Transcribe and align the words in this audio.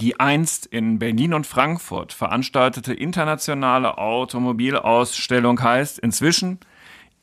Die 0.00 0.18
einst 0.18 0.66
in 0.66 0.98
Berlin 0.98 1.34
und 1.34 1.46
Frankfurt 1.46 2.12
veranstaltete 2.12 2.94
internationale 2.94 3.98
Automobilausstellung 3.98 5.62
heißt 5.62 5.98
inzwischen 5.98 6.58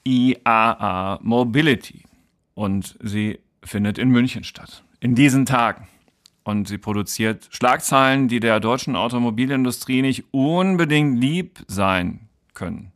IAA 0.03 1.19
Mobility 1.21 2.03
und 2.53 2.97
sie 3.01 3.39
findet 3.63 3.97
in 3.97 4.09
München 4.09 4.43
statt. 4.43 4.83
In 4.99 5.15
diesen 5.15 5.45
Tagen. 5.45 5.87
Und 6.43 6.67
sie 6.67 6.77
produziert 6.77 7.47
Schlagzeilen, 7.51 8.27
die 8.27 8.39
der 8.39 8.59
deutschen 8.59 8.95
Automobilindustrie 8.95 10.01
nicht 10.01 10.25
unbedingt 10.31 11.19
lieb 11.19 11.65
sein 11.67 12.29
können. 12.53 12.91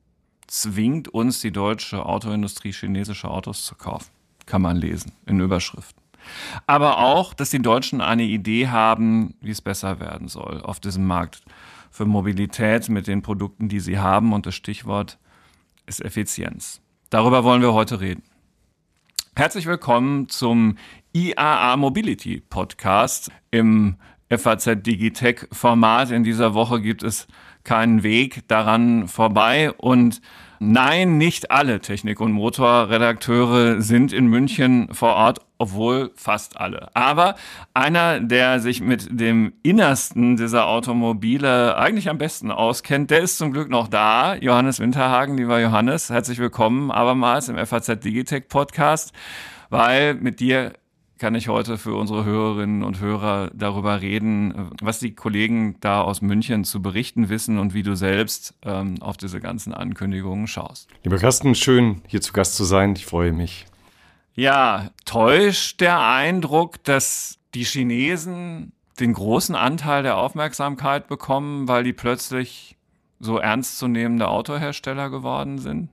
Zwingt 0.48 1.10
uns 1.10 1.42
die 1.42 1.52
deutsche 1.52 2.06
Autoindustrie 2.06 2.72
chinesische 2.72 3.30
Autos 3.30 3.66
zu 3.66 3.76
kaufen. 3.76 4.12
Kann 4.46 4.62
man 4.62 4.78
lesen 4.78 5.12
in 5.26 5.40
Überschriften. 5.40 6.01
Aber 6.68 7.00
auch, 7.00 7.34
dass 7.34 7.50
die 7.50 7.62
Deutschen 7.62 8.02
eine 8.02 8.24
Idee 8.24 8.68
haben, 8.68 9.36
wie 9.42 9.52
es 9.52 9.62
besser 9.62 10.00
werden 10.00 10.28
soll 10.28 10.62
auf 10.62 10.80
diesem 10.80 11.06
Markt 11.06 11.42
für 11.90 12.06
Mobilität 12.06 12.90
mit 12.90 13.08
den 13.08 13.22
Produkten, 13.22 13.70
die 13.70 13.80
sie 13.80 14.00
haben. 14.00 14.34
Und 14.34 14.46
das 14.46 14.56
Stichwort 14.56 15.18
ist 15.86 16.04
Effizienz. 16.04 16.82
Darüber 17.10 17.44
wollen 17.44 17.62
wir 17.62 17.74
heute 17.74 18.00
reden. 18.00 18.24
Herzlich 19.36 19.66
willkommen 19.66 20.30
zum 20.30 20.78
IAA 21.14 21.78
Mobility 21.78 22.42
Podcast 22.42 23.32
im 23.50 23.98
FAZ 24.30 24.84
Digitech 24.84 25.48
Format. 25.52 26.12
In 26.12 26.24
dieser 26.24 26.54
Woche 26.54 26.82
gibt 26.82 27.04
es 27.04 27.28
keinen 27.64 28.04
Weg 28.04 28.48
daran 28.48 29.08
vorbei 29.08 29.72
und 29.72 30.22
Nein, 30.64 31.18
nicht 31.18 31.50
alle 31.50 31.80
Technik- 31.80 32.22
und 32.22 32.34
Motorredakteure 32.34 33.82
sind 33.82 34.14
in 34.14 34.28
München 34.28 34.94
vor 34.94 35.16
Ort, 35.16 35.40
obwohl 35.62 36.12
fast 36.16 36.60
alle. 36.60 36.90
Aber 36.96 37.36
einer, 37.76 38.20
der 38.20 38.60
sich 38.60 38.82
mit 38.82 39.08
dem 39.12 39.54
Innersten 39.62 40.36
dieser 40.36 40.66
Automobile 40.66 41.78
eigentlich 41.78 42.10
am 42.10 42.18
besten 42.18 42.50
auskennt, 42.50 43.12
der 43.12 43.20
ist 43.20 43.38
zum 43.38 43.54
Glück 43.54 43.70
noch 43.70 43.88
da. 43.88 44.34
Johannes 44.34 44.80
Winterhagen, 44.80 45.38
lieber 45.38 45.62
Johannes, 45.62 46.10
herzlich 46.10 46.40
willkommen 46.40 46.90
abermals 46.90 47.48
im 47.48 47.64
FAZ 47.64 48.00
Digitech 48.00 48.48
Podcast, 48.48 49.14
weil 49.70 50.16
mit 50.16 50.40
dir 50.40 50.74
kann 51.20 51.36
ich 51.36 51.48
heute 51.48 51.78
für 51.78 51.94
unsere 51.94 52.26
Hörerinnen 52.26 52.82
und 52.82 53.00
Hörer 53.00 53.52
darüber 53.54 54.02
reden, 54.02 54.72
was 54.82 54.98
die 54.98 55.14
Kollegen 55.14 55.76
da 55.80 56.02
aus 56.02 56.24
München 56.24 56.64
zu 56.64 56.82
berichten 56.82 57.30
wissen 57.30 57.60
und 57.60 57.76
wie 57.76 57.84
du 57.84 57.96
selbst 57.96 58.56
ähm, 58.64 58.96
auf 59.00 59.18
diese 59.18 59.40
ganzen 59.40 59.76
Ankündigungen 59.76 60.48
schaust. 60.48 60.90
Lieber 61.04 61.20
Carsten, 61.20 61.54
schön 61.54 62.02
hier 62.08 62.22
zu 62.22 62.34
Gast 62.34 62.56
zu 62.56 62.64
sein. 62.64 62.96
Ich 62.96 63.06
freue 63.06 63.32
mich. 63.32 63.68
Ja, 64.34 64.92
täuscht 65.06 65.82
der 65.82 66.00
Eindruck, 66.00 66.84
dass 66.84 67.38
die 67.54 67.64
Chinesen 67.64 68.72
den 69.00 69.14
großen 69.14 69.56
Anteil 69.56 70.04
der 70.04 70.18
Aufmerksamkeit 70.18 71.08
bekommen, 71.08 71.68
weil 71.68 71.84
die 71.84 71.94
plötzlich 71.94 72.78
so 73.20 73.38
ernstzunehmende 73.38 74.28
Autohersteller 74.28 75.10
geworden 75.10 75.60
sind? 75.60 75.90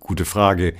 Gute 0.00 0.24
Frage 0.24 0.74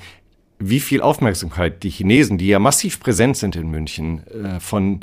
wie 0.58 0.80
viel 0.80 1.00
Aufmerksamkeit 1.00 1.82
die 1.82 1.90
Chinesen, 1.90 2.38
die 2.38 2.48
ja 2.48 2.58
massiv 2.58 3.00
präsent 3.00 3.36
sind 3.36 3.56
in 3.56 3.70
München, 3.70 4.26
äh, 4.26 4.60
von 4.60 5.00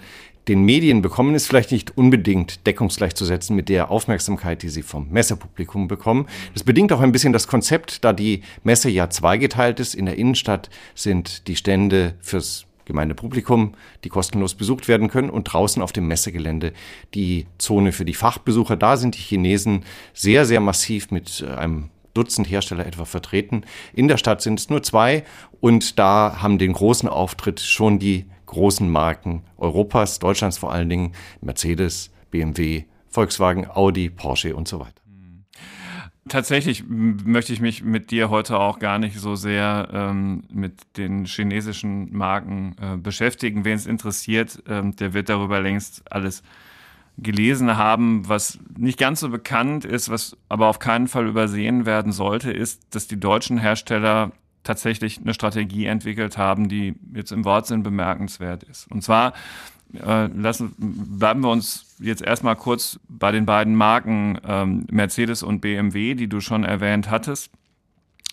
den 0.47 0.63
Medien 0.63 1.01
bekommen, 1.01 1.35
ist 1.35 1.47
vielleicht 1.47 1.71
nicht 1.71 1.97
unbedingt 1.97 2.65
deckungsgleich 2.67 3.15
zu 3.15 3.25
setzen 3.25 3.55
mit 3.55 3.69
der 3.69 3.89
Aufmerksamkeit, 3.89 4.61
die 4.61 4.69
sie 4.69 4.83
vom 4.83 5.09
Messepublikum 5.09 5.87
bekommen. 5.87 6.27
Das 6.53 6.63
bedingt 6.63 6.93
auch 6.93 7.01
ein 7.01 7.11
bisschen 7.11 7.33
das 7.33 7.47
Konzept, 7.47 8.03
da 8.03 8.13
die 8.13 8.41
Messe 8.63 8.89
ja 8.89 9.09
zweigeteilt 9.09 9.79
ist. 9.79 9.95
In 9.95 10.05
der 10.05 10.17
Innenstadt 10.17 10.69
sind 10.93 11.47
die 11.47 11.55
Stände 11.55 12.15
fürs 12.21 12.65
Gemeindepublikum, 12.85 13.73
die 14.03 14.09
kostenlos 14.09 14.53
besucht 14.53 14.87
werden 14.87 15.09
können 15.09 15.29
und 15.29 15.45
draußen 15.45 15.81
auf 15.81 15.91
dem 15.91 16.07
Messegelände 16.07 16.73
die 17.13 17.47
Zone 17.57 17.91
für 17.91 18.05
die 18.05 18.13
Fachbesucher. 18.13 18.75
Da 18.75 18.97
sind 18.97 19.17
die 19.17 19.21
Chinesen 19.21 19.83
sehr, 20.13 20.45
sehr 20.45 20.59
massiv 20.59 21.11
mit 21.11 21.43
äh, 21.45 21.53
einem 21.53 21.89
Dutzend 22.13 22.49
Hersteller 22.49 22.85
etwa 22.85 23.03
vertreten. 23.03 23.63
In 23.93 24.07
der 24.07 24.15
Stadt 24.15 24.41
sind 24.41 24.57
es 24.57 24.69
nur 24.69 24.81
zwei 24.83 25.25
und 25.59 25.99
da 25.99 26.37
haben 26.41 26.57
den 26.57 26.71
großen 26.71 27.09
Auftritt 27.09 27.59
schon 27.59 27.99
die 27.99 28.25
großen 28.55 28.89
Marken 28.89 29.43
Europas, 29.57 30.19
Deutschlands 30.19 30.57
vor 30.57 30.71
allen 30.71 30.89
Dingen, 30.89 31.11
Mercedes, 31.41 32.09
BMW, 32.31 32.85
Volkswagen, 33.09 33.67
Audi, 33.69 34.09
Porsche 34.09 34.55
und 34.55 34.67
so 34.67 34.79
weiter. 34.79 35.01
Tatsächlich 36.29 36.85
möchte 36.87 37.51
ich 37.53 37.59
mich 37.59 37.83
mit 37.83 38.11
dir 38.11 38.29
heute 38.29 38.57
auch 38.57 38.79
gar 38.79 38.97
nicht 38.97 39.19
so 39.19 39.35
sehr 39.35 39.89
ähm, 39.91 40.43
mit 40.51 40.97
den 40.97 41.25
chinesischen 41.25 42.15
Marken 42.15 42.75
äh, 42.81 42.97
beschäftigen. 42.97 43.65
Wen 43.65 43.75
es 43.75 43.85
interessiert, 43.85 44.63
ähm, 44.67 44.95
der 44.95 45.13
wird 45.13 45.27
darüber 45.27 45.59
längst 45.59 46.09
alles 46.09 46.41
gelesen 47.17 47.77
haben, 47.77 48.27
was 48.27 48.57
nicht 48.77 48.97
ganz 48.97 49.19
so 49.19 49.29
bekannt 49.29 49.85
ist, 49.85 50.09
was 50.09 50.37
aber 50.49 50.67
auf 50.67 50.79
keinen 50.79 51.07
Fall 51.07 51.27
übersehen 51.27 51.85
werden 51.85 52.11
sollte, 52.13 52.51
ist, 52.51 52.95
dass 52.95 53.07
die 53.07 53.19
deutschen 53.19 53.57
Hersteller 53.57 54.31
tatsächlich 54.65 55.19
eine 55.21 55.33
Strategie 55.33 55.85
entwickelt 55.85 56.37
haben, 56.37 56.67
die 56.67 56.95
jetzt 57.13 57.31
im 57.31 57.45
Wortsinn 57.45 57.83
bemerkenswert 57.83 58.63
ist. 58.63 58.91
Und 58.91 59.03
zwar 59.03 59.33
äh, 59.93 60.25
lassen, 60.27 60.75
bleiben 60.77 61.41
wir 61.41 61.49
uns 61.49 61.95
jetzt 61.99 62.21
erstmal 62.21 62.55
kurz 62.55 62.99
bei 63.07 63.31
den 63.31 63.45
beiden 63.45 63.75
Marken 63.75 64.37
ähm, 64.45 64.85
Mercedes 64.91 65.43
und 65.43 65.61
BMW, 65.61 66.15
die 66.15 66.27
du 66.27 66.41
schon 66.41 66.63
erwähnt 66.63 67.09
hattest. 67.09 67.51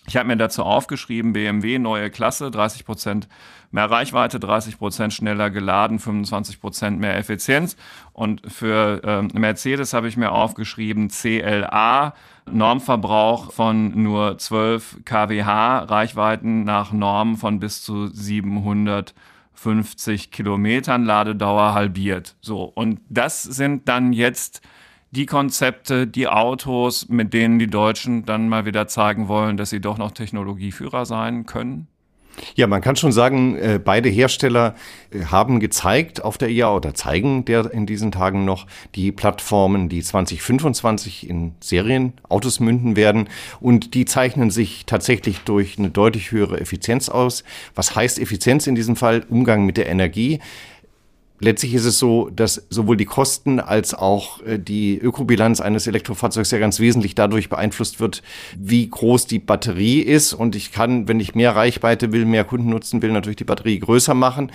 Ich 0.07 0.17
habe 0.17 0.27
mir 0.27 0.37
dazu 0.37 0.65
aufgeschrieben, 0.65 1.33
BMW 1.33 1.79
neue 1.79 2.11
Klasse, 2.11 2.51
30 2.51 2.85
Prozent 2.85 3.29
mehr 3.71 3.89
Reichweite, 3.89 4.41
30 4.41 4.77
Prozent 4.79 5.13
schneller 5.13 5.49
geladen, 5.49 6.01
25 6.01 6.61
Prozent 6.61 6.99
mehr 6.99 7.17
Effizienz. 7.17 7.77
Und 8.12 8.43
für 8.51 9.01
ähm, 9.05 9.29
Mercedes 9.33 9.95
habe 9.95 10.09
ich 10.09 10.17
mir 10.17 10.33
aufgeschrieben, 10.33 11.09
CLA, 11.09 12.15
Normverbrauch 12.51 13.53
von 13.53 14.03
nur 14.03 14.39
12 14.39 15.05
kWh, 15.05 15.43
Reichweiten 15.43 16.65
nach 16.65 16.91
Norm 16.93 17.37
von 17.37 17.61
bis 17.61 17.85
zu 17.85 18.09
750 18.09 20.33
Kilometern, 20.33 21.05
Ladedauer 21.05 21.75
halbiert. 21.75 22.35
So. 22.41 22.65
Und 22.65 23.01
das 23.09 23.45
sind 23.45 23.89
dann 23.89 24.12
jetzt 24.12 24.62
die 25.12 25.27
Konzepte, 25.27 26.06
die 26.06 26.27
Autos, 26.27 27.09
mit 27.09 27.33
denen 27.33 27.59
die 27.59 27.69
Deutschen 27.69 28.25
dann 28.25 28.49
mal 28.49 28.65
wieder 28.65 28.89
zeigen 28.89 29.28
wollen, 29.28 29.56
dass 29.56 29.71
sie 29.71 29.81
doch 29.81 29.99
noch 29.99 30.11
Technologieführer 30.11 31.06
sein 31.06 31.47
können? 31.47 31.87
Ja, 32.55 32.67
man 32.67 32.81
kann 32.81 32.97
schon 32.97 33.12
sagen, 33.12 33.56
äh, 33.56 33.78
beide 33.83 34.09
Hersteller 34.09 34.75
äh, 35.11 35.27
haben 35.27 35.61
gezeigt 35.61 36.25
auf 36.25 36.39
der 36.39 36.49
IA 36.49 36.75
oder 36.75 36.95
zeigen 36.95 37.45
der 37.45 37.71
in 37.73 37.84
diesen 37.84 38.11
Tagen 38.11 38.47
noch 38.47 38.67
die 38.95 39.12
Plattformen, 39.12 39.91
die 39.91 40.03
2025 40.03 41.29
in 41.29 41.53
Serienautos 41.61 42.61
münden 42.61 42.97
werden. 42.97 43.29
Und 43.61 43.93
die 43.93 44.06
zeichnen 44.06 44.50
sich 44.50 44.87
tatsächlich 44.87 45.41
durch 45.41 45.79
eine 45.79 45.91
deutlich 45.91 46.33
höhere 46.33 46.59
Effizienz 46.59 47.11
aus. 47.11 47.44
Was 47.75 47.94
heißt 47.94 48.19
Effizienz 48.19 48.67
in 48.67 48.75
diesem 48.75 48.97
Fall? 48.97 49.25
Umgang 49.29 49.67
mit 49.67 49.77
der 49.77 49.89
Energie 49.89 50.41
letztlich 51.43 51.75
ist 51.75 51.85
es 51.85 51.99
so, 51.99 52.31
dass 52.31 52.67
sowohl 52.71 52.97
die 52.97 53.05
Kosten 53.05 53.61
als 53.61 53.93
auch 53.93 54.41
äh, 54.43 54.59
die 54.59 54.99
Ökobilanz 54.99 55.61
eines 55.61 55.87
Elektrofahrzeugs 55.87 56.51
ja 56.51 56.59
ganz 56.59 56.81
wesentlich 56.81 57.15
dadurch 57.15 57.49
beeinflusst 57.49 58.01
wird, 58.01 58.23
wie 58.57 58.89
groß 58.89 59.27
die 59.27 59.41
Batterie 59.41 60.01
ist. 60.01 60.33
Und 60.33 60.57
ich 60.57 60.73
kann, 60.73 61.09
wenn 61.09 61.21
ich 61.21 61.35
mehr 61.35 61.55
Reichweite 61.55 62.13
will, 62.13 62.25
mehr 62.25 62.45
Kunden 62.45 62.71
nutzen 62.71 63.03
will, 63.03 63.13
natürlich 63.13 63.37
die 63.37 63.45
Batterie 63.45 63.79
größer 63.81 64.15
machen 64.15 64.53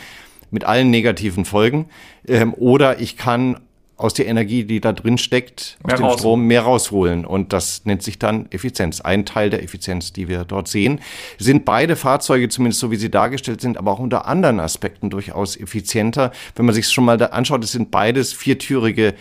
mit 0.50 0.64
allen 0.64 0.90
negativen 0.90 1.46
Folgen. 1.46 1.88
Ähm, 2.26 2.54
oder 2.54 3.00
ich 3.02 3.18
kann 3.18 3.60
aus 3.98 4.14
der 4.14 4.28
Energie, 4.28 4.64
die 4.64 4.80
da 4.80 4.94
drin 4.94 5.18
steckt, 5.18 5.78
aus 5.84 6.00
mehr 6.00 6.10
dem 6.10 6.18
Strom 6.18 6.46
mehr 6.46 6.62
rausholen. 6.62 7.26
Und 7.26 7.52
das 7.52 7.84
nennt 7.86 8.04
sich 8.04 8.20
dann 8.20 8.46
Effizienz. 8.52 9.02
Ein 9.02 9.26
Teil 9.26 9.50
der 9.50 9.64
Effizienz, 9.64 10.14
die 10.14 10.28
wir 10.28 10.46
dort 10.46 10.68
sehen, 10.68 11.02
sind 11.40 11.66
beide 11.66 11.96
Fahrzeuge, 11.96 12.48
zumindest 12.48 12.80
so 12.80 12.92
wie 12.92 12.96
sie 12.96 13.10
dargestellt 13.10 13.60
sind, 13.60 13.78
aber 13.78 13.92
auch 13.92 14.00
unter 14.00 14.28
anderen 14.28 14.60
Aspekten 14.60 15.10
durchaus 15.10 15.58
effizienter. 15.58 16.32
Wenn 16.56 16.66
man 16.66 16.76
sich 16.76 16.88
schon 16.88 17.06
mal 17.06 17.18
da 17.18 17.28
anschaut, 17.28 17.64
es 17.64 17.72
sind 17.72 17.90
beides 17.90 18.34
viertürige 18.34 19.16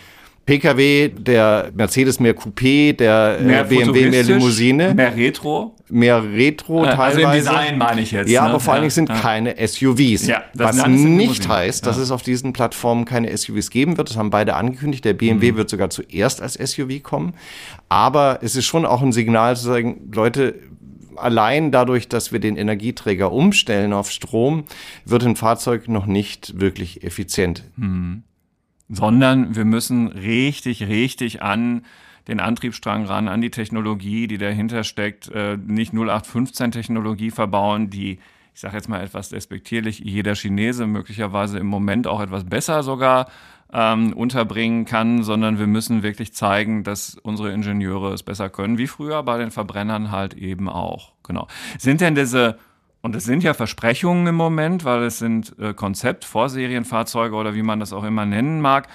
PKW, 0.47 1.09
der 1.09 1.71
Mercedes 1.75 2.21
mehr 2.21 2.33
Coupé, 2.33 2.93
der 2.93 3.37
äh, 3.39 3.43
mehr 3.43 3.63
BMW 3.65 4.09
mehr 4.09 4.23
Limousine. 4.23 4.93
Mehr 4.93 5.13
Retro. 5.13 5.75
Mehr 5.89 6.23
Retro 6.23 6.85
äh, 6.85 6.95
teilweise. 6.95 7.27
Also 7.27 7.49
im 7.49 7.59
Design 7.59 7.77
meine 7.77 8.01
ich 8.01 8.11
jetzt. 8.11 8.29
Ja, 8.31 8.43
ne? 8.43 8.49
aber 8.51 8.59
vor 8.61 8.73
allen 8.73 8.83
Dingen 8.83 8.91
sind 8.91 9.09
ja. 9.09 9.15
keine 9.15 9.55
SUVs. 9.67 10.25
Ja, 10.25 10.43
was 10.53 10.87
nicht 10.87 11.49
heißt, 11.49 11.85
dass 11.85 11.97
ja. 11.97 12.03
es 12.03 12.11
auf 12.11 12.21
diesen 12.21 12.53
Plattformen 12.53 13.03
keine 13.03 13.35
SUVs 13.37 13.69
geben 13.69 13.97
wird. 13.97 14.09
Das 14.09 14.15
haben 14.15 14.29
beide 14.29 14.55
angekündigt. 14.55 15.03
Der 15.03 15.13
BMW 15.13 15.51
mhm. 15.51 15.57
wird 15.57 15.69
sogar 15.69 15.89
zuerst 15.89 16.41
als 16.41 16.53
SUV 16.53 17.03
kommen. 17.03 17.33
Aber 17.89 18.39
es 18.41 18.55
ist 18.55 18.65
schon 18.65 18.85
auch 18.85 19.01
ein 19.01 19.11
Signal 19.11 19.57
zu 19.57 19.65
sagen, 19.65 20.09
Leute, 20.13 20.55
allein 21.17 21.73
dadurch, 21.73 22.07
dass 22.07 22.31
wir 22.31 22.39
den 22.39 22.55
Energieträger 22.55 23.33
umstellen 23.33 23.91
auf 23.91 24.11
Strom, 24.11 24.63
wird 25.03 25.25
ein 25.25 25.35
Fahrzeug 25.35 25.89
noch 25.89 26.05
nicht 26.05 26.57
wirklich 26.57 27.03
effizient. 27.03 27.65
Mhm 27.75 28.23
sondern 28.89 29.55
wir 29.55 29.65
müssen 29.65 30.07
richtig, 30.07 30.87
richtig 30.87 31.41
an 31.41 31.83
den 32.27 32.39
Antriebsstrang 32.39 33.05
ran, 33.05 33.27
an 33.27 33.41
die 33.41 33.51
Technologie, 33.51 34.27
die 34.27 34.37
dahinter 34.37 34.83
steckt, 34.83 35.29
äh, 35.29 35.57
nicht 35.57 35.93
0815-Technologie 35.93 37.31
verbauen, 37.31 37.89
die 37.89 38.19
ich 38.57 38.61
sage 38.61 38.75
jetzt 38.75 38.89
mal 38.89 39.03
etwas 39.03 39.29
despektierlich, 39.29 39.99
jeder 39.99 40.33
Chinese 40.33 40.87
möglicherweise 40.87 41.59
im 41.59 41.67
Moment 41.67 42.07
auch 42.07 42.19
etwas 42.19 42.43
besser 42.43 42.81
sogar 42.81 43.27
ähm, 43.71 44.13
unterbringen 44.13 44.85
kann, 44.85 45.21
sondern 45.21 45.59
wir 45.59 45.67
müssen 45.67 46.01
wirklich 46.01 46.33
zeigen, 46.33 46.83
dass 46.83 47.19
unsere 47.21 47.51
Ingenieure 47.51 48.13
es 48.13 48.23
besser 48.23 48.49
können, 48.49 48.79
wie 48.79 48.87
früher 48.87 49.21
bei 49.21 49.37
den 49.37 49.51
Verbrennern 49.51 50.09
halt 50.09 50.33
eben 50.33 50.69
auch. 50.69 51.13
Genau. 51.21 51.47
Sind 51.77 52.01
denn 52.01 52.15
diese 52.15 52.57
und 53.07 53.15
es 53.15 53.23
sind 53.23 53.41
ja 53.43 53.53
Versprechungen 53.53 54.27
im 54.27 54.35
Moment, 54.35 54.83
weil 54.85 55.03
es 55.03 55.17
sind 55.17 55.57
äh, 55.59 55.73
Konzept, 55.73 56.25
Vorserienfahrzeuge 56.25 57.35
oder 57.35 57.55
wie 57.55 57.63
man 57.63 57.79
das 57.79 57.93
auch 57.93 58.03
immer 58.03 58.25
nennen 58.25 58.61
mag 58.61 58.87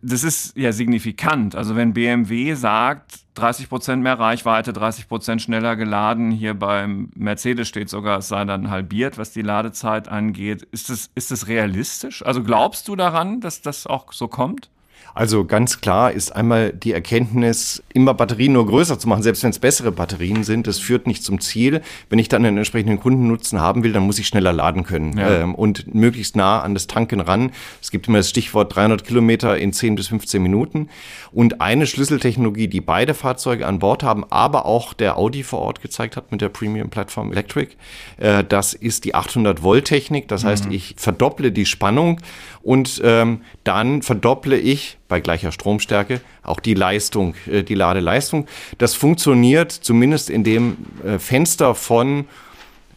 das 0.00 0.24
ist 0.24 0.56
ja 0.56 0.72
signifikant. 0.72 1.54
Also 1.54 1.76
wenn 1.76 1.92
BMW 1.92 2.54
sagt, 2.54 3.20
30 3.34 3.68
Prozent 3.68 4.02
mehr 4.02 4.18
Reichweite, 4.18 4.72
30 4.72 5.08
Prozent 5.08 5.42
schneller 5.42 5.76
geladen, 5.76 6.30
hier 6.30 6.54
beim 6.54 7.10
Mercedes 7.14 7.68
steht 7.68 7.88
sogar, 7.88 8.18
es 8.18 8.28
sei 8.28 8.44
dann 8.44 8.70
halbiert, 8.70 9.18
was 9.18 9.32
die 9.32 9.42
Ladezeit 9.42 10.08
angeht. 10.08 10.62
Ist 10.70 10.90
das, 10.90 11.10
ist 11.14 11.30
das 11.30 11.48
realistisch? 11.48 12.24
Also 12.24 12.42
glaubst 12.42 12.88
du 12.88 12.96
daran, 12.96 13.40
dass 13.40 13.62
das 13.62 13.86
auch 13.86 14.12
so 14.12 14.28
kommt? 14.28 14.68
Also 15.14 15.44
ganz 15.44 15.80
klar 15.80 16.12
ist 16.12 16.34
einmal 16.34 16.72
die 16.72 16.92
Erkenntnis, 16.92 17.82
immer 17.92 18.14
Batterien 18.14 18.52
nur 18.52 18.66
größer 18.66 18.98
zu 18.98 19.08
machen, 19.08 19.22
selbst 19.22 19.42
wenn 19.42 19.50
es 19.50 19.58
bessere 19.58 19.92
Batterien 19.92 20.44
sind, 20.44 20.66
das 20.66 20.78
führt 20.78 21.06
nicht 21.06 21.22
zum 21.22 21.40
Ziel. 21.40 21.82
Wenn 22.08 22.18
ich 22.18 22.28
dann 22.28 22.44
einen 22.44 22.56
entsprechenden 22.56 22.98
Kundennutzen 23.00 23.60
haben 23.60 23.84
will, 23.84 23.92
dann 23.92 24.04
muss 24.04 24.18
ich 24.18 24.26
schneller 24.26 24.52
laden 24.52 24.84
können 24.84 25.18
ja. 25.18 25.42
ähm, 25.42 25.54
und 25.54 25.94
möglichst 25.94 26.36
nah 26.36 26.60
an 26.60 26.74
das 26.74 26.86
Tanken 26.86 27.20
ran. 27.20 27.52
Es 27.80 27.90
gibt 27.90 28.08
immer 28.08 28.18
das 28.18 28.30
Stichwort 28.30 28.74
300 28.74 29.04
Kilometer 29.04 29.58
in 29.58 29.72
10 29.72 29.96
bis 29.96 30.08
15 30.08 30.42
Minuten. 30.42 30.88
Und 31.30 31.60
eine 31.60 31.86
Schlüsseltechnologie, 31.86 32.68
die 32.68 32.80
beide 32.80 33.14
Fahrzeuge 33.14 33.66
an 33.66 33.78
Bord 33.78 34.02
haben, 34.02 34.24
aber 34.30 34.66
auch 34.66 34.94
der 34.94 35.18
Audi 35.18 35.42
vor 35.42 35.60
Ort 35.60 35.82
gezeigt 35.82 36.16
hat 36.16 36.32
mit 36.32 36.40
der 36.40 36.48
Premium 36.48 36.90
Platform 36.90 37.32
Electric, 37.32 37.72
äh, 38.18 38.44
das 38.44 38.74
ist 38.74 39.04
die 39.04 39.14
800 39.14 39.62
Volt 39.62 39.86
Technik. 39.86 40.28
Das 40.28 40.44
heißt, 40.44 40.66
mhm. 40.66 40.72
ich 40.72 40.94
verdopple 40.96 41.52
die 41.52 41.66
Spannung 41.66 42.20
und 42.62 43.00
ähm, 43.04 43.42
dann 43.64 44.02
verdopple 44.02 44.56
ich 44.58 44.98
bei 45.12 45.20
gleicher 45.20 45.52
Stromstärke 45.52 46.22
auch 46.42 46.58
die 46.58 46.72
Leistung, 46.72 47.34
äh, 47.46 47.62
die 47.62 47.74
Ladeleistung. 47.74 48.46
Das 48.78 48.94
funktioniert 48.94 49.70
zumindest 49.70 50.30
in 50.30 50.42
dem 50.42 50.78
äh, 51.04 51.18
Fenster 51.18 51.74
von 51.74 52.24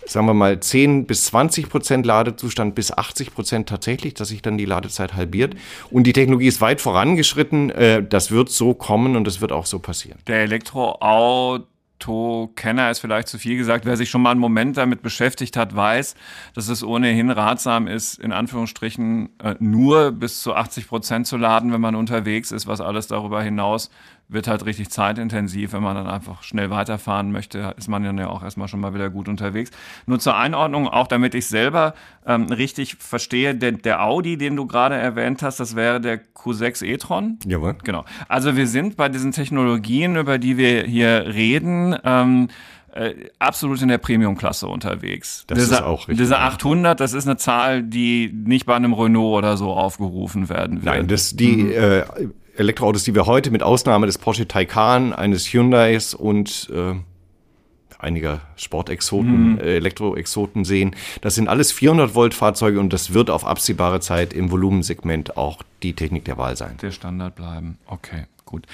sagen 0.05 0.27
wir 0.27 0.33
mal 0.33 0.59
10 0.59 1.07
bis 1.07 1.25
20 1.25 1.67
Prozent 1.67 2.05
Ladezustand 2.05 2.73
bis 2.73 2.91
80 2.91 3.33
Prozent 3.33 3.67
tatsächlich, 3.67 4.13
dass 4.13 4.29
sich 4.29 4.41
dann 4.41 4.57
die 4.57 4.63
Ladezeit 4.63 5.15
halbiert. 5.15 5.55
Und 5.91 6.03
die 6.03 6.13
Technologie 6.13 6.47
ist 6.47 6.61
weit 6.61 6.79
vorangeschritten. 6.79 7.69
Äh, 7.71 8.01
das 8.07 8.31
wird 8.31 8.49
so 8.49 8.73
kommen 8.73 9.17
und 9.17 9.25
das 9.25 9.41
wird 9.41 9.51
auch 9.51 9.65
so 9.65 9.79
passieren. 9.79 10.19
Der 10.27 10.43
Elektroauto 10.43 11.65
Kenner 12.55 12.91
ist 12.91 12.99
vielleicht 12.99 13.27
zu 13.27 13.39
viel 13.39 13.57
gesagt. 13.57 13.85
Wer 13.85 13.97
sich 13.97 14.09
schon 14.09 14.21
mal 14.21 14.31
einen 14.31 14.39
Moment 14.39 14.77
damit 14.77 15.01
beschäftigt 15.01 15.57
hat, 15.57 15.75
weiß, 15.75 16.15
dass 16.53 16.67
es 16.67 16.83
ohnehin 16.83 17.29
ratsam 17.31 17.87
ist, 17.87 18.19
in 18.19 18.31
Anführungsstrichen 18.31 19.29
äh, 19.39 19.55
nur 19.59 20.11
bis 20.11 20.41
zu 20.41 20.53
80 20.53 20.87
Prozent 20.87 21.27
zu 21.27 21.37
laden, 21.37 21.71
wenn 21.71 21.81
man 21.81 21.95
unterwegs 21.95 22.51
ist. 22.51 22.67
Was 22.67 22.81
alles 22.81 23.07
darüber 23.07 23.41
hinaus 23.41 23.89
wird 24.27 24.47
halt 24.47 24.65
richtig 24.65 24.89
zeitintensiv. 24.89 25.73
Wenn 25.73 25.83
man 25.83 25.95
dann 25.95 26.07
einfach 26.07 26.43
schnell 26.43 26.69
weiterfahren 26.69 27.31
möchte, 27.31 27.73
ist 27.77 27.87
man 27.87 28.03
dann 28.03 28.17
ja 28.17 28.27
auch 28.27 28.43
erstmal 28.43 28.67
schon 28.67 28.79
mal 28.79 28.93
wieder 28.93 29.09
gut 29.09 29.27
unterwegs. 29.27 29.71
Nur 30.05 30.19
zur 30.19 30.35
Einordnung, 30.35 30.87
auch 30.87 31.07
damit 31.07 31.35
ich 31.35 31.47
selber 31.47 31.93
ähm, 32.25 32.45
richtig 32.45 32.95
verstehe, 32.95 33.55
der, 33.55 33.73
der 33.73 34.03
Audi, 34.03 34.37
den 34.37 34.55
du 34.55 34.65
gerade 34.65 34.95
erwähnt 34.95 35.43
hast, 35.43 35.59
das 35.59 35.75
wäre 35.75 36.01
der 36.01 36.21
Q6 36.23 36.83
e-tron. 36.85 37.37
Jawohl. 37.45 37.75
Genau. 37.83 38.03
Also 38.27 38.55
wir 38.55 38.67
sind 38.67 38.97
bei 38.97 39.09
diesen 39.09 39.31
Technologien, 39.31 40.15
über 40.15 40.37
die 40.37 40.57
wir 40.57 40.83
hier 40.83 41.25
reden, 41.27 41.95
ähm, 42.03 42.47
äh, 42.95 43.29
absolut 43.39 43.81
in 43.81 43.89
der 43.89 43.97
Premium-Klasse 43.97 44.67
unterwegs. 44.67 45.43
Das 45.47 45.59
diese, 45.59 45.75
ist 45.75 45.81
auch 45.81 46.07
richtig. 46.07 46.17
Diese 46.17 46.39
800, 46.39 46.97
das 46.99 47.13
ist 47.13 47.27
eine 47.27 47.35
Zahl, 47.35 47.83
die 47.83 48.31
nicht 48.33 48.65
bei 48.65 48.75
einem 48.75 48.93
Renault 48.93 49.39
oder 49.39 49.57
so 49.57 49.71
aufgerufen 49.71 50.47
werden 50.47 50.77
wird. 50.77 50.95
Nein, 50.95 51.07
das 51.07 51.35
die 51.35 51.57
mhm. 51.57 51.71
äh, 51.71 52.03
Elektroautos, 52.57 53.03
die 53.03 53.15
wir 53.15 53.25
heute 53.25 53.51
mit 53.51 53.63
Ausnahme 53.63 54.05
des 54.05 54.17
Porsche 54.17 54.47
Taycan, 54.47 55.13
eines 55.13 55.45
Hyundais 55.47 56.13
und 56.13 56.69
äh, 56.73 56.95
einiger 57.99 58.41
Sportexoten, 58.55 59.53
mhm. 59.53 59.59
äh, 59.59 59.75
Elektroexoten 59.75 60.63
sehen. 60.65 60.95
Das 61.21 61.35
sind 61.35 61.47
alles 61.47 61.71
400 61.71 62.15
Volt 62.15 62.33
Fahrzeuge 62.33 62.79
und 62.79 62.93
das 62.93 63.13
wird 63.13 63.29
auf 63.29 63.45
absehbare 63.45 63.99
Zeit 63.99 64.33
im 64.33 64.51
Volumensegment 64.51 65.37
auch 65.37 65.63
die 65.83 65.93
Technik 65.93 66.25
der 66.25 66.37
Wahl 66.37 66.55
sein. 66.55 66.77
Der 66.81 66.91
Standard 66.91 67.35
bleiben. 67.35 67.77
Okay, 67.87 68.25
gut. 68.45 68.67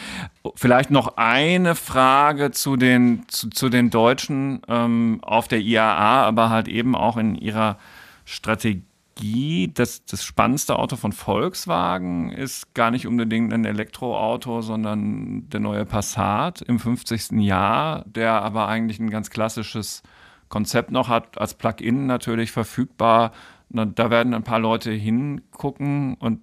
Vielleicht 0.55 0.91
noch 0.91 1.17
eine 1.17 1.75
Frage 1.75 2.51
zu 2.51 2.75
den 2.75 3.23
zu, 3.27 3.49
zu 3.49 3.69
den 3.69 3.89
Deutschen 3.89 4.61
ähm, 4.67 5.19
auf 5.23 5.47
der 5.47 5.59
IAA, 5.59 6.25
aber 6.25 6.49
halt 6.49 6.67
eben 6.67 6.95
auch 6.95 7.17
in 7.17 7.35
ihrer 7.35 7.77
Strategie 8.25 8.83
Technologie, 9.15 9.71
das, 9.73 10.05
das 10.05 10.23
spannendste 10.23 10.77
Auto 10.77 10.95
von 10.95 11.11
Volkswagen 11.11 12.31
ist 12.31 12.73
gar 12.73 12.91
nicht 12.91 13.07
unbedingt 13.07 13.53
ein 13.53 13.65
Elektroauto, 13.65 14.61
sondern 14.61 15.49
der 15.49 15.59
neue 15.59 15.85
Passat 15.85 16.61
im 16.61 16.79
50. 16.79 17.31
Jahr, 17.41 18.03
der 18.05 18.41
aber 18.41 18.67
eigentlich 18.67 18.99
ein 18.99 19.09
ganz 19.09 19.29
klassisches 19.29 20.03
Konzept 20.49 20.91
noch 20.91 21.07
hat, 21.07 21.37
als 21.37 21.53
Plug-in 21.53 22.05
natürlich 22.07 22.51
verfügbar. 22.51 23.31
Da 23.69 24.09
werden 24.09 24.33
ein 24.33 24.43
paar 24.43 24.59
Leute 24.59 24.91
hingucken 24.91 26.15
und 26.15 26.41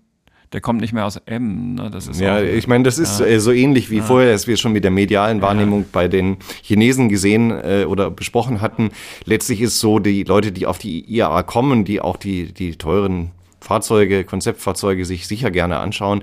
der 0.52 0.60
kommt 0.60 0.80
nicht 0.80 0.92
mehr 0.92 1.04
aus 1.04 1.16
M. 1.26 1.74
Ne? 1.74 1.90
Das 1.90 2.06
ist 2.06 2.20
ja, 2.20 2.40
ich 2.40 2.66
meine, 2.66 2.84
das 2.84 2.98
ist 2.98 3.20
ja. 3.20 3.26
Äh, 3.26 3.40
so 3.40 3.52
ähnlich 3.52 3.90
wie 3.90 3.98
ja. 3.98 4.02
vorher, 4.02 4.32
dass 4.32 4.46
wir 4.46 4.56
schon 4.56 4.72
mit 4.72 4.84
der 4.84 4.90
medialen 4.90 5.42
Wahrnehmung 5.42 5.80
ja. 5.80 5.86
bei 5.92 6.08
den 6.08 6.38
Chinesen 6.62 7.08
gesehen 7.08 7.50
äh, 7.50 7.84
oder 7.86 8.10
besprochen 8.10 8.60
hatten. 8.60 8.90
Letztlich 9.24 9.60
ist 9.60 9.80
so, 9.80 9.98
die 9.98 10.24
Leute, 10.24 10.52
die 10.52 10.66
auf 10.66 10.78
die 10.78 11.04
IAA 11.12 11.42
kommen, 11.42 11.84
die 11.84 12.00
auch 12.00 12.16
die, 12.16 12.52
die 12.52 12.76
teuren 12.76 13.30
Fahrzeuge, 13.60 14.24
Konzeptfahrzeuge 14.24 15.04
sich 15.04 15.26
sicher 15.26 15.50
gerne 15.50 15.78
anschauen, 15.78 16.22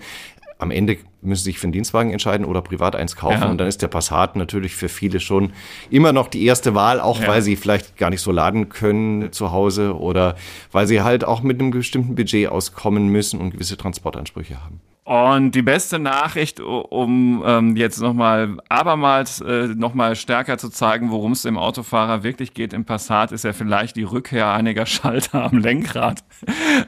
am 0.57 0.71
Ende 0.71 0.97
müssen 1.21 1.43
sie 1.43 1.51
sich 1.51 1.59
für 1.59 1.65
einen 1.65 1.73
Dienstwagen 1.73 2.11
entscheiden 2.11 2.45
oder 2.45 2.61
privat 2.61 2.95
eins 2.95 3.15
kaufen. 3.15 3.41
Ja. 3.41 3.49
Und 3.49 3.57
dann 3.57 3.67
ist 3.67 3.81
der 3.81 3.87
Passat 3.87 4.35
natürlich 4.35 4.75
für 4.75 4.89
viele 4.89 5.19
schon 5.19 5.53
immer 5.89 6.13
noch 6.13 6.27
die 6.27 6.45
erste 6.45 6.75
Wahl, 6.75 6.99
auch 6.99 7.19
ja. 7.19 7.27
weil 7.27 7.41
sie 7.41 7.55
vielleicht 7.55 7.97
gar 7.97 8.09
nicht 8.09 8.21
so 8.21 8.31
laden 8.31 8.69
können 8.69 9.31
zu 9.31 9.51
Hause 9.51 9.97
oder 9.97 10.35
weil 10.71 10.87
sie 10.87 11.01
halt 11.01 11.25
auch 11.25 11.41
mit 11.41 11.59
einem 11.59 11.71
bestimmten 11.71 12.15
Budget 12.15 12.49
auskommen 12.49 13.07
müssen 13.07 13.41
und 13.41 13.51
gewisse 13.51 13.77
Transportansprüche 13.77 14.63
haben. 14.63 14.79
Und 15.05 15.51
die 15.51 15.61
beste 15.61 15.99
Nachricht, 15.99 16.59
um 16.59 17.43
ähm, 17.45 17.75
jetzt 17.75 18.01
nochmal 18.01 18.57
abermals 18.69 19.39
äh, 19.39 19.67
nochmal 19.67 20.15
stärker 20.15 20.57
zu 20.57 20.69
zeigen, 20.69 21.11
worum 21.11 21.33
es 21.33 21.43
dem 21.43 21.59
Autofahrer 21.59 22.23
wirklich 22.23 22.55
geht 22.55 22.73
im 22.73 22.85
Passat, 22.85 23.31
ist 23.31 23.43
ja 23.43 23.53
vielleicht 23.53 23.97
die 23.97 24.03
Rückkehr 24.03 24.51
einiger 24.51 24.85
Schalter 24.87 25.43
am 25.43 25.59
Lenkrad. 25.59 26.23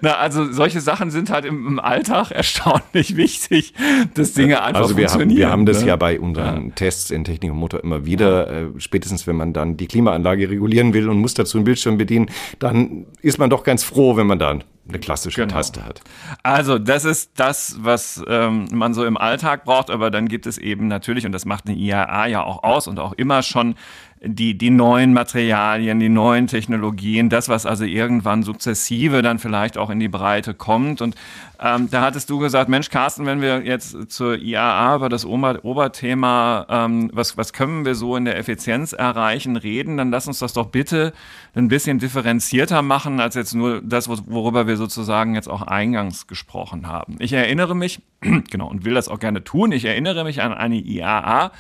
Na, 0.02 0.16
also 0.16 0.52
solche 0.52 0.82
Sachen 0.82 1.12
sind 1.12 1.30
halt 1.30 1.46
im, 1.46 1.68
im 1.68 1.80
Alltag 1.80 2.32
erstaunlich 2.32 3.16
wichtig, 3.18 3.76
dass 4.16 4.34
Dinge 4.34 4.64
einfach 4.64 4.82
also 4.82 4.98
wir 4.98 5.10
funktionieren. 5.10 5.30
Haben, 5.30 5.38
wir 5.38 5.50
haben 5.52 5.66
das 5.68 5.82
ne? 5.82 5.90
ja 5.90 5.96
bei 5.96 6.20
unseren 6.20 6.70
ja. 6.70 6.74
Tests 6.74 7.12
in 7.12 7.24
Technik 7.24 7.52
und 7.52 7.60
Motor 7.60 7.84
immer 7.84 8.08
wieder. 8.08 8.50
Äh, 8.50 8.66
spätestens 8.80 9.28
wenn 9.28 9.36
man 9.36 9.54
dann 9.54 9.78
die 9.78 9.86
Klimaanlage 9.86 10.50
regulieren 10.50 10.96
will 10.96 11.08
und 11.08 11.20
muss 11.20 11.36
dazu 11.36 11.60
einen 11.60 11.66
Bildschirm 11.66 12.00
bedienen, 12.00 12.32
dann 12.58 13.06
ist 13.22 13.38
man 13.38 13.52
doch 13.52 13.64
ganz 13.64 13.84
froh, 13.84 14.18
wenn 14.18 14.26
man 14.26 14.40
dann 14.40 14.64
eine 14.88 15.00
klassische 15.00 15.42
genau. 15.42 15.54
Taste 15.54 15.86
hat. 15.86 16.02
Also 16.44 16.80
das 16.80 17.06
ist 17.06 17.32
das, 17.36 17.78
was 17.80 18.24
ähm, 18.28 18.68
man 18.72 18.94
so 18.94 19.06
im 19.06 19.18
Alltag 19.18 19.66
braucht, 19.66 19.90
aber 19.90 20.12
dann 20.12 20.28
gibt 20.28 20.46
es 20.46 20.58
eben 20.58 20.88
natürlich, 20.88 21.26
und 21.26 21.32
das 21.32 21.46
macht 21.46 21.68
eine 21.68 21.76
IAA 21.76 22.28
ja 22.28 22.44
auch 22.44 22.64
aus 22.64 22.88
und 22.88 23.00
auch 23.00 23.14
immer 23.14 23.44
schon, 23.44 23.76
die, 24.22 24.58
die 24.58 24.70
neuen 24.70 25.14
Materialien, 25.14 26.00
die 26.00 26.10
neuen 26.10 26.48
Technologien, 26.48 27.30
das, 27.30 27.50
was 27.50 27.66
also 27.66 27.86
irgendwann 27.86 28.44
sukzessive 28.44 29.22
dann 29.22 29.38
vielleicht 29.38 29.78
auch 29.78 29.90
in 29.90 30.00
die 30.00 30.08
Breite 30.08 30.54
kommt. 30.54 31.02
Und 31.02 31.16
ähm, 31.60 31.90
da 31.90 32.02
hattest 32.02 32.30
du 32.30 32.40
gesagt, 32.40 32.70
Mensch, 32.70 32.90
Carsten, 32.90 33.26
wenn 33.26 33.42
wir 33.42 33.64
jetzt 33.64 34.12
zur 34.12 34.38
IAA 34.38 34.96
über 34.96 35.10
das 35.10 35.26
Ober 35.26 35.64
Oberthema, 35.64 36.66
ähm, 36.70 37.12
was, 37.14 37.38
was 37.38 37.54
können 37.54 37.86
wir 37.86 37.94
so 37.94 38.16
in 38.16 38.26
der 38.26 38.38
Effizienz 38.38 38.94
erreichen, 38.94 39.56
reden, 39.56 39.98
dann 39.98 40.10
lass 40.10 40.28
uns 40.28 40.40
das 40.40 40.54
doch 40.54 40.68
bitte 40.68 41.14
ein 41.56 41.68
bisschen 41.68 42.00
differenzierter 42.00 42.82
machen, 42.82 43.20
als 43.20 43.36
jetzt 43.36 43.54
nur 43.54 43.82
das, 43.82 44.10
worüber 44.10 44.68
wir 44.68 44.78
sozusagen 44.78 45.36
jetzt 45.36 45.50
auch 45.50 45.62
eingangs 45.62 46.28
gesprochen 46.28 46.88
haben. 46.88 47.18
Ich 47.20 47.34
erinnere 47.34 47.76
mich, 47.76 48.02
genau, 48.22 48.68
und 48.68 48.84
will 48.84 48.96
das 48.96 49.10
auch 49.10 49.20
gerne 49.20 49.44
tun, 49.44 49.72
ich 49.72 49.86
erinnere 49.86 50.24
mich 50.24 50.42
an 50.42 50.54
eine 50.54 50.78
IAA, 50.78 51.52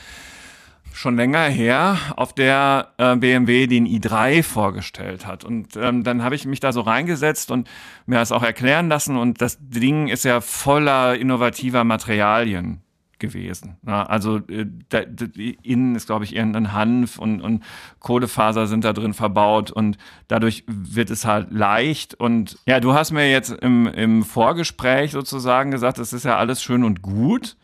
schon 0.97 1.15
länger 1.15 1.43
her, 1.43 1.97
auf 2.15 2.33
der 2.33 2.93
äh, 2.97 3.15
BMW 3.15 3.67
den 3.67 3.87
i3 3.87 4.41
vorgestellt 4.41 5.27
hat. 5.27 5.43
Und 5.43 5.75
ähm, 5.77 6.03
dann 6.03 6.23
habe 6.23 6.33
ich 6.33 6.45
mich 6.45 6.59
da 6.59 6.73
so 6.73 6.81
reingesetzt 6.81 7.51
und 7.51 7.69
mir 8.07 8.15
das 8.15 8.31
auch 8.31 8.41
erklären 8.41 8.89
lassen. 8.89 9.15
Und 9.15 9.39
das 9.39 9.57
Ding 9.61 10.07
ist 10.07 10.25
ja 10.25 10.41
voller 10.41 11.15
innovativer 11.15 11.83
Materialien 11.83 12.81
gewesen. 13.19 13.77
Ja, 13.85 14.03
also 14.03 14.37
äh, 14.47 14.65
da, 14.89 15.01
da, 15.05 15.25
innen 15.61 15.95
ist, 15.95 16.07
glaube 16.07 16.25
ich, 16.25 16.35
irgendein 16.35 16.73
Hanf 16.73 17.19
und, 17.19 17.41
und 17.41 17.63
Kohlefaser 17.99 18.65
sind 18.65 18.83
da 18.83 18.93
drin 18.93 19.13
verbaut 19.13 19.69
und 19.69 19.99
dadurch 20.27 20.63
wird 20.67 21.11
es 21.11 21.25
halt 21.25 21.51
leicht. 21.51 22.15
Und 22.15 22.57
ja, 22.65 22.79
du 22.79 22.95
hast 22.95 23.11
mir 23.11 23.29
jetzt 23.29 23.51
im, 23.51 23.85
im 23.87 24.23
Vorgespräch 24.23 25.11
sozusagen 25.11 25.69
gesagt, 25.69 25.99
das 25.99 26.11
ist 26.11 26.25
ja 26.25 26.37
alles 26.37 26.63
schön 26.63 26.83
und 26.83 27.03
gut. 27.03 27.55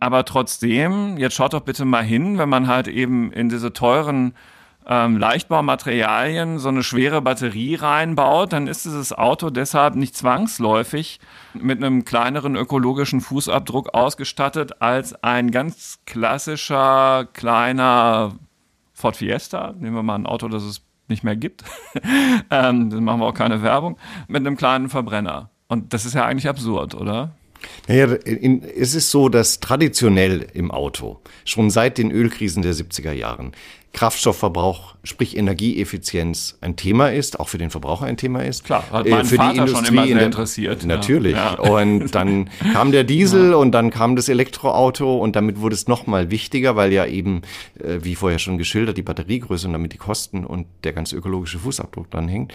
Aber 0.00 0.24
trotzdem, 0.24 1.16
jetzt 1.18 1.34
schaut 1.34 1.52
doch 1.52 1.60
bitte 1.60 1.84
mal 1.84 2.04
hin, 2.04 2.38
wenn 2.38 2.48
man 2.48 2.66
halt 2.66 2.88
eben 2.88 3.32
in 3.32 3.48
diese 3.48 3.72
teuren 3.72 4.34
ähm, 4.86 5.18
Leichtbaumaterialien 5.18 6.58
so 6.58 6.68
eine 6.70 6.82
schwere 6.82 7.20
Batterie 7.20 7.74
reinbaut, 7.74 8.54
dann 8.54 8.66
ist 8.66 8.86
dieses 8.86 9.12
Auto 9.12 9.50
deshalb 9.50 9.94
nicht 9.94 10.16
zwangsläufig 10.16 11.20
mit 11.52 11.82
einem 11.82 12.04
kleineren 12.04 12.56
ökologischen 12.56 13.20
Fußabdruck 13.20 13.92
ausgestattet 13.94 14.80
als 14.80 15.22
ein 15.22 15.50
ganz 15.50 16.00
klassischer 16.06 17.26
kleiner 17.34 18.32
Ford 18.94 19.16
Fiesta. 19.16 19.74
Nehmen 19.78 19.94
wir 19.94 20.02
mal 20.02 20.14
ein 20.14 20.26
Auto, 20.26 20.48
das 20.48 20.62
es 20.62 20.82
nicht 21.06 21.22
mehr 21.22 21.36
gibt. 21.36 21.64
ähm, 22.50 22.90
dann 22.90 23.04
machen 23.04 23.20
wir 23.20 23.26
auch 23.26 23.34
keine 23.34 23.62
Werbung. 23.62 23.98
Mit 24.26 24.46
einem 24.46 24.56
kleinen 24.56 24.88
Verbrenner. 24.88 25.50
Und 25.68 25.92
das 25.92 26.06
ist 26.06 26.14
ja 26.14 26.24
eigentlich 26.24 26.48
absurd, 26.48 26.94
oder? 26.94 27.32
Naja, 27.86 28.06
in, 28.14 28.62
es 28.62 28.94
ist 28.94 29.10
so, 29.10 29.28
dass 29.28 29.60
traditionell 29.60 30.46
im 30.54 30.70
Auto, 30.70 31.20
schon 31.44 31.70
seit 31.70 31.98
den 31.98 32.10
Ölkrisen 32.10 32.62
der 32.62 32.74
70er 32.74 33.12
Jahren, 33.12 33.52
Kraftstoffverbrauch, 33.98 34.94
sprich 35.02 35.36
Energieeffizienz, 35.36 36.56
ein 36.60 36.76
Thema 36.76 37.08
ist, 37.08 37.40
auch 37.40 37.48
für 37.48 37.58
den 37.58 37.70
Verbraucher 37.70 38.06
ein 38.06 38.16
Thema 38.16 38.44
ist. 38.44 38.62
Klar, 38.62 38.84
hat 38.92 39.08
mein 39.08 39.22
äh, 39.22 39.24
für 39.24 39.34
Vater 39.34 39.52
die 39.52 39.58
Industrie 39.58 39.86
schon 39.86 39.92
immer 39.92 40.02
sehr 40.02 40.12
in 40.12 40.18
der, 40.18 40.26
interessiert. 40.26 40.86
Natürlich. 40.86 41.34
Ja. 41.34 41.54
Und 41.54 42.14
dann 42.14 42.48
kam 42.72 42.92
der 42.92 43.02
Diesel 43.02 43.54
und 43.54 43.72
dann 43.72 43.90
kam 43.90 44.14
das 44.14 44.28
Elektroauto 44.28 45.18
und 45.18 45.34
damit 45.34 45.60
wurde 45.60 45.74
es 45.74 45.88
nochmal 45.88 46.30
wichtiger, 46.30 46.76
weil 46.76 46.92
ja 46.92 47.06
eben, 47.06 47.42
äh, 47.82 47.98
wie 48.02 48.14
vorher 48.14 48.38
schon 48.38 48.56
geschildert, 48.56 48.96
die 48.96 49.02
Batteriegröße 49.02 49.66
und 49.66 49.72
damit 49.72 49.92
die 49.94 49.98
Kosten 49.98 50.46
und 50.46 50.68
der 50.84 50.92
ganze 50.92 51.16
ökologische 51.16 51.58
Fußabdruck 51.58 52.08
dran 52.08 52.28
hängt. 52.28 52.54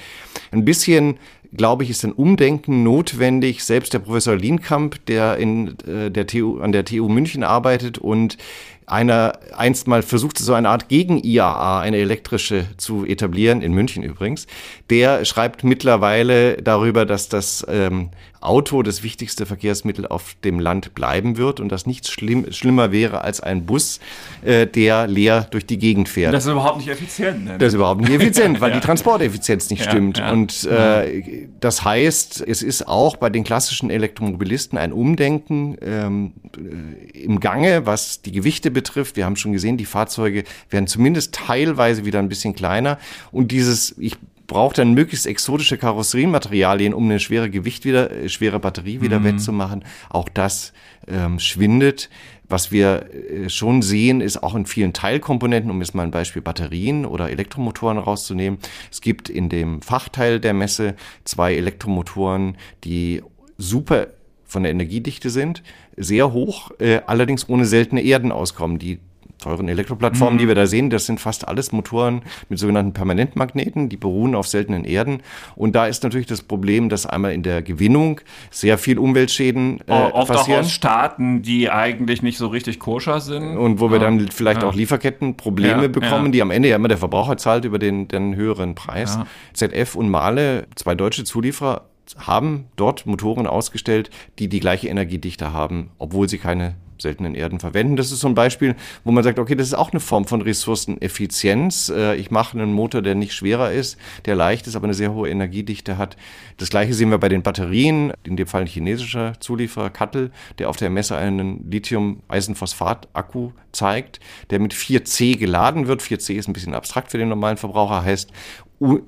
Ein 0.54 0.64
bisschen 0.64 1.18
glaube 1.56 1.84
ich, 1.84 1.90
ist 1.90 2.04
ein 2.04 2.12
Umdenken 2.12 2.84
notwendig. 2.84 3.64
Selbst 3.64 3.94
der 3.94 4.00
Professor 4.00 4.36
Lienkamp, 4.36 5.06
der 5.06 5.38
in 5.38 5.78
äh, 5.88 6.10
der 6.10 6.28
TU, 6.28 6.60
an 6.60 6.72
der 6.72 6.86
TU 6.86 7.08
München 7.08 7.44
arbeitet 7.44 7.98
und 7.98 8.38
einer 8.88 9.40
einst 9.56 9.88
mal 9.88 10.04
versuchte, 10.04 10.44
so 10.44 10.54
eine 10.54 10.70
Art 10.70 10.90
Gegen-IAA, 10.90 11.82
eine 11.82 11.98
elektrische, 11.98 12.66
zu 12.78 13.06
etablieren, 13.06 13.62
in 13.62 13.74
München 13.74 14.04
übrigens. 14.04 14.48
Der 14.90 15.26
schreibt 15.26 15.64
mittlerweile 15.64 16.58
darüber, 16.58 17.06
dass 17.06 17.30
das 17.30 17.66
ähm, 17.70 18.10
Auto 18.44 18.84
das 18.84 19.04
wichtigste 19.04 19.46
Verkehrsmittel 19.46 20.08
auf 20.08 20.36
dem 20.44 20.60
Land 20.60 20.94
bleiben 20.94 21.38
wird 21.38 21.60
und 21.60 21.70
dass 21.70 21.86
nichts 21.86 22.10
schlimm, 22.10 22.52
schlimmer 22.52 22.92
wäre 22.92 23.22
als 23.22 23.40
ein 23.40 23.66
Bus, 23.66 24.00
äh, 24.44 24.68
der 24.68 25.08
leer 25.08 25.48
durch 25.50 25.66
die 25.66 25.78
Gegend 25.78 26.10
fährt. 26.10 26.34
Das 26.34 26.46
ist 26.46 26.52
überhaupt 26.52 26.78
nicht 26.78 26.90
effizient. 26.90 27.46
Ne? 27.46 27.58
Das 27.58 27.70
ist 27.70 27.76
überhaupt 27.76 28.02
nicht 28.02 28.12
effizient, 28.12 28.62
weil 28.62 28.72
ja. 28.74 28.80
die 28.80 28.86
Transporteffizienz 28.86 29.70
nicht 29.70 29.86
Ja, 29.86 29.92
stimmt. 29.92 30.18
ja. 30.18 30.32
Und 30.32 30.64
äh, 30.66 31.48
das 31.60 31.84
heißt, 31.84 32.44
es 32.46 32.62
ist 32.62 32.88
auch 32.88 33.16
bei 33.16 33.30
den 33.30 33.44
klassischen 33.44 33.90
Elektromobilisten 33.90 34.78
ein 34.78 34.94
Umdenken 34.94 35.78
ähm, 35.82 36.34
äh, 36.58 37.20
im 37.20 37.40
Gange, 37.40 37.86
was 37.86 38.22
die 38.22 38.32
Gewichte 38.32 38.72
betrifft. 38.72 39.16
Wir 39.16 39.26
haben 39.26 39.36
schon 39.36 39.54
gesehen, 39.54 39.78
die 39.78 39.86
Fahrzeuge 39.86 40.44
werden 40.70 40.88
zumindest 40.88 41.34
teilweise 41.34 42.06
wieder 42.06 42.20
ein 42.20 42.30
bisschen 42.30 42.56
kleiner. 42.56 43.00
Und 43.32 43.52
dieses, 43.52 43.96
ich 43.98 44.18
brauche 44.54 44.76
dann 44.76 44.94
möglichst 44.94 45.26
exotische 45.26 45.80
Karosseriematerialien, 45.80 46.94
um 46.94 47.06
eine 47.06 47.20
schwere 47.20 47.50
Gewicht 47.50 47.86
wieder, 47.86 48.12
äh, 48.12 48.30
schwere 48.30 48.60
Batterie 48.60 49.02
wieder 49.02 49.20
Mhm. 49.20 49.24
wettzumachen. 49.26 49.84
Auch 50.10 50.30
das 50.30 50.74
ähm, 51.08 51.40
schwindet. 51.40 52.10
Was 52.48 52.72
wir 52.72 53.10
äh, 53.12 53.50
schon 53.50 53.82
sehen, 53.82 54.22
ist 54.22 54.44
auch 54.44 54.54
in 54.54 54.68
vielen 54.68 54.94
Teilkomponenten, 54.94 55.72
um 55.72 55.82
jetzt 55.82 55.96
mal 55.96 56.04
ein 56.04 56.12
Beispiel 56.12 56.44
Batterien 56.44 57.06
oder 57.06 57.32
Elektromotoren 57.32 57.98
rauszunehmen. 57.98 58.60
Es 58.92 59.02
gibt 59.02 59.28
in 59.28 59.50
dem 59.50 59.82
Fachteil 59.82 60.40
der 60.40 60.54
Messe 60.54 60.96
zwei 61.26 61.56
Elektromotoren, 61.56 62.56
die 62.84 63.24
super 63.58 64.08
von 64.46 64.62
der 64.64 64.72
Energiedichte 64.72 65.32
sind, 65.32 65.64
sehr 65.98 66.32
hoch, 66.32 66.70
äh, 66.80 67.02
allerdings 67.08 67.50
ohne 67.50 67.66
seltene 67.66 68.02
Erden 68.04 68.32
auskommen. 68.32 68.78
Die 68.78 69.00
teuren 69.44 69.68
Elektroplattformen, 69.68 70.40
die 70.40 70.48
wir 70.48 70.56
da 70.56 70.66
sehen, 70.68 70.90
das 70.90 71.06
sind 71.06 71.20
fast 71.20 71.48
alles 71.48 71.72
Motoren 71.72 72.22
mit 72.50 72.60
sogenannten 72.60 72.94
Permanentmagneten, 72.94 73.90
die 73.90 73.98
beruhen 73.98 74.36
auf 74.36 74.48
seltenen 74.48 74.86
Erden. 74.86 75.22
Und 75.56 75.76
da 75.76 75.86
ist 75.88 76.04
natürlich 76.04 76.28
das 76.28 76.42
Problem, 76.42 76.90
dass 76.90 77.06
einmal 77.06 77.34
in 77.34 77.44
der 77.44 77.62
Gewinnung 77.62 78.22
sehr 78.52 78.78
viel 78.78 78.98
Umweltschäden 78.98 79.80
äh, 79.88 79.92
Oft 79.92 80.14
auch 80.16 80.28
passieren. 80.28 80.62
aus 80.62 80.72
Staaten, 80.72 81.42
die 81.42 81.70
eigentlich 81.70 82.22
nicht 82.22 82.38
so 82.38 82.48
richtig 82.48 82.80
koscher 82.80 83.20
sind. 83.20 83.58
Und 83.58 83.80
wo 83.80 83.90
wir 83.90 83.98
Ja. 83.98 84.04
dann 84.06 84.30
vielleicht 84.30 84.62
Ja. 84.62 84.68
auch 84.70 84.74
Lieferkettenprobleme 84.76 85.84
Ja, 85.84 85.88
bekommen, 85.88 86.32
die 86.32 86.42
am 86.42 86.52
Ende 86.52 86.70
ja 86.70 86.76
immer 86.78 86.88
der 86.88 86.98
Verbraucher 86.98 87.38
zahlt 87.38 87.66
über 87.66 87.80
den, 87.80 88.08
den 88.08 88.36
höheren 88.36 88.76
Preis. 88.76 89.20
ZF 89.54 89.96
und 89.96 90.10
Mahle, 90.10 90.68
zwei 90.76 90.96
deutsche 90.96 91.24
Zulieferer, 91.24 91.82
haben 92.18 92.66
dort 92.76 93.06
Motoren 93.06 93.48
ausgestellt, 93.48 94.10
die 94.38 94.48
die 94.50 94.60
gleiche 94.60 94.88
Energiedichte 94.90 95.54
haben, 95.54 95.90
obwohl 96.00 96.28
sie 96.30 96.38
keine 96.38 96.76
seltenen 97.00 97.36
Erden 97.36 97.60
verwenden. 97.60 97.96
Das 97.96 98.12
ist 98.12 98.20
so 98.20 98.28
ein 98.28 98.36
Beispiel, 98.36 98.76
wo 99.04 99.12
man 99.12 99.24
sagt, 99.24 99.40
okay, 99.40 99.56
das 99.56 99.68
ist 99.68 99.74
auch 99.74 99.92
eine 99.92 100.00
Form 100.00 100.26
von 100.26 100.42
Ressourceneffizienz. 100.42 101.90
Äh, 101.90 102.16
Ich 102.16 102.32
mache 102.32 102.58
einen 102.58 102.74
Motor, 102.74 103.02
der 103.02 103.16
nicht 103.16 103.34
schwerer 103.34 103.72
ist, 103.72 103.98
der 104.26 104.36
leicht 104.36 104.68
ist, 104.68 104.76
aber 104.76 104.86
eine 104.86 104.94
sehr 104.94 105.14
hohe 105.14 105.30
Energiedichte 105.30 105.98
hat. 105.98 106.18
Das 106.58 106.70
gleiche 106.70 106.94
sehen 106.94 107.10
wir 107.10 107.18
bei 107.18 107.30
den 107.30 107.44
Batterien, 107.44 108.14
in 108.24 108.38
dem 108.38 108.48
Fall 108.48 108.62
ein 108.62 108.68
chinesischer 108.68 109.34
Zulieferer, 109.40 109.90
Kattel, 109.90 110.32
der 110.60 110.70
auf 110.70 110.78
der 110.78 110.90
Messe 110.90 111.16
einen 111.18 111.70
Lithium-Eisenphosphat-Akku 111.70 113.52
zeigt, 113.72 114.20
der 114.50 114.60
mit 114.60 114.74
4C 114.74 115.38
geladen 115.38 115.88
wird. 115.88 116.02
4C 116.02 116.34
ist 116.36 116.48
ein 116.48 116.54
bisschen 116.54 116.76
abstrakt 116.76 117.12
für 117.12 117.18
den 117.18 117.30
normalen 117.30 117.58
Verbraucher, 117.58 118.04
heißt, 118.04 118.32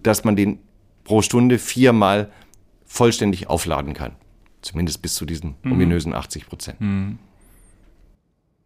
dass 0.04 0.24
man 0.24 0.36
den 0.36 0.60
pro 1.04 1.22
Stunde 1.22 1.60
viermal 1.60 2.32
vollständig 2.86 3.48
aufladen 3.48 3.94
kann. 3.94 4.14
Zumindest 4.62 5.02
bis 5.02 5.14
zu 5.16 5.26
diesen 5.26 5.56
ominösen 5.64 6.14
80 6.14 6.48
Prozent. 6.48 6.78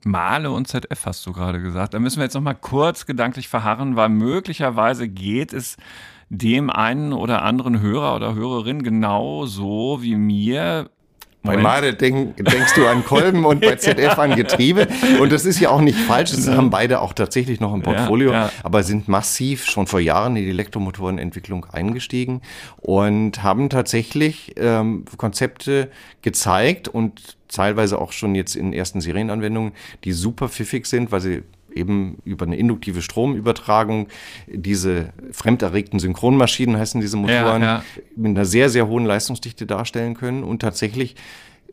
Male 0.06 0.52
und 0.52 0.68
ZF 0.68 1.06
hast 1.06 1.26
du 1.26 1.34
gerade 1.34 1.62
gesagt. 1.62 1.94
Da 1.94 2.00
müssen 2.00 2.18
wir 2.18 2.24
jetzt 2.24 2.34
noch 2.34 2.42
mal 2.42 2.54
kurz 2.54 3.06
gedanklich 3.06 3.48
verharren, 3.50 3.96
weil 3.96 4.10
möglicherweise 4.10 5.10
geht 5.10 5.54
es 5.54 5.78
dem 6.30 6.70
einen 6.70 7.12
oder 7.12 7.42
anderen 7.42 7.82
Hörer 7.82 8.16
oder 8.16 8.36
Hörerin 8.36 8.84
genauso 8.84 10.00
wie 10.02 10.16
mir. 10.16 10.90
Bei. 11.42 11.56
Made 11.56 11.94
denk, 11.94 12.36
denkst 12.36 12.74
du 12.76 12.86
an 12.86 13.06
Kolben 13.06 13.46
und 13.46 13.62
bei 13.62 13.76
ZF 13.78 14.20
an 14.20 14.36
Getriebe. 14.36 14.88
Und 15.22 15.32
das 15.32 15.46
ist 15.46 15.60
ja 15.60 15.70
auch 15.70 15.80
nicht 15.80 15.98
falsch. 15.98 16.32
Das 16.32 16.50
haben 16.50 16.70
beide 16.70 17.00
auch 17.00 17.14
tatsächlich 17.14 17.62
noch 17.62 17.74
im 17.74 17.82
Portfolio, 17.82 18.32
Ja, 18.32 18.46
ja. 18.48 18.52
aber 18.64 18.84
sind 18.84 19.08
massiv 19.08 19.66
schon 19.66 19.88
vor 19.88 20.02
Jahren 20.02 20.36
in 20.36 20.44
die 20.44 20.50
Elektromotorenentwicklung 20.50 21.66
eingestiegen 21.66 22.42
und 22.78 23.42
haben 23.42 23.70
tatsächlich 23.70 24.54
ähm, 24.58 25.06
Konzepte 25.16 25.90
gezeigt 26.22 26.90
und 26.90 27.38
teilweise 27.48 28.00
auch 28.00 28.12
schon 28.12 28.36
jetzt 28.36 28.56
in 28.56 28.74
ersten 28.74 29.00
Serienanwendungen, 29.00 29.72
die 30.04 30.12
super 30.12 30.50
pfiffig 30.50 30.86
sind, 30.88 31.12
weil 31.12 31.22
sie 31.22 31.44
eben 31.74 32.18
über 32.26 32.46
eine 32.46 32.58
induktive 32.58 33.02
Stromübertragung 33.02 34.08
diese 34.48 35.14
fremderregten 35.32 36.00
Synchronmaschinen 36.00 36.78
heißen 36.78 37.02
diese 37.02 37.18
Motoren 37.18 37.62
ja. 37.62 37.84
mit 38.16 38.32
einer 38.32 38.46
sehr, 38.46 38.70
sehr 38.70 38.88
hohen 38.88 39.06
Leistungsdichte 39.06 39.66
darstellen 39.66 40.14
können 40.16 40.44
und 40.44 40.62
tatsächlich 40.62 41.16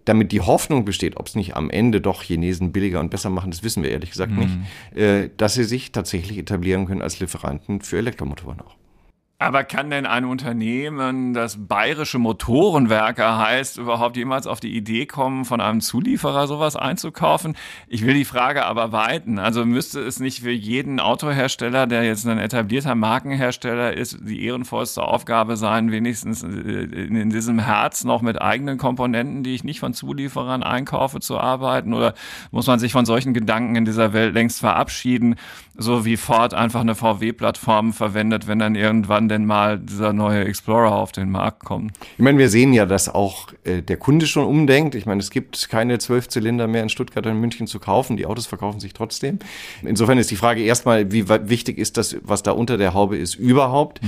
damit 0.06 0.30
die 0.30 0.40
Hoffnung 0.40 0.84
besteht, 0.84 1.16
ob 1.16 1.26
es 1.26 1.34
nicht 1.34 1.56
am 1.56 1.68
Ende 1.68 2.00
doch 2.00 2.22
Chinesen 2.22 2.72
billiger 2.72 3.00
und 3.00 3.10
besser 3.10 3.28
machen, 3.28 3.50
das 3.50 3.62
wissen 3.62 3.82
wir 3.82 3.90
ehrlich 3.90 4.10
gesagt 4.10 4.32
nicht, 4.32 4.56
äh, 4.94 5.30
dass 5.36 5.54
sie 5.54 5.64
sich 5.64 5.92
tatsächlich 5.92 6.38
etablieren 6.38 6.86
können 6.86 7.02
als 7.02 7.18
Lieferanten 7.18 7.80
für 7.80 7.98
Elektromotoren 7.98 8.60
auch. 8.60 8.75
Aber 9.38 9.64
kann 9.64 9.90
denn 9.90 10.06
ein 10.06 10.24
Unternehmen, 10.24 11.34
das 11.34 11.58
bayerische 11.68 12.18
Motorenwerker 12.18 13.36
heißt, 13.36 13.76
überhaupt 13.76 14.16
jemals 14.16 14.46
auf 14.46 14.60
die 14.60 14.74
Idee 14.74 15.04
kommen, 15.04 15.44
von 15.44 15.60
einem 15.60 15.82
Zulieferer 15.82 16.46
sowas 16.46 16.74
einzukaufen? 16.74 17.54
Ich 17.86 18.06
will 18.06 18.14
die 18.14 18.24
Frage 18.24 18.64
aber 18.64 18.92
weiten. 18.92 19.38
Also 19.38 19.66
müsste 19.66 20.00
es 20.00 20.20
nicht 20.20 20.40
für 20.40 20.52
jeden 20.52 21.00
Autohersteller, 21.00 21.86
der 21.86 22.04
jetzt 22.04 22.26
ein 22.26 22.38
etablierter 22.38 22.94
Markenhersteller 22.94 23.92
ist, 23.92 24.16
die 24.22 24.42
ehrenvollste 24.42 25.02
Aufgabe 25.02 25.58
sein, 25.58 25.92
wenigstens 25.92 26.42
äh, 26.42 26.46
in 26.46 27.28
diesem 27.28 27.58
Herz 27.58 28.04
noch 28.04 28.22
mit 28.22 28.40
eigenen 28.40 28.78
Komponenten, 28.78 29.42
die 29.42 29.54
ich 29.54 29.64
nicht 29.64 29.80
von 29.80 29.92
Zulieferern 29.92 30.62
einkaufe, 30.62 31.20
zu 31.20 31.38
arbeiten? 31.38 31.92
Oder 31.92 32.14
muss 32.52 32.66
man 32.68 32.78
sich 32.78 32.92
von 32.92 33.04
solchen 33.04 33.34
Gedanken 33.34 33.76
in 33.76 33.84
dieser 33.84 34.14
Welt 34.14 34.32
längst 34.32 34.60
verabschieden, 34.60 35.34
so 35.76 36.06
wie 36.06 36.16
Ford 36.16 36.54
einfach 36.54 36.80
eine 36.80 36.94
VW-Plattform 36.94 37.92
verwendet, 37.92 38.48
wenn 38.48 38.58
dann 38.58 38.74
irgendwann 38.74 39.25
denn 39.28 39.44
mal 39.44 39.78
dieser 39.78 40.12
neue 40.12 40.44
Explorer 40.44 40.92
auf 40.92 41.12
den 41.12 41.30
Markt 41.30 41.64
kommt? 41.64 41.92
Ich 42.16 42.22
meine, 42.22 42.38
wir 42.38 42.48
sehen 42.48 42.72
ja, 42.72 42.86
dass 42.86 43.08
auch 43.08 43.48
äh, 43.64 43.82
der 43.82 43.96
Kunde 43.96 44.26
schon 44.26 44.46
umdenkt. 44.46 44.94
Ich 44.94 45.06
meine, 45.06 45.20
es 45.20 45.30
gibt 45.30 45.68
keine 45.68 45.98
zwölf 45.98 46.28
Zylinder 46.28 46.66
mehr 46.66 46.82
in 46.82 46.88
Stuttgart 46.88 47.26
und 47.26 47.32
in 47.32 47.40
München 47.40 47.66
zu 47.66 47.78
kaufen. 47.78 48.16
Die 48.16 48.26
Autos 48.26 48.46
verkaufen 48.46 48.80
sich 48.80 48.92
trotzdem. 48.92 49.38
Insofern 49.82 50.18
ist 50.18 50.30
die 50.30 50.36
Frage 50.36 50.62
erstmal, 50.62 51.12
wie 51.12 51.28
wichtig 51.28 51.78
ist 51.78 51.96
das, 51.96 52.16
was 52.22 52.42
da 52.42 52.52
unter 52.52 52.76
der 52.76 52.94
Haube 52.94 53.16
ist, 53.16 53.34
überhaupt? 53.34 54.00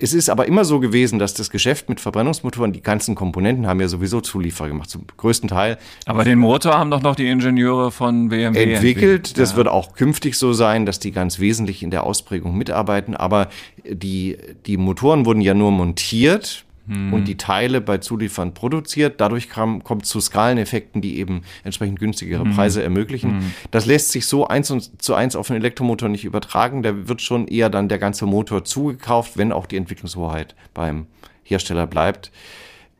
Es 0.00 0.12
ist 0.14 0.30
aber 0.30 0.46
immer 0.46 0.64
so 0.64 0.78
gewesen, 0.78 1.18
dass 1.18 1.34
das 1.34 1.50
Geschäft 1.50 1.88
mit 1.88 1.98
Verbrennungsmotoren, 2.00 2.72
die 2.72 2.82
ganzen 2.82 3.16
Komponenten 3.16 3.66
haben 3.66 3.80
ja 3.80 3.88
sowieso 3.88 4.20
Zulieferer 4.20 4.68
gemacht, 4.68 4.88
zum 4.88 5.02
größten 5.16 5.48
Teil 5.48 5.76
Aber 6.06 6.22
den 6.22 6.38
Motor 6.38 6.78
haben 6.78 6.92
doch 6.92 7.02
noch 7.02 7.16
die 7.16 7.26
Ingenieure 7.28 7.90
von 7.90 8.28
BMW 8.28 8.74
entwickelt. 8.74 9.36
Das 9.38 9.50
Ja. 9.50 9.56
wird 9.56 9.66
auch 9.66 9.94
künftig 9.94 10.36
so 10.36 10.52
sein, 10.52 10.86
dass 10.86 11.00
die 11.00 11.10
ganz 11.10 11.40
wesentlich 11.40 11.82
in 11.82 11.90
der 11.90 12.04
Ausprägung 12.04 12.56
mitarbeiten. 12.56 13.16
Aber 13.16 13.48
die, 13.84 14.38
die 14.66 14.76
Motoren 14.76 15.26
wurden 15.26 15.40
ja 15.40 15.52
nur 15.54 15.72
montiert 15.72 16.64
hm. 16.88 17.12
und 17.12 17.26
die 17.26 17.36
Teile 17.36 17.80
bei 17.80 17.98
Zulieferern 17.98 18.54
produziert. 18.54 19.20
Dadurch 19.20 19.48
kam, 19.48 19.84
kommt 19.84 20.06
zu 20.06 20.20
Skaleneffekten, 20.20 21.00
die 21.00 21.18
eben 21.18 21.42
entsprechend 21.64 21.98
günstigere 21.98 22.44
hm. 22.44 22.54
Preise 22.54 22.82
ermöglichen. 22.82 23.40
Hm. 23.40 23.52
Das 23.70 23.86
lässt 23.86 24.12
sich 24.12 24.26
so 24.26 24.46
eins 24.46 24.72
zu 24.98 25.14
eins 25.14 25.36
auf 25.36 25.50
einen 25.50 25.60
Elektromotor 25.60 26.08
nicht 26.08 26.24
übertragen. 26.24 26.82
Da 26.82 27.08
wird 27.08 27.22
schon 27.22 27.46
eher 27.48 27.70
dann 27.70 27.88
der 27.88 27.98
ganze 27.98 28.26
Motor 28.26 28.64
zugekauft, 28.64 29.36
wenn 29.36 29.52
auch 29.52 29.66
die 29.66 29.76
Entwicklungshoheit 29.76 30.54
beim 30.74 31.06
Hersteller 31.42 31.86
bleibt. 31.86 32.30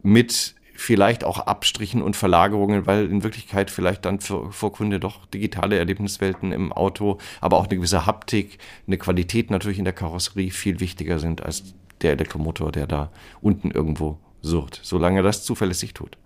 Mit 0.03 0.55
vielleicht 0.79 1.25
auch 1.25 1.41
Abstrichen 1.41 2.03
und 2.03 2.15
Verlagerungen, 2.15 2.87
weil 2.87 3.07
in 3.07 3.25
Wirklichkeit 3.25 3.69
vielleicht 3.69 4.05
dann 4.05 4.21
für, 4.21 4.53
für 4.53 4.71
Kunde 4.71 5.01
doch 5.01 5.27
digitale 5.27 5.77
Erlebniswelten 5.77 6.53
im 6.53 6.73
Auto, 6.73 7.19
aber 7.41 7.57
auch 7.59 7.67
eine 7.67 7.77
gewisse 7.77 8.07
Haptik, 8.07 8.59
eine 8.87 8.97
Qualität 8.97 9.51
natürlich 9.51 9.81
in 9.81 9.85
der 9.85 9.93
Karosserie 9.93 10.53
viel 10.53 10.79
wichtiger 10.79 11.19
sind 11.19 11.43
als 11.43 11.75
der 12.03 12.13
Elektromotor, 12.13 12.73
der 12.73 12.87
da 12.87 13.11
unten 13.41 13.71
irgendwo 13.71 14.19
surrt, 14.43 14.81
solange 14.83 15.23
das 15.23 15.45
zuverlässig 15.45 15.95
tut. 15.95 16.17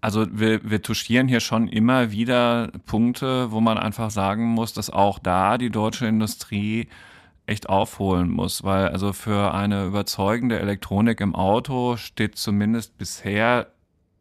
Also 0.00 0.26
wir, 0.30 0.60
wir 0.68 0.80
touchieren 0.80 1.26
hier 1.26 1.40
schon 1.40 1.66
immer 1.66 2.12
wieder 2.12 2.70
Punkte, 2.86 3.50
wo 3.50 3.60
man 3.60 3.78
einfach 3.78 4.10
sagen 4.10 4.44
muss, 4.44 4.72
dass 4.72 4.90
auch 4.90 5.18
da 5.18 5.58
die 5.58 5.70
deutsche 5.70 6.06
Industrie 6.06 6.88
echt 7.46 7.68
aufholen 7.68 8.30
muss, 8.30 8.62
weil 8.62 8.88
also 8.88 9.12
für 9.12 9.54
eine 9.54 9.86
überzeugende 9.86 10.60
Elektronik 10.60 11.20
im 11.20 11.34
Auto 11.34 11.96
steht 11.96 12.36
zumindest 12.36 12.96
bisher 12.98 13.68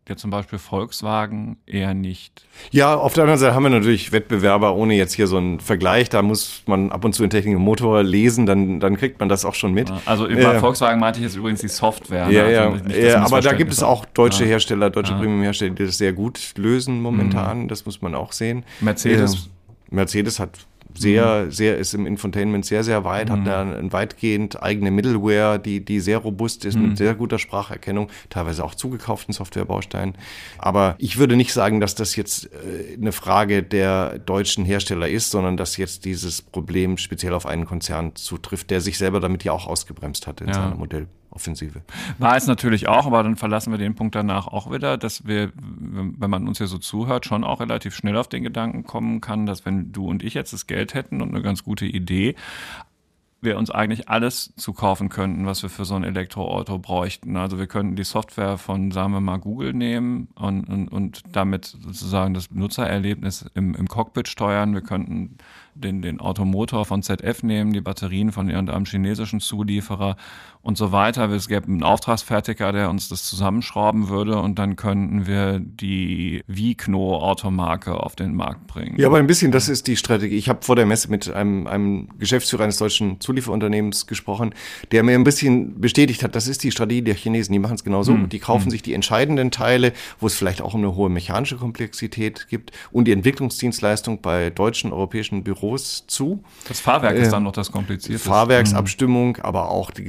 der 0.08 0.18
zum 0.18 0.32
Beispiel 0.32 0.60
Volkswagen 0.60 1.58
eher 1.66 1.94
nicht. 1.94 2.46
Ja, 2.72 2.96
auf 2.96 3.14
der 3.14 3.24
anderen 3.24 3.40
Seite 3.40 3.54
haben 3.54 3.64
wir 3.64 3.70
natürlich 3.70 4.12
Wettbewerber, 4.12 4.76
ohne 4.76 4.96
jetzt 4.96 5.14
hier 5.14 5.28
so 5.28 5.38
einen 5.38 5.60
Vergleich. 5.60 6.10
Da 6.10 6.22
muss 6.22 6.64
man 6.66 6.92
ab 6.92 7.04
und 7.04 7.14
zu 7.14 7.24
in 7.24 7.30
Technik 7.30 7.58
Motor 7.58 8.04
lesen, 8.04 8.46
dann, 8.46 8.80
dann 8.80 8.98
kriegt 8.98 9.20
man 9.20 9.30
das 9.30 9.46
auch 9.46 9.54
schon 9.54 9.74
mit. 9.74 9.92
Also 10.06 10.28
über 10.28 10.56
äh, 10.56 10.60
Volkswagen 10.60 11.00
meinte 11.00 11.20
ich 11.20 11.26
jetzt 11.26 11.36
übrigens 11.36 11.62
die 11.62 11.68
Software. 11.68 12.30
Ja, 12.30 12.48
ne? 12.48 12.82
also 12.82 12.90
ja, 12.90 13.08
ja 13.08 13.26
aber 13.26 13.42
da 13.42 13.54
gibt 13.54 13.74
es 13.74 13.84
auch 13.84 14.06
deutsche 14.06 14.44
ja. 14.44 14.52
Hersteller, 14.52 14.90
deutsche 14.90 15.14
ja. 15.14 15.20
Premium-Hersteller, 15.20 15.76
die 15.76 15.86
das 15.86 15.98
sehr 15.98 16.14
gut 16.14 16.40
lösen 16.58 17.02
momentan. 17.02 17.64
Mhm. 17.64 17.68
Das 17.68 17.86
muss 17.86 18.02
man 18.02 18.16
auch 18.16 18.32
sehen. 18.32 18.64
Mercedes. 18.80 19.36
Äh, 19.36 19.96
Mercedes 19.96 20.40
hat 20.40 20.52
sehr, 20.98 21.46
mhm. 21.46 21.52
sehr, 21.52 21.78
ist 21.78 21.94
im 21.94 22.06
Infotainment 22.06 22.66
sehr, 22.66 22.84
sehr 22.84 23.04
weit, 23.04 23.30
mhm. 23.30 23.34
hat 23.34 23.48
da 23.48 23.62
eine 23.62 23.94
weitgehend 23.94 24.62
eigene 24.62 24.92
Middleware, 24.92 25.60
die, 25.60 25.84
die 25.84 26.00
sehr 26.00 26.18
robust 26.20 26.66
ist, 26.66 26.76
mhm. 26.76 26.90
mit 26.90 26.98
sehr 26.98 27.16
guter 27.16 27.40
Spracherkennung, 27.40 28.10
teilweise 28.30 28.64
auch 28.64 28.76
zugekauften 28.76 29.34
Softwarebausteinen. 29.34 30.16
Aber 30.58 30.96
ich 30.98 31.18
würde 31.18 31.36
nicht 31.36 31.54
sagen, 31.54 31.80
dass 31.80 31.96
das 31.96 32.16
jetzt 32.16 32.46
äh, 32.46 32.96
eine 32.96 33.12
Frage 33.12 33.64
der 33.64 34.20
deutschen 34.20 34.66
Hersteller 34.66 35.08
ist, 35.08 35.32
sondern 35.32 35.58
dass 35.58 35.78
jetzt 35.78 36.06
dieses 36.06 36.42
Problem 36.42 36.98
speziell 36.98 37.34
auf 37.34 37.46
einen 37.46 37.66
Konzern 37.66 38.16
zutrifft, 38.16 38.70
der 38.72 38.82
sich 38.82 38.98
selber 38.98 39.20
damit 39.20 39.44
ja 39.44 39.52
auch 39.52 39.68
ausgebremst 39.68 40.28
hat 40.28 40.42
in 40.42 40.48
ja. 40.48 40.54
seiner 40.54 40.76
Modell. 40.76 41.08
Offensive. 41.30 41.82
War 42.18 42.36
es 42.36 42.48
natürlich 42.48 42.88
auch, 42.88 43.06
aber 43.06 43.24
dann 43.24 43.36
verlassen 43.36 43.72
wir 43.72 43.78
den 43.78 43.96
Punkt 43.96 44.16
danach 44.16 44.48
auch 44.48 44.72
wieder, 44.72 44.98
dass 44.98 45.28
wir, 45.28 45.52
wenn 45.56 46.30
man 46.30 46.48
uns 46.48 46.58
hier 46.58 46.68
so 46.68 46.78
zuhört, 46.78 47.26
schon 47.26 47.44
auch 47.44 47.60
relativ 47.60 47.96
schnell 47.96 48.18
auf 48.18 48.28
den 48.28 48.44
Gedanken 48.44 48.84
kommen 48.84 49.22
kann, 49.22 49.46
dass 49.46 49.66
wenn 49.66 49.92
du 49.92 50.08
und 50.08 50.24
ich 50.24 50.34
jetzt 50.34 50.54
das 50.54 50.68
Geld 50.68 50.94
hätten 50.94 51.22
und 51.22 51.30
eine 51.30 51.42
ganz 51.42 51.64
gute 51.64 51.86
Idee, 51.86 52.36
wir 53.42 53.58
uns 53.58 53.70
eigentlich 53.70 54.10
alles 54.10 54.54
zukaufen 54.56 55.10
könnten, 55.10 55.46
was 55.46 55.62
wir 55.62 55.70
für 55.70 55.86
so 55.86 55.96
ein 55.96 56.04
Elektroauto 56.04 56.80
bräuchten. 56.80 57.38
Also 57.38 57.60
wir 57.60 57.68
könnten 57.68 57.96
die 57.96 58.04
Software 58.04 58.58
von, 58.58 58.92
sagen 58.92 59.14
wir 59.14 59.22
mal, 59.22 59.38
Google 59.38 59.74
nehmen 59.74 60.30
und, 60.36 60.68
und, 60.68 60.88
und 60.88 61.22
damit 61.34 61.66
sozusagen 61.66 62.34
das 62.34 62.50
Nutzererlebnis 62.50 63.46
im, 63.54 63.76
im 63.76 63.88
Cockpit 63.88 64.28
steuern. 64.28 64.74
Wir 64.74 64.82
könnten 64.82 65.38
den, 65.76 66.02
den 66.02 66.20
Automotor 66.20 66.86
von 66.86 67.04
ZF 67.04 67.44
nehmen, 67.44 67.74
die 67.74 67.82
Batterien 67.82 68.32
von 68.32 68.50
irgendeinem 68.50 68.86
chinesischen 68.86 69.40
Zulieferer 69.40 70.18
und 70.62 70.78
so 70.78 70.92
weiter. 70.92 71.30
Es 71.30 71.48
gäbe 71.48 71.68
einen 71.68 71.84
Auftragsfertiger, 71.84 72.72
der 72.72 72.90
uns 72.90 73.10
das 73.10 73.24
zusammenschrauben 73.24 74.10
würde 74.10 74.40
und 74.40 74.60
dann 74.60 74.76
könnten 74.76 75.28
wir 75.28 75.60
die 75.60 76.44
Vicno 76.48 77.18
Automarke 77.18 77.94
auf 77.94 78.16
den 78.16 78.36
Markt 78.36 78.68
bringen. 78.68 79.00
Ja, 79.00 79.08
aber 79.08 79.18
ein 79.18 79.28
bisschen, 79.28 79.52
das 79.52 79.70
ist 79.70 79.88
die 79.88 79.98
Strategie. 79.98 80.36
Ich 80.36 80.50
habe 80.50 80.60
vor 80.64 80.76
der 80.76 80.86
Messe 80.86 81.10
mit 81.10 81.30
einem, 81.30 81.68
einem 81.68 82.10
Geschäftsführer 82.20 82.64
eines 82.64 82.78
deutschen 82.78 83.20
Zulieferunternehmens 83.20 84.08
gesprochen, 84.08 84.54
der 84.92 85.04
mir 85.04 85.16
ein 85.16 85.24
bisschen 85.24 85.80
bestätigt 85.80 86.24
hat, 86.24 86.36
das 86.36 86.48
ist 86.48 86.64
die 86.64 86.72
Strategie 86.72 87.02
der 87.02 87.16
Chinesen. 87.16 87.54
Die 87.54 87.60
machen 87.60 87.76
es 87.76 87.84
genau 87.84 88.04
so. 88.04 88.14
Hm. 88.14 88.30
Die 88.30 88.40
kaufen 88.40 88.66
hm. 88.66 88.72
sich 88.72 88.82
die 88.82 88.94
entscheidenden 88.94 89.52
Teile, 89.52 89.94
wo 90.20 90.28
es 90.28 90.36
vielleicht 90.36 90.62
auch 90.62 90.76
eine 90.76 90.96
hohe 90.96 91.10
mechanische 91.10 91.58
Komplexität 91.58 92.48
gibt 92.50 92.72
und 92.92 93.06
die 93.06 93.12
Entwicklungsdienstleistung 93.12 94.22
bei 94.22 94.50
deutschen, 94.50 94.92
europäischen 94.92 95.44
Büros 95.44 96.06
zu. 96.08 96.44
Das 96.68 96.80
Fahrwerk 96.80 97.16
äh, 97.16 97.22
ist 97.22 97.32
dann 97.32 97.44
noch 97.44 97.52
das 97.52 97.72
Komplizierte. 97.72 98.20
Fahrwerksabstimmung, 98.20 99.30
mhm. 99.30 99.42
aber 99.42 99.70
auch 99.70 99.92
die 99.92 100.04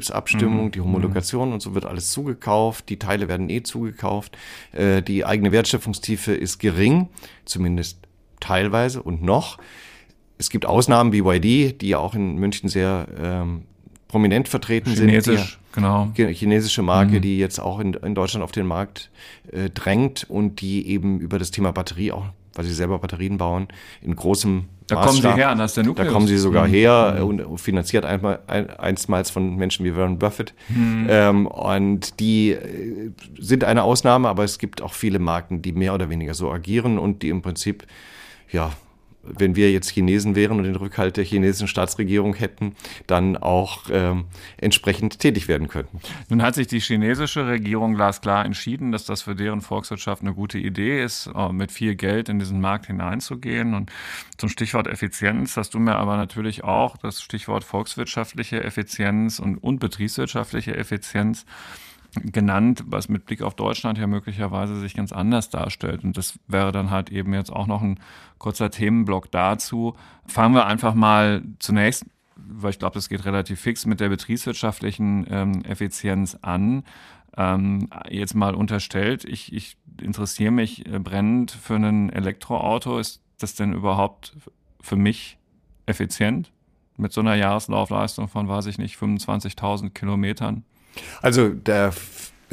Gesamtantriebsabstimmung, 0.00 0.66
mhm. 0.66 0.70
die 0.72 0.80
Homologation 0.80 1.48
mhm. 1.48 1.54
und 1.54 1.60
so 1.60 1.74
wird 1.74 1.84
alles 1.84 2.10
zugekauft. 2.10 2.88
Die 2.88 2.98
Teile 2.98 3.28
werden 3.28 3.48
eh 3.48 3.62
zugekauft. 3.62 4.36
Äh, 4.72 5.02
die 5.02 5.24
eigene 5.24 5.52
Wertschöpfungstiefe 5.52 6.32
ist 6.32 6.58
gering, 6.58 7.08
zumindest 7.44 7.98
teilweise 8.40 9.02
und 9.02 9.22
noch. 9.22 9.58
Es 10.38 10.50
gibt 10.50 10.64
Ausnahmen 10.64 11.12
wie 11.12 11.18
YD, 11.18 11.80
die 11.80 11.88
ja 11.88 11.98
auch 11.98 12.14
in 12.14 12.36
München 12.36 12.68
sehr 12.68 13.06
ähm, 13.18 13.64
prominent 14.08 14.48
vertreten 14.48 14.94
Chinesisch, 14.94 15.58
sind. 15.74 15.74
genau. 15.74 16.10
Chinesische 16.14 16.82
Marke, 16.82 17.16
mhm. 17.16 17.22
die 17.22 17.38
jetzt 17.38 17.60
auch 17.60 17.78
in, 17.78 17.94
in 17.94 18.14
Deutschland 18.14 18.42
auf 18.42 18.52
den 18.52 18.66
Markt 18.66 19.10
äh, 19.52 19.68
drängt 19.70 20.24
und 20.28 20.60
die 20.62 20.88
eben 20.88 21.20
über 21.20 21.38
das 21.38 21.50
Thema 21.50 21.72
Batterie 21.72 22.12
auch, 22.12 22.24
weil 22.54 22.64
sie 22.64 22.72
selber 22.72 22.98
Batterien 22.98 23.36
bauen, 23.36 23.68
in 24.00 24.16
großem 24.16 24.64
da 24.90 24.96
Maßstab. 24.96 25.22
kommen 25.22 25.36
sie 25.36 25.40
her, 25.40 25.54
das 25.54 25.70
ist 25.70 25.76
der 25.76 25.84
Nukleus. 25.84 26.06
Da 26.06 26.12
kommen 26.12 26.26
sie 26.26 26.38
sogar 26.38 26.66
mhm. 26.66 26.72
her 26.72 27.24
und 27.24 27.58
finanziert 27.58 28.04
einmal, 28.04 28.40
ein, 28.46 28.70
einstmals 28.70 29.30
von 29.30 29.56
Menschen 29.56 29.84
wie 29.84 29.96
Warren 29.96 30.18
Buffett. 30.18 30.54
Mhm. 30.68 31.06
Ähm, 31.08 31.46
und 31.46 32.20
die 32.20 32.50
äh, 32.52 33.10
sind 33.38 33.64
eine 33.64 33.82
Ausnahme, 33.82 34.28
aber 34.28 34.44
es 34.44 34.58
gibt 34.58 34.82
auch 34.82 34.92
viele 34.92 35.18
Marken, 35.18 35.62
die 35.62 35.72
mehr 35.72 35.94
oder 35.94 36.10
weniger 36.10 36.34
so 36.34 36.50
agieren 36.50 36.98
und 36.98 37.22
die 37.22 37.28
im 37.28 37.42
Prinzip 37.42 37.86
ja 38.50 38.72
wenn 39.22 39.56
wir 39.56 39.70
jetzt 39.70 39.90
Chinesen 39.90 40.34
wären 40.34 40.58
und 40.58 40.64
den 40.64 40.76
Rückhalt 40.76 41.16
der 41.16 41.24
chinesischen 41.24 41.68
Staatsregierung 41.68 42.34
hätten, 42.34 42.74
dann 43.06 43.36
auch 43.36 43.84
ähm, 43.90 44.24
entsprechend 44.56 45.18
tätig 45.18 45.48
werden 45.48 45.68
könnten. 45.68 46.00
Nun 46.28 46.42
hat 46.42 46.54
sich 46.54 46.66
die 46.66 46.80
chinesische 46.80 47.46
Regierung 47.46 47.94
glasklar 47.94 48.44
entschieden, 48.44 48.92
dass 48.92 49.04
das 49.04 49.22
für 49.22 49.34
deren 49.34 49.60
Volkswirtschaft 49.60 50.22
eine 50.22 50.34
gute 50.34 50.58
Idee 50.58 51.02
ist, 51.02 51.30
äh, 51.34 51.52
mit 51.52 51.72
viel 51.72 51.94
Geld 51.94 52.28
in 52.28 52.38
diesen 52.38 52.60
Markt 52.60 52.86
hineinzugehen. 52.86 53.74
Und 53.74 53.90
zum 54.38 54.48
Stichwort 54.48 54.86
Effizienz 54.86 55.56
hast 55.56 55.74
du 55.74 55.78
mir 55.78 55.96
aber 55.96 56.16
natürlich 56.16 56.64
auch 56.64 56.96
das 56.96 57.20
Stichwort 57.20 57.64
volkswirtschaftliche 57.64 58.62
Effizienz 58.64 59.38
und, 59.38 59.58
und 59.58 59.80
betriebswirtschaftliche 59.80 60.76
Effizienz 60.76 61.44
genannt, 62.14 62.84
was 62.86 63.08
mit 63.08 63.26
Blick 63.26 63.42
auf 63.42 63.54
Deutschland 63.54 63.98
ja 63.98 64.06
möglicherweise 64.06 64.78
sich 64.80 64.94
ganz 64.94 65.12
anders 65.12 65.50
darstellt. 65.50 66.04
Und 66.04 66.16
das 66.16 66.38
wäre 66.46 66.72
dann 66.72 66.90
halt 66.90 67.10
eben 67.10 67.34
jetzt 67.34 67.52
auch 67.52 67.66
noch 67.66 67.82
ein 67.82 68.00
kurzer 68.38 68.70
Themenblock 68.70 69.30
dazu. 69.30 69.94
Fangen 70.26 70.54
wir 70.54 70.66
einfach 70.66 70.94
mal 70.94 71.42
zunächst, 71.58 72.06
weil 72.36 72.70
ich 72.70 72.78
glaube, 72.78 72.94
das 72.94 73.08
geht 73.08 73.24
relativ 73.24 73.60
fix 73.60 73.86
mit 73.86 74.00
der 74.00 74.08
betriebswirtschaftlichen 74.08 75.26
ähm, 75.30 75.64
Effizienz 75.64 76.36
an. 76.42 76.84
Ähm, 77.36 77.88
jetzt 78.08 78.34
mal 78.34 78.54
unterstellt, 78.54 79.24
ich, 79.24 79.52
ich 79.52 79.76
interessiere 80.00 80.50
mich 80.50 80.86
äh, 80.86 80.98
brennend 80.98 81.52
für 81.52 81.76
ein 81.76 82.10
Elektroauto. 82.10 82.98
Ist 82.98 83.22
das 83.38 83.54
denn 83.54 83.72
überhaupt 83.72 84.36
für 84.80 84.96
mich 84.96 85.38
effizient? 85.86 86.50
Mit 86.96 87.12
so 87.12 87.20
einer 87.20 87.34
Jahreslaufleistung 87.34 88.28
von, 88.28 88.48
weiß 88.48 88.66
ich 88.66 88.78
nicht, 88.78 88.96
25.000 88.96 89.90
Kilometern? 89.90 90.64
Also 91.22 91.50
da 91.50 91.92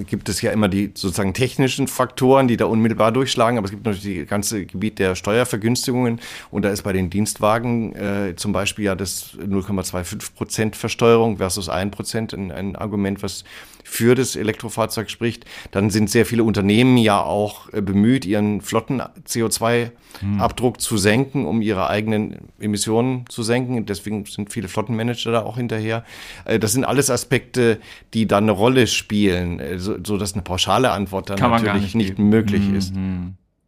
gibt 0.05 0.29
es 0.29 0.41
ja 0.41 0.51
immer 0.51 0.67
die 0.67 0.91
sozusagen 0.93 1.33
technischen 1.33 1.87
Faktoren, 1.87 2.47
die 2.47 2.57
da 2.57 2.65
unmittelbar 2.65 3.11
durchschlagen, 3.11 3.57
aber 3.57 3.65
es 3.65 3.71
gibt 3.71 3.85
natürlich 3.85 4.19
das 4.19 4.29
ganze 4.29 4.65
Gebiet 4.65 4.99
der 4.99 5.15
Steuervergünstigungen 5.15 6.19
und 6.51 6.63
da 6.63 6.69
ist 6.69 6.83
bei 6.83 6.93
den 6.93 7.09
Dienstwagen 7.09 7.95
äh, 7.95 8.35
zum 8.35 8.53
Beispiel 8.53 8.85
ja 8.85 8.95
das 8.95 9.35
0,25 9.37 10.33
Prozent 10.35 10.75
Versteuerung 10.75 11.37
versus 11.37 11.69
1 11.69 11.95
Prozent 11.95 12.33
ein, 12.33 12.51
ein 12.51 12.75
Argument, 12.75 13.23
was 13.23 13.43
für 13.89 14.15
das 14.15 14.35
Elektrofahrzeug 14.35 15.09
spricht. 15.09 15.45
Dann 15.71 15.89
sind 15.89 16.09
sehr 16.09 16.25
viele 16.25 16.43
Unternehmen 16.43 16.97
ja 16.97 17.21
auch 17.21 17.71
äh, 17.71 17.81
bemüht, 17.81 18.25
ihren 18.25 18.59
Flotten 18.59 19.01
CO2-Abdruck 19.01 20.75
hm. 20.75 20.79
zu 20.79 20.97
senken, 20.97 21.45
um 21.45 21.61
ihre 21.61 21.89
eigenen 21.89 22.49
Emissionen 22.59 23.25
zu 23.29 23.43
senken. 23.43 23.85
Deswegen 23.85 24.25
sind 24.25 24.51
viele 24.51 24.67
Flottenmanager 24.67 25.31
da 25.31 25.43
auch 25.43 25.55
hinterher. 25.55 26.03
Äh, 26.43 26.59
das 26.59 26.73
sind 26.73 26.83
alles 26.83 27.09
Aspekte, 27.09 27.79
die 28.13 28.27
dann 28.27 28.43
eine 28.43 28.51
Rolle 28.51 28.87
spielen, 28.87 29.61
äh, 29.61 29.77
so, 29.87 29.97
so 30.03 30.17
dass 30.17 30.33
eine 30.33 30.43
pauschale 30.43 30.91
Antwort 30.91 31.29
dann 31.29 31.39
natürlich 31.39 31.95
nicht, 31.95 32.17
nicht 32.17 32.19
möglich 32.19 32.67
mhm. 32.67 32.75
ist. 32.75 32.93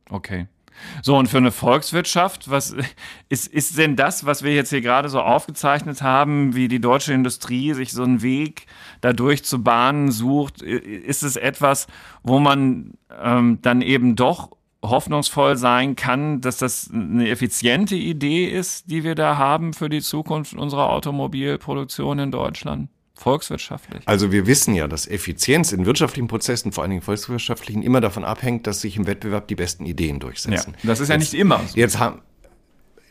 Okay. 0.10 0.47
So, 1.01 1.17
und 1.17 1.27
für 1.27 1.38
eine 1.38 1.51
Volkswirtschaft, 1.51 2.49
was 2.49 2.75
ist, 3.29 3.47
ist 3.47 3.77
denn 3.77 3.95
das, 3.95 4.25
was 4.25 4.43
wir 4.43 4.53
jetzt 4.53 4.69
hier 4.69 4.82
gerade 4.82 5.10
so 5.10 5.21
aufgezeichnet 5.21 6.01
haben, 6.01 6.55
wie 6.55 6.67
die 6.67 6.79
deutsche 6.79 7.13
Industrie 7.13 7.73
sich 7.73 7.91
so 7.91 8.03
einen 8.03 8.21
Weg 8.21 8.65
dadurch 9.01 9.43
zu 9.43 9.63
bahnen 9.63 10.12
sucht, 10.12 10.62
ist 10.62 11.23
es 11.23 11.36
etwas, 11.36 11.88
wo 12.23 12.39
man 12.39 12.93
ähm, 13.21 13.60
dann 13.62 13.82
eben 13.82 14.15
doch 14.15 14.51
hoffnungsvoll 14.82 15.58
sein 15.58 15.95
kann, 15.95 16.39
dass 16.39 16.58
das 16.58 16.89
eine 16.93 17.27
effiziente 17.29 17.95
Idee 17.95 18.45
ist, 18.45 18.89
die 18.89 19.03
wir 19.03 19.15
da 19.15 19.38
haben 19.38 19.73
für 19.73 19.89
die 19.89 20.01
Zukunft 20.01 20.53
unserer 20.53 20.89
Automobilproduktion 20.89 22.19
in 22.19 22.32
Deutschland? 22.32 22.89
Volkswirtschaftlich? 23.19 24.01
Also 24.05 24.32
wir 24.32 24.47
wissen 24.47 24.73
ja, 24.73 24.88
dass 24.88 25.08
Effizienz 25.08 25.71
in 25.71 25.86
wirtschaftlichen 25.86 26.27
Prozessen, 26.27 26.71
vor 26.71 26.84
allen 26.84 26.91
Dingen 26.91 27.01
volkswirtschaftlichen, 27.01 27.84
immer 27.84 28.01
davon 28.01 28.23
abhängt, 28.23 28.67
dass 28.67 28.82
sich 28.82 28.97
im 28.97 29.08
Wettbewerb 29.08 29.47
die 29.47 29.55
besten 29.55 29.86
Ideen 29.86 30.19
durchsetzen. 30.19 30.75
Ja, 30.82 30.89
das 30.89 30.99
ist 30.99 31.10
ja 31.10 31.15
jetzt, 31.15 31.32
nicht 31.32 31.39
immer 31.39 31.60
so. 31.67 31.77
Jetzt 31.77 31.99
haben, 31.99 32.21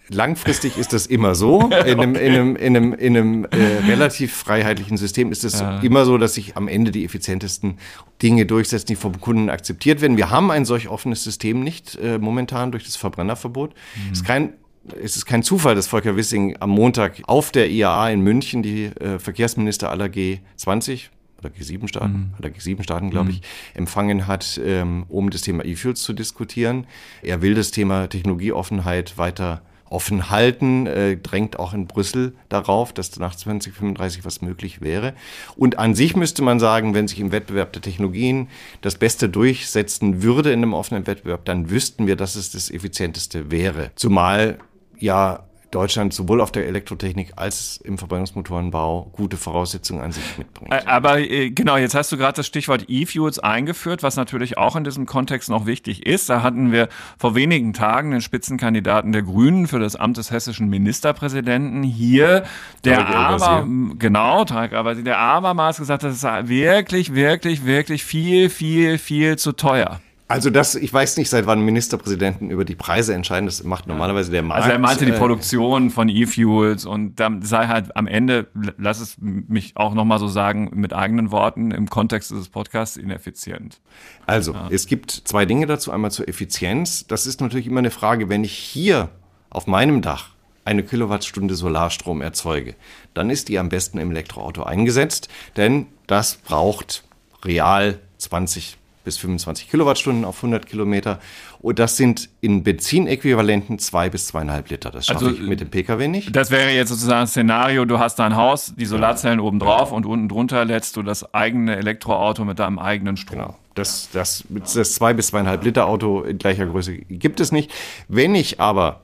langfristig 0.09 0.77
ist 0.77 0.93
das 0.93 1.07
immer 1.07 1.35
so. 1.35 1.61
In 1.89 2.01
einem, 2.01 2.15
in 2.15 2.33
einem, 2.33 2.57
in 2.57 2.77
einem, 2.77 2.95
in 2.95 3.17
einem 3.17 3.45
äh, 3.45 3.57
relativ 3.87 4.35
freiheitlichen 4.35 4.97
System 4.97 5.33
ist 5.33 5.45
es 5.45 5.61
ja. 5.61 5.81
immer 5.81 6.05
so, 6.05 6.19
dass 6.19 6.35
sich 6.35 6.57
am 6.57 6.69
Ende 6.69 6.91
die 6.91 7.05
effizientesten 7.05 7.79
Dinge 8.23 8.47
durchsetzen, 8.47 8.87
die 8.87 8.97
vom 8.97 9.21
Kunden 9.21 9.49
akzeptiert 9.51 10.01
werden. 10.01 10.17
Wir 10.17 10.31
haben 10.31 10.51
ein 10.51 10.65
solch 10.65 10.89
offenes 10.89 11.25
System 11.25 11.63
nicht 11.63 11.97
äh, 11.97 12.19
momentan 12.19 12.73
durch 12.73 12.85
das 12.85 12.97
Verbrennerverbot. 12.97 13.75
Mhm. 13.75 14.13
Ist 14.13 14.25
kein 14.25 14.55
es 15.03 15.17
ist 15.17 15.27
kein 15.27 15.43
Zufall, 15.43 15.75
dass 15.75 15.87
Volker 15.87 16.17
Wissing 16.17 16.57
am 16.61 16.71
Montag 16.71 17.23
auf 17.27 17.51
der 17.51 17.71
IAA 17.71 18.11
in 18.11 18.21
München 18.21 18.63
die 18.63 18.87
äh, 18.87 19.19
Verkehrsminister 19.19 19.91
aller 19.91 20.07
G20 20.07 21.09
oder 21.39 21.51
G7-Staaten, 21.51 22.13
mhm. 22.13 22.35
oder 22.39 22.49
G7-Staaten, 22.49 23.11
glaube 23.11 23.31
ich, 23.31 23.41
mhm. 23.41 23.81
empfangen 23.81 24.27
hat, 24.27 24.61
ähm, 24.65 25.05
um 25.09 25.31
das 25.31 25.43
Thema 25.43 25.65
E-Fuels 25.65 26.03
zu 26.03 26.13
diskutieren. 26.13 26.87
Er 27.23 27.43
will 27.43 27.55
das 27.55 27.71
Thema 27.71 28.09
Technologieoffenheit 28.09 29.19
weiter 29.19 29.63
offen 29.91 30.31
halten, 30.31 30.87
äh, 30.87 31.17
drängt 31.17 31.59
auch 31.59 31.73
in 31.73 31.87
Brüssel 31.87 32.35
darauf, 32.49 32.93
dass 32.93 33.19
nach 33.19 33.35
2035 33.35 34.25
was 34.25 34.43
möglich 34.43 34.81
wäre. 34.81 35.15
Und 35.57 35.79
an 35.79 35.95
sich 35.95 36.17
müsste 36.17 36.43
man 36.43 36.61
sagen, 36.61 36.95
wenn 36.95 37.09
sich 37.09 37.21
im 37.21 37.33
Wettbewerb 37.33 37.73
der 37.73 37.83
Technologien 37.83 38.49
das 38.81 38.97
Beste 38.97 39.29
durchsetzen 39.29 40.23
würde 40.23 40.53
in 40.53 40.63
einem 40.63 40.75
offenen 40.75 41.07
Wettbewerb, 41.07 41.45
dann 41.45 41.71
wüssten 41.71 42.07
wir, 42.07 42.17
dass 42.17 42.37
es 42.37 42.51
das 42.51 42.71
effizienteste 42.71 43.51
wäre. 43.51 43.91
Zumal 43.95 44.59
ja 44.99 45.48
Deutschland 45.71 46.15
sowohl 46.15 46.41
auf 46.41 46.51
der 46.51 46.67
Elektrotechnik 46.67 47.33
als 47.37 47.79
im 47.79 47.99
Verbrennungsmotorenbau 47.99 49.11
gute 49.13 49.37
Voraussetzungen 49.37 50.01
an 50.01 50.13
sich 50.13 50.39
mitbringt. 50.39 50.87
Aber 50.87 51.19
äh, 51.19 51.51
genau, 51.51 51.77
jetzt 51.77 51.95
hast 51.95 52.11
du 52.11 52.17
gerade 52.17 52.37
das 52.37 52.47
Stichwort 52.47 52.87
E-Fuels 52.89 53.39
eingeführt, 53.39 54.03
was 54.03 54.17
natürlich 54.17 54.57
auch 54.57 54.77
in 54.77 54.85
diesem 54.85 55.07
Kontext 55.07 55.51
noch 55.51 55.67
wichtig 55.67 56.07
ist. 56.07 56.31
Da 56.31 56.43
hatten 56.43 56.73
wir 56.73 56.89
vor 57.19 57.35
wenigen 57.35 57.73
Tagen 57.75 58.11
den 58.11 58.21
Spitzenkandidaten 58.21 59.13
der 59.13 59.23
Grünen 59.23 59.67
für 59.67 59.79
das 59.79 59.97
Amt 59.97 60.17
des 60.17 60.31
hessischen 60.31 60.69
Ministerpräsidenten 60.69 61.83
hier, 61.83 62.45
der 62.85 63.07
aber, 63.07 63.67
genau, 63.99 64.45
aber 64.49 64.95
der 64.95 65.19
abermals 65.19 65.79
gesagt 65.79 66.03
hat, 66.03 66.11
das 66.11 66.17
ist 66.17 66.49
wirklich, 66.49 67.15
wirklich, 67.15 67.65
wirklich 67.67 68.05
viel, 68.05 68.49
viel, 68.49 68.99
viel 68.99 69.37
zu 69.37 69.53
teuer. 69.53 70.01
Also 70.29 70.51
das, 70.51 70.75
ich 70.75 70.93
weiß 70.93 71.17
nicht, 71.17 71.31
seit 71.31 71.47
wann 71.47 71.63
Ministerpräsidenten 71.63 72.51
über 72.51 72.67
die 72.67 72.75
Preise 72.75 73.15
entscheiden. 73.15 73.47
Das 73.47 73.65
macht 73.65 73.87
normalerweise 73.87 74.31
der 74.31 74.43
Markt. 74.43 74.63
Also 74.63 74.73
er 74.73 74.79
meinte 74.79 75.07
die 75.07 75.13
äh, 75.13 75.19
Produktion 75.19 75.89
von 75.89 76.11
E-Fuels 76.11 76.85
und 76.85 77.19
dann 77.19 77.41
sei 77.41 77.67
halt 77.67 77.97
am 77.97 78.07
Ende, 78.07 78.49
lass 78.77 79.01
es 79.01 79.17
mich 79.19 79.77
auch 79.77 79.95
nochmal 79.95 80.19
so 80.19 80.29
sagen, 80.29 80.71
mit 80.75 80.93
eigenen 80.93 81.31
Worten 81.31 81.71
im 81.71 81.89
Kontext 81.89 82.31
des 82.31 82.51
Podcasts 82.51 82.99
ineffizient. 82.99 83.81
Also, 84.27 84.53
ja. 84.53 84.69
es 84.71 84.87
gibt 84.87 85.11
zwei 85.11 85.47
Dinge 85.47 85.65
dazu. 85.67 85.91
Einmal 85.93 86.11
zur 86.11 86.29
Effizienz. 86.29 87.07
Das 87.07 87.27
ist 87.27 87.41
natürlich 87.41 87.67
immer 87.67 87.79
eine 87.79 87.91
Frage, 87.91 88.29
wenn 88.29 88.45
ich 88.45 88.53
hier 88.53 89.09
auf 89.49 89.67
meinem 89.67 90.03
Dach 90.03 90.31
eine 90.67 90.83
Kilowattstunde 90.83 91.55
Solarstrom 91.55 92.21
erzeuge, 92.21 92.75
dann 93.15 93.31
ist 93.31 93.49
die 93.49 93.59
am 93.59 93.71
besten 93.71 93.97
im 93.97 94.11
Elektroauto 94.11 94.63
eingesetzt, 94.63 95.29
denn 95.57 95.87
das 96.07 96.37
braucht 96.37 97.05
real 97.43 98.01
20 98.19 98.78
bis 99.09 99.17
25 99.17 99.71
Kilowattstunden 99.71 100.27
auf 100.27 100.37
100 100.37 100.67
Kilometer. 100.67 101.19
Und 101.61 101.79
das 101.79 101.97
sind 101.97 102.29
in 102.43 102.63
Benzinäquivalenten 102.63 103.79
zwei 103.79 104.11
bis 104.11 104.27
zweieinhalb 104.27 104.69
Liter. 104.69 104.91
Das 104.91 105.07
schaffe 105.07 105.25
also, 105.25 105.37
ich 105.39 105.49
mit 105.49 105.61
dem 105.61 105.71
Pkw 105.71 106.09
nicht. 106.09 106.37
Das 106.37 106.51
wäre 106.51 106.71
jetzt 106.71 106.91
sozusagen 106.91 107.23
ein 107.23 107.27
Szenario, 107.27 107.87
du 107.87 107.99
hast 107.99 108.19
dein 108.19 108.37
Haus, 108.37 108.75
die 108.77 108.85
Solarzellen 108.85 109.39
ja. 109.39 109.47
oben 109.47 109.61
drauf 109.61 109.93
und 109.93 110.05
unten 110.05 110.29
drunter 110.29 110.67
lädst 110.67 110.95
du 110.97 111.03
das 111.03 111.33
eigene 111.33 111.77
Elektroauto 111.77 112.45
mit 112.45 112.59
deinem 112.59 112.79
eigenen 112.79 113.17
Strom. 113.17 113.39
Genau. 113.39 113.57
Das, 113.75 114.11
das, 114.13 114.45
das 114.51 114.95
zwei 114.95 115.15
bis 115.15 115.29
zweieinhalb 115.29 115.65
Liter 115.65 115.87
Auto 115.87 116.23
in 116.23 116.37
gleicher 116.37 116.67
Größe 116.67 116.93
gibt 116.93 117.41
es 117.41 117.51
nicht. 117.51 117.73
Wenn 118.09 118.35
ich 118.35 118.61
aber 118.61 119.01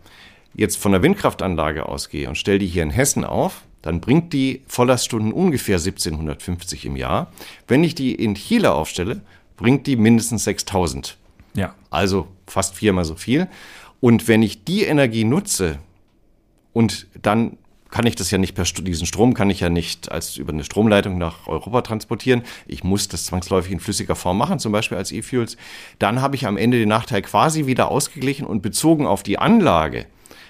jetzt 0.52 0.76
von 0.76 0.92
der 0.92 1.02
Windkraftanlage 1.02 1.88
ausgehe 1.88 2.28
und 2.28 2.36
stelle 2.36 2.58
die 2.58 2.66
hier 2.66 2.82
in 2.82 2.90
Hessen 2.90 3.24
auf, 3.24 3.62
dann 3.84 4.00
bringt 4.00 4.32
die 4.32 4.62
Volllaststunden 4.66 5.32
ungefähr 5.32 5.76
1750 5.76 6.86
im 6.86 6.96
Jahr. 6.96 7.30
Wenn 7.68 7.84
ich 7.84 7.94
die 7.94 8.14
in 8.14 8.34
Chile 8.34 8.72
aufstelle, 8.72 9.20
bringt 9.56 9.86
die 9.86 9.96
mindestens 9.96 10.44
6000. 10.44 11.16
Ja. 11.54 11.74
Also 11.90 12.28
fast 12.46 12.74
viermal 12.74 13.04
so 13.04 13.14
viel. 13.14 13.48
Und 14.00 14.28
wenn 14.28 14.42
ich 14.42 14.64
die 14.64 14.82
Energie 14.82 15.24
nutze 15.24 15.78
und 16.72 17.06
dann 17.20 17.56
kann 17.90 18.06
ich 18.06 18.16
das 18.16 18.32
ja 18.32 18.38
nicht 18.38 18.56
per 18.56 18.64
diesen 18.64 19.06
Strom 19.06 19.34
kann 19.34 19.50
ich 19.50 19.60
ja 19.60 19.68
nicht 19.68 20.10
als 20.10 20.36
über 20.36 20.52
eine 20.52 20.64
Stromleitung 20.64 21.16
nach 21.16 21.46
Europa 21.46 21.82
transportieren. 21.82 22.42
Ich 22.66 22.82
muss 22.82 23.06
das 23.06 23.26
zwangsläufig 23.26 23.70
in 23.70 23.78
flüssiger 23.78 24.16
Form 24.16 24.36
machen, 24.36 24.58
zum 24.58 24.72
Beispiel 24.72 24.98
als 24.98 25.12
E-Fuels. 25.12 25.56
Dann 26.00 26.20
habe 26.20 26.34
ich 26.34 26.44
am 26.44 26.56
Ende 26.56 26.76
den 26.76 26.88
Nachteil 26.88 27.22
quasi 27.22 27.66
wieder 27.66 27.92
ausgeglichen 27.92 28.46
und 28.46 28.62
bezogen 28.62 29.06
auf 29.06 29.22
die 29.22 29.38
Anlage 29.38 30.06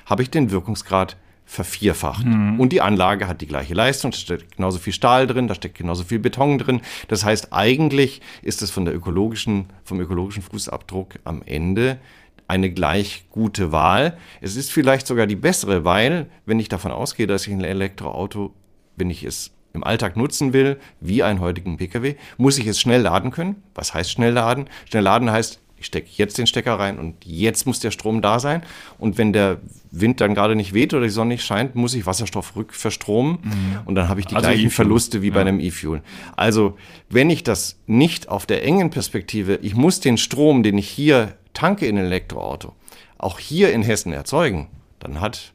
habe 0.06 0.22
ich 0.22 0.30
den 0.30 0.50
Wirkungsgrad 0.50 1.16
vervierfacht. 1.44 2.24
Mhm. 2.24 2.58
Und 2.58 2.72
die 2.72 2.80
Anlage 2.80 3.28
hat 3.28 3.40
die 3.40 3.46
gleiche 3.46 3.74
Leistung, 3.74 4.10
da 4.10 4.16
steckt 4.16 4.56
genauso 4.56 4.78
viel 4.78 4.92
Stahl 4.92 5.26
drin, 5.26 5.46
da 5.46 5.54
steckt 5.54 5.76
genauso 5.78 6.04
viel 6.04 6.18
Beton 6.18 6.58
drin. 6.58 6.80
Das 7.08 7.24
heißt, 7.24 7.52
eigentlich 7.52 8.20
ist 8.42 8.62
es 8.62 8.70
von 8.70 8.84
der 8.84 8.94
ökologischen, 8.94 9.66
vom 9.84 10.00
ökologischen 10.00 10.42
Fußabdruck 10.42 11.18
am 11.24 11.42
Ende 11.44 11.98
eine 12.46 12.70
gleich 12.70 13.24
gute 13.30 13.72
Wahl. 13.72 14.18
Es 14.40 14.56
ist 14.56 14.70
vielleicht 14.70 15.06
sogar 15.06 15.26
die 15.26 15.36
bessere, 15.36 15.84
weil, 15.84 16.26
wenn 16.46 16.60
ich 16.60 16.68
davon 16.68 16.92
ausgehe, 16.92 17.26
dass 17.26 17.46
ich 17.46 17.52
ein 17.52 17.64
Elektroauto, 17.64 18.52
wenn 18.96 19.10
ich 19.10 19.24
es 19.24 19.52
im 19.72 19.82
Alltag 19.82 20.16
nutzen 20.16 20.52
will, 20.52 20.78
wie 21.00 21.22
einen 21.22 21.40
heutigen 21.40 21.78
Pkw, 21.78 22.14
muss 22.36 22.58
ich 22.58 22.66
es 22.66 22.80
schnell 22.80 23.02
laden 23.02 23.30
können. 23.30 23.62
Was 23.74 23.92
heißt 23.92 24.10
schnell 24.10 24.32
laden? 24.32 24.68
Schnell 24.88 25.02
laden 25.02 25.30
heißt, 25.30 25.60
ich 25.84 25.88
stecke 25.88 26.08
jetzt 26.12 26.38
den 26.38 26.46
Stecker 26.46 26.78
rein 26.78 26.98
und 26.98 27.24
jetzt 27.24 27.66
muss 27.66 27.78
der 27.78 27.90
Strom 27.90 28.22
da 28.22 28.40
sein. 28.40 28.62
Und 28.98 29.18
wenn 29.18 29.34
der 29.34 29.58
Wind 29.90 30.20
dann 30.20 30.34
gerade 30.34 30.56
nicht 30.56 30.72
weht 30.72 30.94
oder 30.94 31.04
die 31.04 31.10
Sonne 31.10 31.34
nicht 31.34 31.44
scheint, 31.44 31.74
muss 31.74 31.94
ich 31.94 32.06
Wasserstoff 32.06 32.56
rückverstromen 32.56 33.38
mhm. 33.42 33.78
und 33.84 33.94
dann 33.94 34.08
habe 34.08 34.20
ich 34.20 34.26
die 34.26 34.34
also 34.34 34.48
gleichen 34.48 34.68
e 34.68 34.70
Verluste 34.70 35.20
wie 35.20 35.28
ja. 35.28 35.34
bei 35.34 35.42
einem 35.42 35.60
E-Fuel. 35.60 36.02
Also 36.36 36.78
wenn 37.10 37.28
ich 37.28 37.42
das 37.42 37.78
nicht 37.86 38.28
auf 38.28 38.46
der 38.46 38.64
engen 38.64 38.90
Perspektive, 38.90 39.56
ich 39.56 39.74
muss 39.74 40.00
den 40.00 40.16
Strom, 40.16 40.62
den 40.62 40.78
ich 40.78 40.88
hier 40.88 41.36
tanke 41.52 41.86
in 41.86 41.98
ein 41.98 42.06
Elektroauto, 42.06 42.72
auch 43.18 43.38
hier 43.38 43.72
in 43.72 43.82
Hessen 43.82 44.12
erzeugen, 44.12 44.68
dann 45.00 45.20
hat 45.20 45.52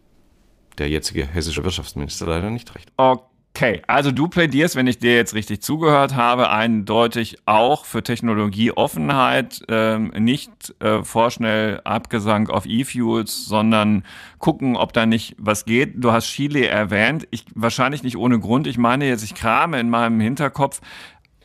der 0.78 0.90
jetzige 0.90 1.26
hessische 1.26 1.64
Wirtschaftsminister 1.64 2.28
leider 2.28 2.52
nicht 2.52 2.74
recht. 2.76 2.92
Okay. 2.98 3.24
Okay, 3.62 3.82
also 3.88 4.14
du 4.14 4.30
plädierst, 4.30 4.78
wenn 4.78 4.88
ich 4.88 5.00
dir 5.00 5.18
jetzt 5.18 5.34
richtig 5.34 5.62
zugehört 5.62 6.16
habe, 6.16 6.50
eindeutig 6.50 7.40
auch 7.46 7.84
für 7.84 8.02
Technologieoffenheit, 8.02 9.64
ähm, 9.68 10.14
nicht 10.18 10.74
äh, 10.80 11.04
vorschnell 11.04 11.82
Abgesang 11.84 12.48
auf 12.48 12.66
E-Fuels, 12.66 13.48
sondern 13.48 14.06
gucken, 14.38 14.78
ob 14.78 14.94
da 14.94 15.06
nicht 15.06 15.36
was 15.38 15.66
geht. 15.66 15.96
Du 15.98 16.14
hast 16.14 16.28
Chile 16.28 16.68
erwähnt, 16.68 17.28
ich 17.32 17.44
wahrscheinlich 17.54 18.02
nicht 18.02 18.16
ohne 18.16 18.40
Grund. 18.40 18.66
Ich 18.66 18.78
meine 18.78 19.06
jetzt, 19.10 19.26
ich 19.26 19.36
krame 19.36 19.78
in 19.78 19.90
meinem 19.90 20.22
Hinterkopf. 20.22 20.80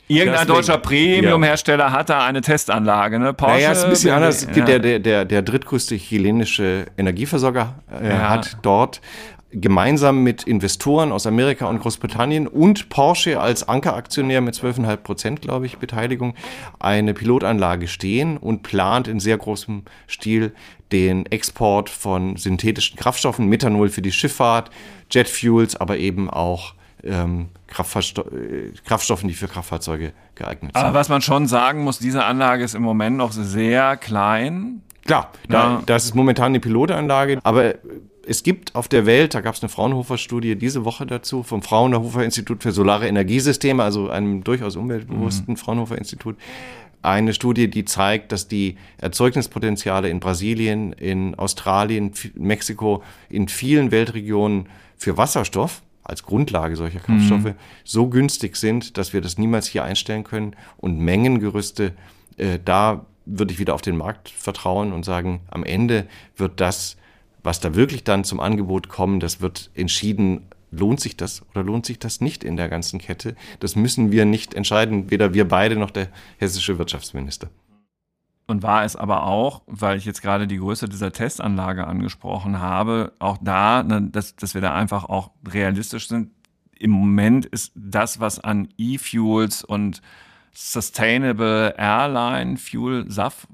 Irgendein 0.07 0.47
deutscher 0.47 0.77
Premium-Hersteller 0.77 1.85
ja. 1.85 1.91
hat 1.91 2.09
da 2.09 2.23
eine 2.25 2.41
Testanlage, 2.41 3.19
ne? 3.19 3.33
Porsche. 3.33 3.55
Naja, 3.55 3.71
ist 3.71 3.83
ein 3.83 3.89
bisschen 3.89 4.11
anders. 4.11 4.47
Ja. 4.55 4.63
Der, 4.63 4.79
der, 4.79 4.99
der, 4.99 5.25
der 5.25 5.41
drittgrößte 5.41 5.97
chilenische 5.97 6.85
Energieversorger 6.95 7.73
äh, 8.01 8.09
ja. 8.09 8.29
hat 8.29 8.57
dort 8.61 9.01
gemeinsam 9.51 10.23
mit 10.23 10.43
Investoren 10.43 11.11
aus 11.11 11.25
Amerika 11.27 11.67
und 11.67 11.79
Großbritannien 11.79 12.47
und 12.47 12.89
Porsche 12.89 13.39
als 13.39 13.67
Ankeraktionär 13.67 14.41
mit 14.41 14.55
12,5 14.55 14.97
Prozent, 14.97 15.41
glaube 15.41 15.65
ich, 15.65 15.77
Beteiligung, 15.77 16.35
eine 16.79 17.13
Pilotanlage 17.13 17.87
stehen 17.87 18.37
und 18.37 18.63
plant 18.63 19.07
in 19.07 19.19
sehr 19.19 19.37
großem 19.37 19.83
Stil 20.07 20.53
den 20.91 21.25
Export 21.27 21.89
von 21.89 22.37
synthetischen 22.37 22.97
Kraftstoffen, 22.97 23.47
Methanol 23.47 23.89
für 23.89 24.01
die 24.01 24.11
Schifffahrt, 24.11 24.71
Jetfuels, 25.11 25.75
aber 25.75 25.97
eben 25.97 26.29
auch 26.29 26.73
ähm, 27.03 27.49
äh, 27.69 28.71
Kraftstoffen, 28.83 29.27
die 29.27 29.33
für 29.33 29.47
Kraftfahrzeuge 29.47 30.13
geeignet 30.35 30.71
sind. 30.75 30.83
Aber 30.83 30.93
was 30.93 31.09
man 31.09 31.21
schon 31.21 31.47
sagen 31.47 31.83
muss, 31.83 31.99
diese 31.99 32.23
Anlage 32.25 32.63
ist 32.63 32.75
im 32.75 32.83
Moment 32.83 33.17
noch 33.17 33.31
sehr 33.31 33.97
klein. 33.97 34.81
Klar, 35.05 35.31
da, 35.47 35.83
das 35.85 36.05
ist 36.05 36.15
momentan 36.15 36.47
eine 36.47 36.59
Pilotanlage, 36.59 37.39
aber 37.43 37.75
es 38.27 38.43
gibt 38.43 38.75
auf 38.75 38.87
der 38.87 39.05
Welt, 39.05 39.33
da 39.33 39.41
gab 39.41 39.55
es 39.55 39.61
eine 39.61 39.69
Fraunhofer-Studie 39.69 40.55
diese 40.55 40.85
Woche 40.85 41.05
dazu, 41.05 41.43
vom 41.43 41.61
Fraunhofer-Institut 41.61 42.63
für 42.63 42.71
Solare 42.71 43.07
Energiesysteme, 43.07 43.83
also 43.83 44.09
einem 44.09 44.43
durchaus 44.43 44.75
umweltbewussten 44.75 45.53
mhm. 45.53 45.57
Fraunhofer-Institut, 45.57 46.35
eine 47.01 47.33
Studie, 47.33 47.69
die 47.69 47.85
zeigt, 47.85 48.31
dass 48.31 48.47
die 48.47 48.77
Erzeugnispotenziale 48.97 50.09
in 50.09 50.19
Brasilien, 50.19 50.91
in 50.93 51.35
Australien, 51.35 52.11
Mexiko, 52.33 53.03
in 53.29 53.47
vielen 53.47 53.91
Weltregionen 53.91 54.67
für 54.97 55.15
Wasserstoff 55.17 55.83
als 56.03 56.23
Grundlage 56.23 56.75
solcher 56.75 56.99
Kraftstoffe 56.99 57.43
mhm. 57.43 57.55
so 57.83 58.07
günstig 58.07 58.55
sind, 58.55 58.97
dass 58.97 59.13
wir 59.13 59.21
das 59.21 59.37
niemals 59.37 59.67
hier 59.67 59.83
einstellen 59.83 60.23
können 60.23 60.55
und 60.77 60.99
Mengengerüste, 60.99 61.93
äh, 62.37 62.59
da 62.63 63.05
würde 63.25 63.53
ich 63.53 63.59
wieder 63.59 63.73
auf 63.73 63.81
den 63.81 63.97
Markt 63.97 64.29
vertrauen 64.29 64.93
und 64.93 65.03
sagen, 65.03 65.41
am 65.49 65.63
Ende 65.63 66.07
wird 66.37 66.61
das 66.61 66.97
was 67.45 67.59
da 67.59 67.75
wirklich 67.75 68.03
dann 68.03 68.23
zum 68.23 68.39
Angebot 68.39 68.89
kommt, 68.89 69.23
das 69.23 69.41
wird 69.41 69.69
entschieden 69.75 70.47
lohnt 70.71 70.99
sich 70.99 71.15
das 71.15 71.43
oder 71.51 71.63
lohnt 71.63 71.85
sich 71.85 71.99
das 71.99 72.21
nicht 72.21 72.43
in 72.43 72.57
der 72.57 72.69
ganzen 72.69 72.99
Kette? 72.99 73.35
Das 73.59 73.75
müssen 73.75 74.11
wir 74.11 74.25
nicht 74.25 74.53
entscheiden, 74.53 75.09
weder 75.09 75.33
wir 75.33 75.47
beide 75.47 75.75
noch 75.77 75.91
der 75.91 76.09
hessische 76.37 76.77
Wirtschaftsminister. 76.77 77.49
Und 78.47 78.61
war 78.61 78.83
es 78.83 78.95
aber 78.95 79.23
auch, 79.23 79.63
weil 79.65 79.97
ich 79.97 80.05
jetzt 80.05 80.21
gerade 80.21 80.45
die 80.45 80.57
Größe 80.57 80.87
dieser 80.87 81.11
Testanlage 81.11 81.87
angesprochen 81.87 82.59
habe, 82.59 83.13
auch 83.19 83.37
da, 83.41 83.81
ne, 83.81 84.03
dass, 84.11 84.35
dass 84.35 84.53
wir 84.53 84.61
da 84.61 84.75
einfach 84.75 85.05
auch 85.05 85.31
realistisch 85.47 86.07
sind. 86.07 86.31
Im 86.77 86.91
Moment 86.91 87.45
ist 87.45 87.71
das, 87.75 88.19
was 88.19 88.39
an 88.39 88.67
E-Fuels 88.77 89.63
und 89.63 90.01
Sustainable 90.53 91.73
Airline 91.77 92.57
Fuel, 92.57 93.09
SAF, 93.09 93.47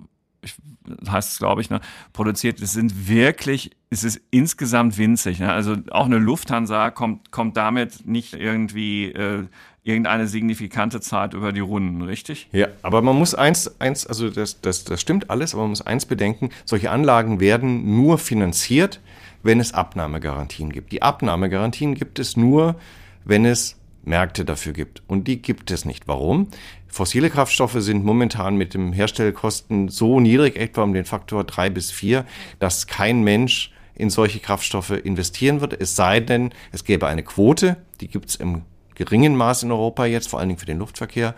heißt 1.10 1.34
es, 1.34 1.40
glaube 1.40 1.62
ich, 1.62 1.70
ne, 1.70 1.80
produziert, 2.14 2.62
es 2.62 2.74
sind 2.74 3.08
wirklich, 3.08 3.72
es 3.90 4.04
ist 4.04 4.22
insgesamt 4.32 4.98
winzig. 4.98 5.40
Ne? 5.40 5.52
Also 5.52 5.78
auch 5.92 6.06
eine 6.06 6.18
Lufthansa 6.18 6.90
kommt, 6.90 7.32
kommt 7.32 7.58
damit 7.58 8.08
nicht 8.08 8.34
irgendwie 8.34 9.12
äh, 9.12 9.46
irgendeine 9.84 10.28
signifikante 10.28 11.02
Zeit 11.02 11.34
über 11.34 11.52
die 11.52 11.60
Runden, 11.60 12.02
richtig? 12.02 12.48
Ja, 12.52 12.68
aber 12.82 13.02
man 13.02 13.16
muss 13.16 13.34
eins, 13.34 13.80
eins, 13.80 14.06
also 14.06 14.30
das, 14.30 14.62
das, 14.62 14.84
das 14.84 15.02
stimmt 15.02 15.30
alles, 15.30 15.54
aber 15.54 15.64
man 15.64 15.72
muss 15.72 15.82
eins 15.82 16.06
bedenken, 16.06 16.50
solche 16.66 16.92
Anlagen 16.92 17.40
werden 17.40 17.96
nur 17.96 18.18
finanziert, 18.18 19.00
wenn 19.44 19.60
es 19.60 19.74
Abnahmegarantien 19.74 20.72
gibt. 20.72 20.92
Die 20.92 21.02
Abnahmegarantien 21.02 21.96
gibt 21.96 22.20
es 22.20 22.38
nur, 22.38 22.76
wenn 23.26 23.46
es 23.46 23.81
Märkte 24.04 24.46
dafür 24.46 24.74
gibt. 24.74 25.04
Und 25.08 25.28
die 25.28 25.42
gibt 25.42 25.72
es 25.72 25.86
nicht. 25.86 26.08
Warum? 26.08 26.48
Fossile 26.88 27.30
Kraftstoffe 27.30 27.78
sind 27.78 28.04
momentan 28.04 28.56
mit 28.56 28.74
dem 28.74 28.94
Herstellkosten 28.94 29.90
so 29.90 30.20
niedrig, 30.20 30.58
etwa 30.58 30.84
um 30.84 30.94
den 30.94 31.06
Faktor 31.06 31.44
drei 31.44 31.70
bis 31.70 31.92
vier, 31.92 32.26
dass 32.60 32.88
kein 32.88 33.24
Mensch 33.24 33.72
in 33.96 34.10
solche 34.10 34.40
Kraftstoffe 34.40 34.92
investieren 34.92 35.62
wird. 35.62 35.80
Es 35.80 35.96
sei 35.96 36.20
denn, 36.20 36.54
es 36.72 36.84
gäbe 36.84 37.08
eine 37.08 37.24
Quote, 37.24 37.78
die 38.02 38.08
gibt 38.08 38.30
es 38.30 38.36
im 38.36 38.64
geringen 38.96 39.36
Maß 39.36 39.64
in 39.64 39.72
Europa 39.72 40.06
jetzt, 40.06 40.30
vor 40.30 40.40
allen 40.40 40.50
Dingen 40.50 40.60
für 40.60 40.66
den 40.66 40.80
Luftverkehr, 40.80 41.36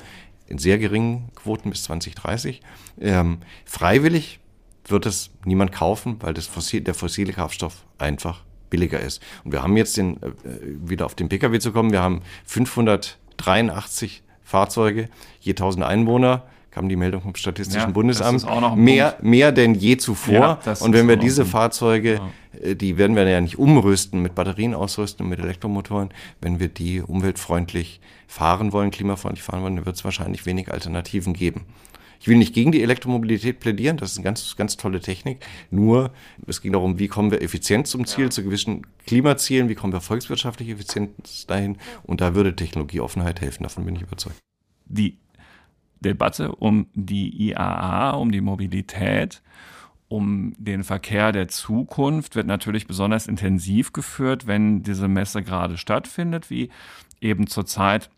in 0.48 0.58
sehr 0.58 0.78
geringen 0.78 1.30
Quoten 1.36 1.70
bis 1.70 1.84
2030. 1.84 2.62
Ähm, 3.00 3.40
freiwillig 3.66 4.40
wird 4.86 5.06
es 5.06 5.32
niemand 5.46 5.72
kaufen, 5.72 6.18
weil 6.20 6.34
das 6.34 6.48
Fossil, 6.48 6.82
der 6.82 6.94
fossile 6.94 7.34
Kraftstoff 7.34 7.86
einfach 7.98 8.44
billiger 8.74 9.00
ist. 9.00 9.22
Und 9.44 9.52
wir 9.52 9.62
haben 9.62 9.78
jetzt 9.78 9.96
den, 9.98 10.18
äh, 10.18 10.30
wieder 10.64 11.06
auf 11.06 11.14
den 11.14 11.30
Pkw 11.30 11.60
zu 11.60 11.72
kommen, 11.72 11.92
wir 11.92 12.02
haben 12.02 12.22
583 12.46 14.24
Fahrzeuge 14.44 15.10
je 15.40 15.52
1000 15.52 15.86
Einwohner 15.86 16.44
kam 16.72 16.90
die 16.90 16.96
Meldung 16.96 17.22
vom 17.22 17.36
Statistischen 17.36 17.90
ja, 17.90 17.94
Bundesamt, 17.94 18.46
mehr, 18.76 19.16
mehr 19.22 19.52
denn 19.52 19.76
je 19.76 19.98
zuvor. 19.98 20.60
Ja, 20.66 20.74
und 20.80 20.94
wenn 20.94 21.08
wir 21.08 21.18
diese 21.18 21.46
Fahrzeuge, 21.46 22.16
ja. 22.16 22.32
Äh, 22.62 22.76
die 22.76 22.98
werden 22.98 23.16
wir 23.16 23.28
ja 23.28 23.42
nicht 23.42 23.60
umrüsten, 23.60 24.22
mit 24.22 24.36
Batterien 24.36 24.74
ausrüsten, 24.74 25.28
mit 25.28 25.40
Elektromotoren, 25.40 26.10
wenn 26.42 26.60
wir 26.60 26.70
die 26.70 27.02
umweltfreundlich 27.02 28.00
fahren 28.28 28.72
wollen, 28.72 28.92
klimafreundlich 28.92 29.44
fahren 29.44 29.62
wollen, 29.62 29.76
dann 29.76 29.86
wird 29.86 29.96
es 29.96 30.04
wahrscheinlich 30.04 30.46
wenig 30.46 30.72
Alternativen 30.72 31.34
geben. 31.34 31.62
Ich 32.24 32.30
will 32.30 32.38
nicht 32.38 32.54
gegen 32.54 32.72
die 32.72 32.82
Elektromobilität 32.82 33.60
plädieren, 33.60 33.98
das 33.98 34.14
ist 34.14 34.18
eine 34.18 34.24
ganz, 34.24 34.56
ganz 34.56 34.78
tolle 34.78 35.02
Technik. 35.02 35.46
Nur, 35.72 36.14
es 36.48 36.62
ging 36.62 36.72
darum, 36.72 36.98
wie 36.98 37.10
kommen 37.10 37.32
wir 37.32 37.42
effizient 37.42 37.86
zum 37.86 38.06
Ziel, 38.06 38.32
zu 38.32 38.46
gewissen 38.46 38.88
Klimazielen, 39.06 39.68
wie 39.68 39.76
kommen 39.76 39.92
wir 39.92 40.00
volkswirtschaftlich 40.00 40.70
effizient 40.70 41.50
dahin. 41.50 41.78
Und 42.04 42.22
da 42.22 42.34
würde 42.34 42.56
Technologieoffenheit 42.56 43.42
helfen, 43.42 43.64
davon 43.64 43.84
bin 43.84 43.98
ich 43.98 44.04
überzeugt. 44.04 44.38
Die 44.86 45.18
Debatte 46.00 46.56
um 46.56 46.88
die 46.94 47.50
IAA, 47.50 48.12
um 48.12 48.32
die 48.32 48.40
Mobilität, 48.40 49.42
um 50.08 50.56
den 50.58 50.86
Verkehr 50.86 51.34
der 51.34 51.50
Zukunft 51.50 52.38
wird 52.38 52.48
natürlich 52.48 52.88
besonders 52.88 53.28
intensiv 53.28 53.92
geführt, 53.92 54.48
wenn 54.48 54.82
diese 54.82 55.10
Messe 55.10 55.44
gerade 55.44 55.78
stattfindet, 55.78 56.50
wie 56.50 56.70
eben 57.20 57.48
zurzeit 57.48 58.10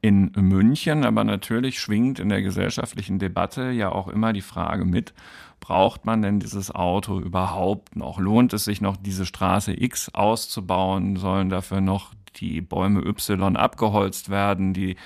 in 0.00 0.32
München. 0.36 1.04
Aber 1.04 1.24
natürlich 1.24 1.80
schwingt 1.80 2.18
in 2.18 2.28
der 2.28 2.42
gesellschaftlichen 2.42 3.18
Debatte 3.18 3.70
ja 3.70 3.90
auch 3.90 4.08
immer 4.08 4.32
die 4.32 4.40
Frage 4.40 4.84
mit, 4.84 5.14
braucht 5.60 6.04
man 6.06 6.22
denn 6.22 6.40
dieses 6.40 6.74
Auto 6.74 7.20
überhaupt 7.20 7.94
noch? 7.94 8.18
Lohnt 8.18 8.52
es 8.52 8.64
sich 8.64 8.80
noch, 8.80 8.96
diese 8.96 9.26
Straße 9.26 9.78
X 9.80 10.08
auszubauen? 10.14 11.16
Sollen 11.16 11.50
dafür 11.50 11.80
noch 11.80 12.12
die 12.36 12.60
Bäume 12.60 13.00
Y 13.00 13.56
abgeholzt 13.56 14.30
werden, 14.30 14.72
die 14.72 14.96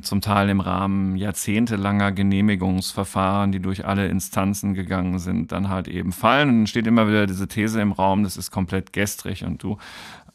zum 0.00 0.20
Teil 0.20 0.48
im 0.48 0.60
Rahmen 0.60 1.16
jahrzehntelanger 1.16 2.12
Genehmigungsverfahren, 2.12 3.52
die 3.52 3.60
durch 3.60 3.86
alle 3.86 4.08
Instanzen 4.08 4.74
gegangen 4.74 5.18
sind, 5.18 5.52
dann 5.52 5.68
halt 5.68 5.88
eben 5.88 6.12
fallen. 6.12 6.48
Und 6.48 6.58
dann 6.58 6.66
steht 6.66 6.86
immer 6.86 7.08
wieder 7.08 7.26
diese 7.26 7.48
These 7.48 7.80
im 7.80 7.92
Raum, 7.92 8.24
das 8.24 8.36
ist 8.36 8.50
komplett 8.50 8.92
gestrig. 8.92 9.44
Und 9.44 9.62
du, 9.62 9.78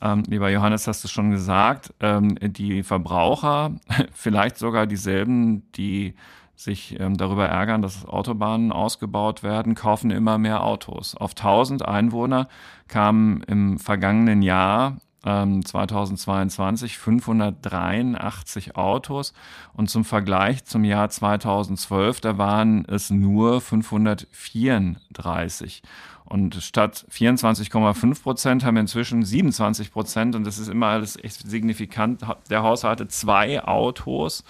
ähm, 0.01 0.23
lieber 0.27 0.49
Johannes, 0.49 0.88
hast 0.88 1.03
es 1.03 1.12
schon 1.12 1.31
gesagt, 1.31 1.93
ähm, 1.99 2.38
die 2.41 2.83
Verbraucher, 2.83 3.75
vielleicht 4.13 4.57
sogar 4.57 4.86
dieselben, 4.88 5.71
die 5.73 6.15
sich 6.55 6.99
ähm, 6.99 7.17
darüber 7.17 7.47
ärgern, 7.47 7.81
dass 7.81 8.05
Autobahnen 8.05 8.71
ausgebaut 8.71 9.43
werden, 9.43 9.75
kaufen 9.75 10.10
immer 10.10 10.38
mehr 10.38 10.63
Autos. 10.63 11.15
Auf 11.15 11.31
1000 11.31 11.86
Einwohner 11.86 12.47
kamen 12.88 13.43
im 13.43 13.77
vergangenen 13.77 14.41
Jahr 14.41 14.97
2022 15.28 16.94
ähm, 16.94 17.00
583 17.00 18.76
Autos 18.76 19.34
und 19.74 19.90
zum 19.90 20.06
Vergleich 20.06 20.66
zum 20.66 20.84
Jahr 20.84 21.10
2012, 21.10 22.22
da 22.22 22.38
waren 22.38 22.86
es 22.86 23.10
nur 23.10 23.60
534. 23.60 25.82
Und 26.24 26.56
statt 26.56 27.06
24,5 27.10 28.22
Prozent 28.22 28.63
haben 28.66 28.76
wir 28.76 28.82
inzwischen 28.82 29.24
27 29.24 29.92
Prozent 29.92 30.36
und 30.36 30.46
das 30.46 30.60
ist 30.60 30.68
immer 30.68 30.88
alles 30.88 31.18
echt 31.24 31.50
signifikant. 31.50 32.22
Der 32.50 32.63
Haushalt 32.63 33.10
zwei 33.12 33.63
Autos 33.63 34.44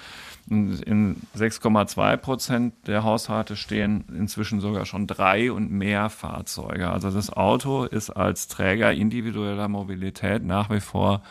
in 0.50 1.18
6,2 1.38 2.18
Prozent 2.18 2.74
der 2.88 3.04
Haushalte 3.04 3.56
stehen 3.56 4.06
inzwischen 4.18 4.62
sogar 4.62 4.86
schon 4.86 5.06
drei 5.06 5.52
und 5.52 5.72
mehr 5.72 6.10
Fahrzeuge. 6.10 6.90
Also 6.90 7.12
das 7.12 7.32
Auto 7.32 7.84
ist 7.84 8.10
als 8.10 8.48
Träger 8.48 8.94
individueller 8.94 9.68
Mobilität 9.68 10.44
nach 10.44 10.70
wie 10.70 10.80
vor 10.80 11.22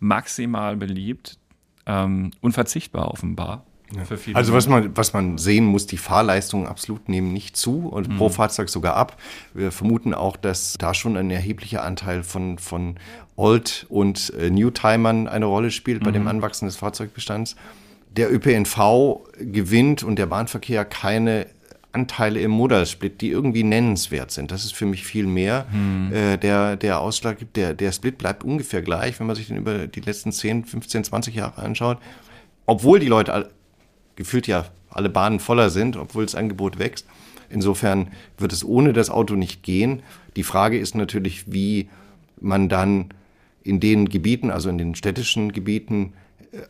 maximal 0.00 0.76
beliebt, 0.76 1.38
ähm, 1.86 2.32
unverzichtbar 2.40 3.10
offenbar. 3.10 3.64
Ja. 3.94 4.02
also 4.32 4.54
was 4.54 4.66
man, 4.66 4.96
was 4.96 5.12
man 5.12 5.38
sehen 5.38 5.66
muss, 5.66 5.86
die 5.86 5.98
Fahrleistungen 5.98 6.66
absolut 6.66 7.08
nehmen 7.08 7.32
nicht 7.32 7.56
zu 7.56 7.86
und 7.86 8.08
mhm. 8.08 8.16
pro 8.16 8.28
Fahrzeug 8.28 8.70
sogar 8.70 8.96
ab. 8.96 9.20
Wir 9.52 9.70
vermuten 9.70 10.14
auch, 10.14 10.36
dass 10.36 10.74
da 10.78 10.94
schon 10.94 11.16
ein 11.16 11.30
erheblicher 11.30 11.84
Anteil 11.84 12.22
von, 12.22 12.58
von 12.58 12.96
Old- 13.36 13.86
und 13.88 14.32
äh, 14.34 14.50
Newtimern 14.50 15.28
eine 15.28 15.44
Rolle 15.44 15.70
spielt 15.70 16.02
bei 16.02 16.10
mhm. 16.10 16.14
dem 16.14 16.28
Anwachsen 16.28 16.64
des 16.64 16.76
Fahrzeugbestands 16.76 17.56
der 18.16 18.32
ÖPNV 18.32 19.20
gewinnt 19.38 20.02
und 20.02 20.16
der 20.16 20.26
Bahnverkehr 20.26 20.84
keine 20.84 21.46
Anteile 21.92 22.40
im 22.40 22.50
Modalsplit, 22.50 23.20
die 23.20 23.30
irgendwie 23.30 23.62
nennenswert 23.62 24.32
sind. 24.32 24.50
Das 24.50 24.64
ist 24.64 24.74
für 24.74 24.86
mich 24.86 25.04
viel 25.04 25.26
mehr. 25.26 25.66
Hm. 25.70 26.12
Äh, 26.12 26.36
der, 26.38 26.76
der 26.76 27.00
Ausschlag 27.00 27.38
gibt, 27.38 27.56
der, 27.56 27.72
der 27.72 27.92
Split 27.92 28.18
bleibt 28.18 28.42
ungefähr 28.42 28.82
gleich, 28.82 29.18
wenn 29.20 29.26
man 29.26 29.36
sich 29.36 29.46
den 29.46 29.56
über 29.56 29.86
die 29.86 30.00
letzten 30.00 30.32
10, 30.32 30.64
15, 30.64 31.04
20 31.04 31.34
Jahre 31.34 31.62
anschaut. 31.62 31.98
Obwohl 32.66 32.98
die 32.98 33.06
Leute 33.06 33.32
all, 33.32 33.50
gefühlt 34.16 34.46
ja 34.46 34.66
alle 34.90 35.08
Bahnen 35.08 35.38
voller 35.38 35.70
sind, 35.70 35.96
obwohl 35.96 36.24
das 36.24 36.34
Angebot 36.34 36.78
wächst. 36.78 37.06
Insofern 37.48 38.08
wird 38.38 38.52
es 38.52 38.64
ohne 38.64 38.92
das 38.92 39.10
Auto 39.10 39.34
nicht 39.34 39.62
gehen. 39.62 40.02
Die 40.36 40.42
Frage 40.42 40.78
ist 40.78 40.94
natürlich, 40.94 41.52
wie 41.52 41.88
man 42.40 42.68
dann 42.68 43.10
in 43.62 43.80
den 43.80 44.08
Gebieten, 44.08 44.50
also 44.50 44.68
in 44.68 44.78
den 44.78 44.94
städtischen 44.94 45.52
Gebieten, 45.52 46.12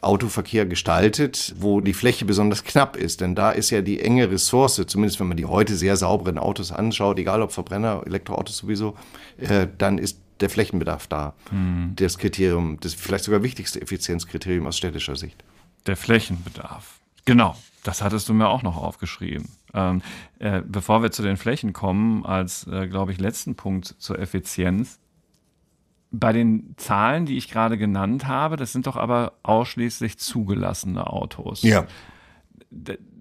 Autoverkehr 0.01 0.67
gestaltet, 0.67 1.55
wo 1.59 1.81
die 1.81 1.95
Fläche 1.95 2.25
besonders 2.25 2.65
knapp 2.65 2.97
ist. 2.97 3.21
Denn 3.21 3.35
da 3.35 3.51
ist 3.51 3.71
ja 3.71 3.83
die 3.83 4.01
enge 4.01 4.31
Ressource, 4.31 4.83
zumindest 4.87 5.21
wenn 5.21 5.29
man 5.29 5.37
die 5.37 5.47
heute 5.47 5.77
sehr 5.77 5.97
sauberen 5.97 6.39
Autos 6.39 6.73
anschaut, 6.73 7.19
egal 7.19 7.43
ob 7.43 7.53
Verbrenner, 7.53 8.03
Elektroautos 8.07 8.59
sowieso, 8.59 8.97
äh, 9.39 9.67
dann 9.79 9.99
ist 9.99 10.19
der 10.41 10.51
Flächenbedarf 10.51 11.07
da. 11.07 11.35
Mhm. 11.51 11.93
Das 11.97 12.19
Kriterium, 12.19 12.79
das 12.81 12.95
vielleicht 12.95 13.25
sogar 13.25 13.43
wichtigste 13.43 13.81
Effizienzkriterium 13.81 14.67
aus 14.67 14.77
städtischer 14.77 15.17
Sicht. 15.17 15.43
Der 15.87 15.97
Flächenbedarf. 15.97 17.01
Genau, 17.25 17.57
das 17.83 18.03
hattest 18.03 18.29
du 18.29 18.35
mir 18.35 18.49
auch 18.49 18.63
noch 18.63 18.77
aufgeschrieben. 18.77 19.49
Ähm, 19.73 20.03
äh, 20.39 20.63
bevor 20.67 21.03
wir 21.03 21.11
zu 21.11 21.23
den 21.23 21.37
Flächen 21.37 21.73
kommen, 21.73 22.25
als, 22.25 22.67
äh, 22.67 22.87
glaube 22.89 23.13
ich, 23.13 23.21
letzten 23.21 23.55
Punkt 23.55 23.95
zur 23.99 24.19
Effizienz, 24.19 24.99
bei 26.19 26.33
den 26.33 26.75
Zahlen, 26.77 27.27
die 27.27 27.37
ich 27.37 27.49
gerade 27.49 27.79
genannt 27.79 28.27
habe, 28.27 28.57
das 28.57 28.73
sind 28.73 28.87
doch 28.87 28.97
aber 28.97 29.35
ausschließlich 29.43 30.19
zugelassene 30.19 31.07
Autos. 31.07 31.63
Ja. 31.63 31.87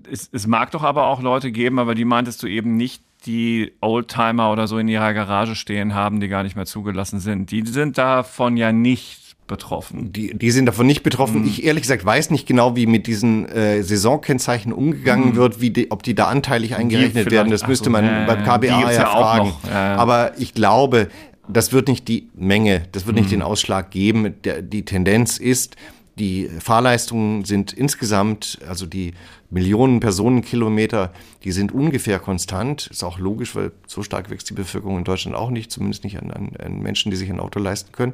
Es, 0.10 0.30
es 0.32 0.48
mag 0.48 0.72
doch 0.72 0.84
aber 0.84 1.08
auch 1.08 1.22
Leute 1.22 1.52
geben, 1.52 1.80
aber 1.80 1.96
die 1.96 2.06
meintest 2.06 2.44
du 2.44 2.48
eben 2.48 2.76
nicht, 2.76 3.04
die 3.26 3.72
Oldtimer 3.80 4.52
oder 4.52 4.68
so 4.68 4.78
in 4.78 4.88
ihrer 4.88 5.14
Garage 5.14 5.56
stehen 5.56 5.94
haben, 5.94 6.20
die 6.20 6.28
gar 6.28 6.44
nicht 6.44 6.56
mehr 6.56 6.66
zugelassen 6.66 7.20
sind. 7.20 7.52
Die 7.52 7.66
sind 7.66 7.98
davon 7.98 8.58
ja 8.58 8.74
nicht 8.74 9.24
betroffen. 9.48 10.12
Die, 10.14 10.38
die 10.38 10.52
sind 10.52 10.66
davon 10.66 10.88
nicht 10.88 11.04
betroffen. 11.04 11.42
Mhm. 11.42 11.48
Ich 11.48 11.64
ehrlich 11.64 11.84
gesagt 11.84 12.06
weiß 12.06 12.32
nicht 12.32 12.48
genau, 12.48 12.76
wie 12.76 12.86
mit 12.86 13.08
diesen 13.08 13.48
äh, 13.48 13.84
Saisonkennzeichen 13.84 14.74
umgegangen 14.74 15.32
mhm. 15.32 15.36
wird, 15.36 15.62
wie 15.62 15.70
die, 15.70 15.92
ob 15.92 16.04
die 16.04 16.16
da 16.16 16.28
anteilig 16.28 16.76
eingerechnet 16.76 17.32
werden. 17.32 17.52
Das 17.52 17.68
müsste 17.68 17.90
man 17.90 18.06
äh, 18.06 18.26
beim 18.28 18.44
KBA 18.44 18.68
ja, 18.68 18.92
ja 18.92 19.06
fragen. 19.06 19.54
Ja, 19.70 19.96
Aber 19.96 20.34
ich 20.38 20.54
glaube, 20.54 21.10
das 21.48 21.74
wird 21.74 21.88
nicht 21.88 22.08
die 22.08 22.30
Menge, 22.36 22.84
das 22.92 23.06
wird 23.06 23.18
nicht 23.18 23.32
den 23.32 23.42
Ausschlag 23.42 23.92
geben. 23.92 24.36
Die 24.44 24.86
Tendenz 24.86 25.38
ist, 25.38 25.76
die 26.18 26.48
Fahrleistungen 26.60 27.44
sind 27.44 27.74
insgesamt, 27.74 28.60
also 28.68 28.86
die 28.86 29.14
Millionen 29.50 30.00
Personenkilometer, 30.00 31.12
die 31.44 31.52
sind 31.52 31.72
ungefähr 31.72 32.20
konstant. 32.20 32.88
Ist 32.88 33.04
auch 33.04 33.18
logisch, 33.18 33.56
weil 33.56 33.72
so 33.88 34.04
stark 34.04 34.30
wächst 34.30 34.50
die 34.50 34.54
Bevölkerung 34.54 35.00
in 35.00 35.04
Deutschland 35.04 35.36
auch 35.36 35.50
nicht, 35.50 35.72
zumindest 35.72 36.04
nicht 36.04 36.22
an, 36.22 36.32
an, 36.32 36.52
an 36.64 36.80
Menschen, 36.80 37.10
die 37.10 37.18
sich 37.18 37.30
ein 37.30 37.40
Auto 37.40 37.60
leisten 37.60 37.92
können. 37.92 38.14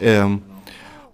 ähm, 0.00 0.42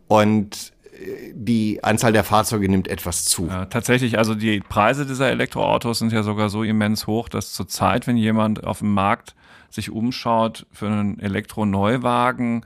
und 0.09 0.73
äh, 0.95 1.33
die 1.35 1.85
Anzahl 1.85 2.13
der 2.13 2.25
Fahrzeuge 2.25 2.69
nimmt 2.69 2.89
etwas 2.89 3.27
zu. 3.27 3.47
Ja, 3.47 3.67
tatsächlich, 3.67 4.17
also 4.17 4.35
die 4.35 4.61
Preise 4.61 5.07
dieser 5.07 5.31
Elektroautos 5.31 5.99
sind 5.99 6.13
ja 6.13 6.23
sogar 6.23 6.49
so 6.49 6.63
immens 6.63 7.07
hoch, 7.07 7.29
dass 7.29 7.53
zurzeit, 7.53 8.07
wenn 8.07 8.17
jemand 8.17 8.65
auf 8.65 8.79
dem 8.79 8.95
Markt 8.95 9.35
sich 9.75 9.91
umschaut 9.91 10.67
für 10.73 10.87
einen 10.87 11.19
Elektroneuwagen, 11.19 12.65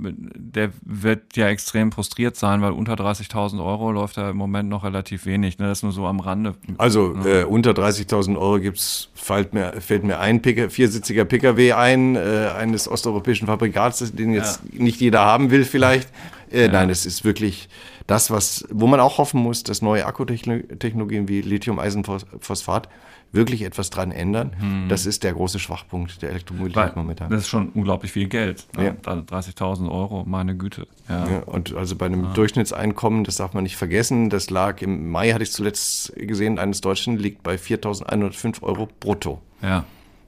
der 0.00 0.70
wird 0.82 1.36
ja 1.36 1.48
extrem 1.48 1.90
frustriert 1.92 2.36
sein, 2.36 2.62
weil 2.62 2.72
unter 2.72 2.94
30.000 2.94 3.64
Euro 3.64 3.90
läuft 3.90 4.16
da 4.16 4.30
im 4.30 4.36
Moment 4.36 4.68
noch 4.68 4.84
relativ 4.84 5.26
wenig. 5.26 5.58
Ne? 5.58 5.66
Das 5.66 5.78
ist 5.78 5.82
nur 5.82 5.92
so 5.92 6.06
am 6.06 6.20
Rande. 6.20 6.54
Also 6.78 7.16
äh, 7.24 7.44
unter 7.44 7.72
30.000 7.72 8.38
Euro 8.38 8.60
gibt's, 8.60 9.08
fällt 9.14 9.54
mir, 9.54 9.72
fällt 9.80 10.04
mir 10.04 10.20
ein 10.20 10.40
Pick, 10.40 10.70
viersitziger 10.70 11.24
Pkw 11.24 11.72
ein, 11.72 12.16
äh, 12.16 12.50
eines 12.56 12.88
osteuropäischen 12.88 13.46
Fabrikats, 13.46 14.12
den 14.12 14.32
jetzt 14.32 14.60
ja. 14.72 14.82
nicht 14.82 15.00
jeder 15.00 15.20
haben 15.20 15.50
will 15.50 15.64
vielleicht. 15.64 16.08
Äh, 16.50 16.66
ja. 16.66 16.72
Nein, 16.72 16.90
es 16.90 17.04
ist 17.04 17.24
wirklich 17.24 17.68
das, 18.06 18.30
was, 18.30 18.66
wo 18.70 18.86
man 18.86 19.00
auch 19.00 19.18
hoffen 19.18 19.40
muss, 19.40 19.64
dass 19.64 19.82
neue 19.82 20.06
Akkutechnologien 20.06 21.28
wie 21.28 21.40
Lithium-Eisenphosphat 21.40 22.88
wirklich 23.32 23.62
etwas 23.62 23.90
dran 23.90 24.10
ändern. 24.10 24.52
Hm. 24.58 24.88
Das 24.88 25.06
ist 25.06 25.22
der 25.22 25.34
große 25.34 25.58
Schwachpunkt 25.58 26.22
der 26.22 26.30
Elektromobilität 26.30 26.96
momentan. 26.96 27.30
Das 27.30 27.42
ist 27.42 27.48
schon 27.48 27.68
unglaublich 27.70 28.12
viel 28.12 28.28
Geld. 28.28 28.66
Ne? 28.76 28.96
Ja. 29.04 29.12
30.000 29.12 29.90
Euro, 29.90 30.24
meine 30.26 30.56
Güte. 30.56 30.86
Ja. 31.08 31.28
ja. 31.28 31.38
und 31.40 31.74
also 31.74 31.96
bei 31.96 32.06
einem 32.06 32.26
ah. 32.26 32.32
Durchschnittseinkommen, 32.32 33.24
das 33.24 33.36
darf 33.36 33.52
man 33.52 33.64
nicht 33.64 33.76
vergessen, 33.76 34.30
das 34.30 34.50
lag 34.50 34.80
im 34.80 35.10
Mai, 35.10 35.32
hatte 35.32 35.42
ich 35.42 35.52
zuletzt 35.52 36.14
gesehen, 36.16 36.58
eines 36.58 36.80
Deutschen 36.80 37.16
liegt 37.16 37.42
bei 37.42 37.56
4.105 37.56 38.62
Euro 38.62 38.88
brutto. 39.00 39.42
Ja. 39.62 39.84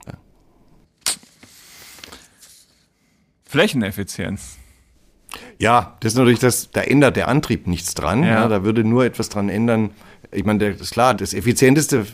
ja. 0.06 0.14
Flächeneffizienz. 3.44 4.58
Ja, 5.58 5.96
das 6.00 6.12
ist 6.12 6.18
natürlich 6.18 6.40
das, 6.40 6.70
da 6.70 6.82
ändert 6.82 7.16
der 7.16 7.28
Antrieb 7.28 7.66
nichts 7.66 7.94
dran. 7.94 8.22
Ja. 8.22 8.28
ja 8.28 8.48
da 8.48 8.64
würde 8.64 8.84
nur 8.84 9.04
etwas 9.04 9.28
dran 9.28 9.48
ändern. 9.48 9.90
Ich 10.32 10.44
meine, 10.44 10.72
das 10.72 10.80
ist 10.80 10.92
klar, 10.92 11.14
das 11.14 11.34
effizienteste 11.34 12.06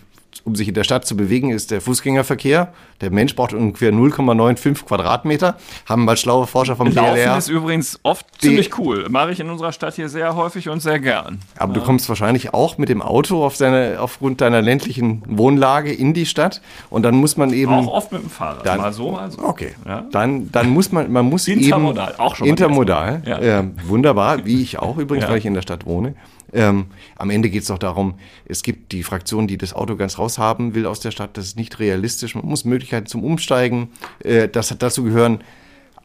um 0.45 0.55
sich 0.55 0.69
in 0.69 0.75
der 0.75 0.85
Stadt 0.85 1.07
zu 1.07 1.17
bewegen, 1.17 1.51
ist 1.51 1.71
der 1.71 1.81
Fußgängerverkehr. 1.81 2.73
Der 3.01 3.11
Mensch 3.11 3.35
braucht 3.37 3.53
ungefähr 3.53 3.93
0,95 3.93 4.85
Quadratmeter. 4.87 5.57
Haben 5.87 6.05
mal 6.05 6.17
schlaue 6.17 6.47
Forscher 6.47 6.77
vom 6.77 6.91
Laufen 6.93 7.15
DLR. 7.15 7.37
ist 7.37 7.49
übrigens 7.49 8.01
oft 8.03 8.27
ziemlich 8.41 8.79
cool. 8.79 9.07
Mache 9.09 9.33
ich 9.33 9.41
in 9.41 9.51
unserer 9.51 9.73
Stadt 9.73 9.95
hier 9.95 10.09
sehr 10.09 10.35
häufig 10.35 10.69
und 10.69 10.81
sehr 10.81 10.99
gern. 10.99 11.41
Aber 11.59 11.75
ja. 11.75 11.81
du 11.81 11.85
kommst 11.85 12.09
wahrscheinlich 12.09 12.55
auch 12.55 12.79
mit 12.79 12.89
dem 12.89 13.03
Auto 13.03 13.45
auf 13.45 13.57
seine, 13.57 13.99
aufgrund 14.01 14.41
deiner 14.41 14.63
ländlichen 14.63 15.23
Wohnlage 15.27 15.93
in 15.93 16.15
die 16.15 16.27
Stadt. 16.27 16.63
Und 16.91 17.03
dann 17.03 17.17
muss 17.17 17.37
man 17.37 17.53
eben. 17.53 17.73
Auch 17.73 17.89
oft 17.89 18.13
mit 18.13 18.23
dem 18.23 18.31
Fahrrad. 18.31 18.65
Dann, 18.67 18.79
mal 18.79 18.93
so, 18.93 19.11
mal 19.11 19.31
so. 19.31 19.43
Okay. 19.43 19.75
Ja. 19.87 20.07
Dann, 20.11 20.51
dann 20.53 20.71
muss 20.71 20.93
man, 20.93 21.13
man 21.13 21.27
muss 21.27 21.49
intermodal, 21.49 22.11
eben. 22.11 22.21
Auch 22.21 22.37
schon 22.37 22.47
intermodal. 22.47 23.23
Ja. 23.27 23.39
Äh, 23.39 23.65
wunderbar, 23.85 24.45
wie 24.45 24.63
ich 24.63 24.79
auch 24.79 24.97
übrigens, 24.97 25.29
weil 25.29 25.39
ich 25.39 25.47
in 25.47 25.55
der 25.55 25.63
Stadt 25.63 25.87
wohne. 25.87 26.15
Ähm, 26.53 26.87
am 27.17 27.31
Ende 27.31 27.51
geht 27.51 27.63
es 27.63 27.69
doch 27.69 27.79
darum, 27.79 28.15
es 28.47 28.63
gibt 28.63 28.93
die 28.93 29.03
Fraktion, 29.03 29.47
die 29.47 29.59
das 29.59 29.75
Auto 29.75 29.97
ganz 29.97 30.19
raus 30.19 30.39
haben 30.39 30.75
will 30.75 30.87
aus 30.87 31.01
der 31.01 31.11
Stadt. 31.11 31.37
Das 31.37 31.47
ist 31.47 31.57
nicht 31.57 31.79
realistisch. 31.79 32.35
Man 32.35 32.47
muss 32.47 32.65
Möglichkeiten 32.65 33.07
zum 33.07 33.25
Umsteigen. 33.25 33.91
Äh, 34.21 34.49
das, 34.49 34.75
dazu 34.79 35.03
gehören 35.05 35.43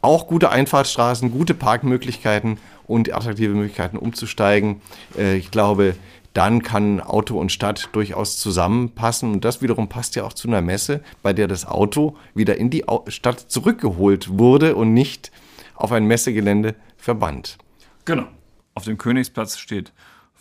auch 0.00 0.26
gute 0.26 0.50
Einfahrtsstraßen, 0.50 1.30
gute 1.30 1.54
Parkmöglichkeiten 1.54 2.58
und 2.86 3.12
attraktive 3.14 3.54
Möglichkeiten 3.54 3.96
umzusteigen. 3.96 4.82
Äh, 5.16 5.36
ich 5.36 5.50
glaube, 5.50 5.94
dann 6.34 6.62
kann 6.62 7.00
Auto 7.00 7.38
und 7.38 7.52
Stadt 7.52 7.90
durchaus 7.92 8.38
zusammenpassen. 8.38 9.32
Und 9.32 9.44
das 9.44 9.62
wiederum 9.62 9.88
passt 9.88 10.16
ja 10.16 10.24
auch 10.24 10.32
zu 10.32 10.48
einer 10.48 10.62
Messe, 10.62 11.02
bei 11.22 11.32
der 11.32 11.46
das 11.46 11.66
Auto 11.66 12.16
wieder 12.34 12.56
in 12.56 12.70
die 12.70 12.84
Stadt 13.08 13.38
zurückgeholt 13.38 14.38
wurde 14.38 14.74
und 14.76 14.94
nicht 14.94 15.30
auf 15.74 15.92
ein 15.92 16.06
Messegelände 16.06 16.74
verbannt. 16.96 17.58
Genau. 18.04 18.26
Auf 18.74 18.84
dem 18.84 18.96
Königsplatz 18.96 19.58
steht 19.58 19.92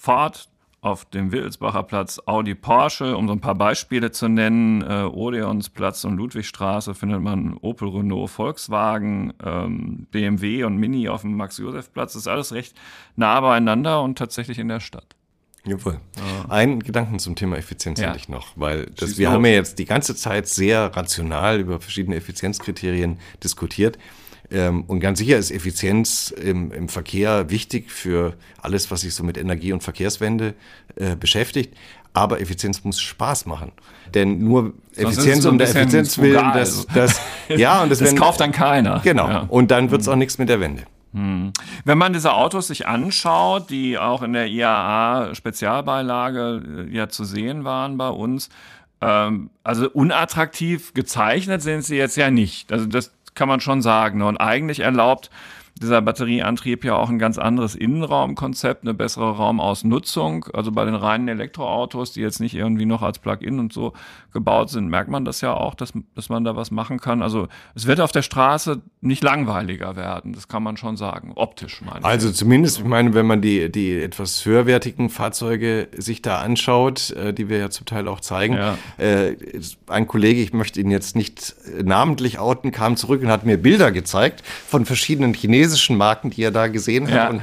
Fahrt 0.01 0.49
auf 0.81 1.05
dem 1.05 1.31
Wittelsbacher 1.31 1.83
Platz 1.83 2.19
Audi 2.25 2.55
Porsche, 2.55 3.15
um 3.15 3.27
so 3.27 3.33
ein 3.33 3.39
paar 3.39 3.53
Beispiele 3.53 4.09
zu 4.09 4.29
nennen. 4.29 4.81
Äh, 4.81 5.03
Odeonsplatz 5.03 6.05
und 6.05 6.17
Ludwigstraße 6.17 6.95
findet 6.95 7.21
man 7.21 7.55
Opel, 7.61 7.87
Renault, 7.87 8.31
Volkswagen, 8.31 9.31
ähm, 9.45 10.07
BMW 10.09 10.63
und 10.63 10.77
Mini 10.77 11.07
auf 11.07 11.21
dem 11.21 11.37
Max-Josef-Platz. 11.37 12.13
Das 12.13 12.23
ist 12.23 12.27
alles 12.27 12.51
recht 12.51 12.75
nah 13.15 13.39
beieinander 13.41 14.01
und 14.01 14.17
tatsächlich 14.17 14.57
in 14.57 14.69
der 14.69 14.79
Stadt. 14.79 15.15
Jawohl. 15.65 15.99
Ja. 16.17 16.49
Ein 16.49 16.79
Gedanken 16.79 17.19
zum 17.19 17.35
Thema 17.35 17.57
Effizienz 17.57 17.99
ja. 17.99 18.07
hätte 18.07 18.17
ich 18.17 18.27
noch, 18.27 18.47
weil 18.55 18.87
das, 18.97 19.19
wir 19.19 19.29
haben 19.29 19.45
ja 19.45 19.51
jetzt 19.51 19.77
die 19.77 19.85
ganze 19.85 20.15
Zeit 20.15 20.47
sehr 20.47 20.95
rational 20.95 21.59
über 21.59 21.79
verschiedene 21.79 22.15
Effizienzkriterien 22.15 23.19
diskutiert. 23.43 23.99
Ähm, 24.51 24.83
und 24.87 24.99
ganz 24.99 25.19
sicher 25.19 25.37
ist 25.37 25.49
Effizienz 25.49 26.31
im, 26.31 26.71
im, 26.71 26.89
Verkehr 26.89 27.49
wichtig 27.49 27.89
für 27.89 28.33
alles, 28.61 28.91
was 28.91 29.01
sich 29.01 29.15
so 29.15 29.23
mit 29.23 29.37
Energie- 29.37 29.71
und 29.71 29.81
Verkehrswende 29.81 30.53
äh, 30.95 31.15
beschäftigt. 31.15 31.73
Aber 32.13 32.41
Effizienz 32.41 32.83
muss 32.83 32.99
Spaß 32.99 33.45
machen. 33.45 33.71
Denn 34.13 34.43
nur 34.43 34.73
Effizienz 34.95 35.45
um 35.45 35.57
der 35.57 35.69
Effizienz 35.69 36.17
willen, 36.17 36.51
das, 36.53 36.85
das, 36.93 37.21
ja, 37.47 37.81
und 37.81 37.89
das, 37.89 37.99
das 37.99 38.09
wenn, 38.09 38.17
kauft 38.17 38.41
dann 38.41 38.51
keiner. 38.51 38.99
Genau. 38.99 39.29
Ja. 39.29 39.45
Und 39.47 39.71
dann 39.71 39.91
wird 39.91 40.01
es 40.01 40.09
auch 40.09 40.17
nichts 40.17 40.37
mit 40.37 40.49
der 40.49 40.59
Wende. 40.59 40.83
Hm. 41.13 41.53
Wenn 41.85 41.97
man 41.97 42.11
diese 42.11 42.33
Autos 42.33 42.67
sich 42.67 42.87
anschaut, 42.87 43.69
die 43.69 43.97
auch 43.97 44.21
in 44.21 44.33
der 44.33 44.47
IAA-Spezialbeilage 44.47 46.87
äh, 46.89 46.93
ja 46.93 47.07
zu 47.07 47.23
sehen 47.23 47.63
waren 47.63 47.97
bei 47.97 48.09
uns, 48.09 48.49
ähm, 49.01 49.49
also 49.63 49.89
unattraktiv 49.89 50.93
gezeichnet 50.93 51.61
sind 51.61 51.83
sie 51.83 51.95
jetzt 51.95 52.17
ja 52.17 52.31
nicht. 52.31 52.71
Also 52.71 52.85
das 52.85 53.11
kann 53.33 53.47
man 53.47 53.59
schon 53.59 53.81
sagen. 53.81 54.19
Ne? 54.19 54.25
Und 54.25 54.37
eigentlich 54.37 54.81
erlaubt 54.81 55.29
dieser 55.81 56.01
Batterieantrieb 56.01 56.83
ja 56.85 56.95
auch 56.95 57.09
ein 57.09 57.19
ganz 57.19 57.37
anderes 57.37 57.75
Innenraumkonzept, 57.75 58.83
eine 58.83 58.93
bessere 58.93 59.35
Raumausnutzung. 59.37 60.45
Also 60.53 60.71
bei 60.71 60.85
den 60.85 60.95
reinen 60.95 61.27
Elektroautos, 61.27 62.13
die 62.13 62.21
jetzt 62.21 62.39
nicht 62.39 62.55
irgendwie 62.55 62.85
noch 62.85 63.01
als 63.01 63.19
Plug-in 63.19 63.59
und 63.59 63.73
so 63.73 63.93
gebaut 64.33 64.69
sind, 64.69 64.89
merkt 64.89 65.09
man 65.09 65.25
das 65.25 65.41
ja 65.41 65.53
auch, 65.53 65.73
dass, 65.73 65.93
dass 66.15 66.29
man 66.29 66.43
da 66.43 66.55
was 66.55 66.71
machen 66.71 66.99
kann. 66.99 67.21
Also 67.21 67.47
es 67.75 67.87
wird 67.87 67.99
auf 67.99 68.11
der 68.11 68.21
Straße 68.21 68.81
nicht 69.01 69.23
langweiliger 69.23 69.95
werden, 69.95 70.33
das 70.33 70.47
kann 70.47 70.63
man 70.63 70.77
schon 70.77 70.95
sagen, 70.95 71.33
optisch 71.35 71.81
meine 71.81 71.99
ich. 71.99 72.05
Also 72.05 72.31
zumindest, 72.31 72.79
ich 72.79 72.85
meine, 72.85 73.13
wenn 73.13 73.25
man 73.25 73.41
die, 73.41 73.71
die 73.71 73.99
etwas 73.99 74.45
höherwertigen 74.45 75.09
Fahrzeuge 75.09 75.89
sich 75.97 76.21
da 76.21 76.39
anschaut, 76.39 77.09
äh, 77.11 77.33
die 77.33 77.49
wir 77.49 77.57
ja 77.57 77.69
zum 77.69 77.85
Teil 77.87 78.07
auch 78.07 78.19
zeigen. 78.19 78.53
Ja. 78.53 78.77
Äh, 78.97 79.35
ein 79.87 80.07
Kollege, 80.07 80.41
ich 80.41 80.53
möchte 80.53 80.79
ihn 80.79 80.91
jetzt 80.91 81.15
nicht 81.15 81.55
namentlich 81.83 82.39
outen, 82.39 82.71
kam 82.71 82.95
zurück 82.95 83.21
und 83.21 83.29
hat 83.29 83.45
mir 83.45 83.57
Bilder 83.57 83.91
gezeigt 83.91 84.43
von 84.67 84.85
verschiedenen 84.85 85.33
Chinesen 85.33 85.70
chinesischen 85.71 85.97
Marken, 85.97 86.29
die 86.29 86.43
er 86.43 86.51
da 86.51 86.67
gesehen 86.67 87.07
hat. 87.07 87.15
Ja. 87.15 87.29
Und 87.29 87.41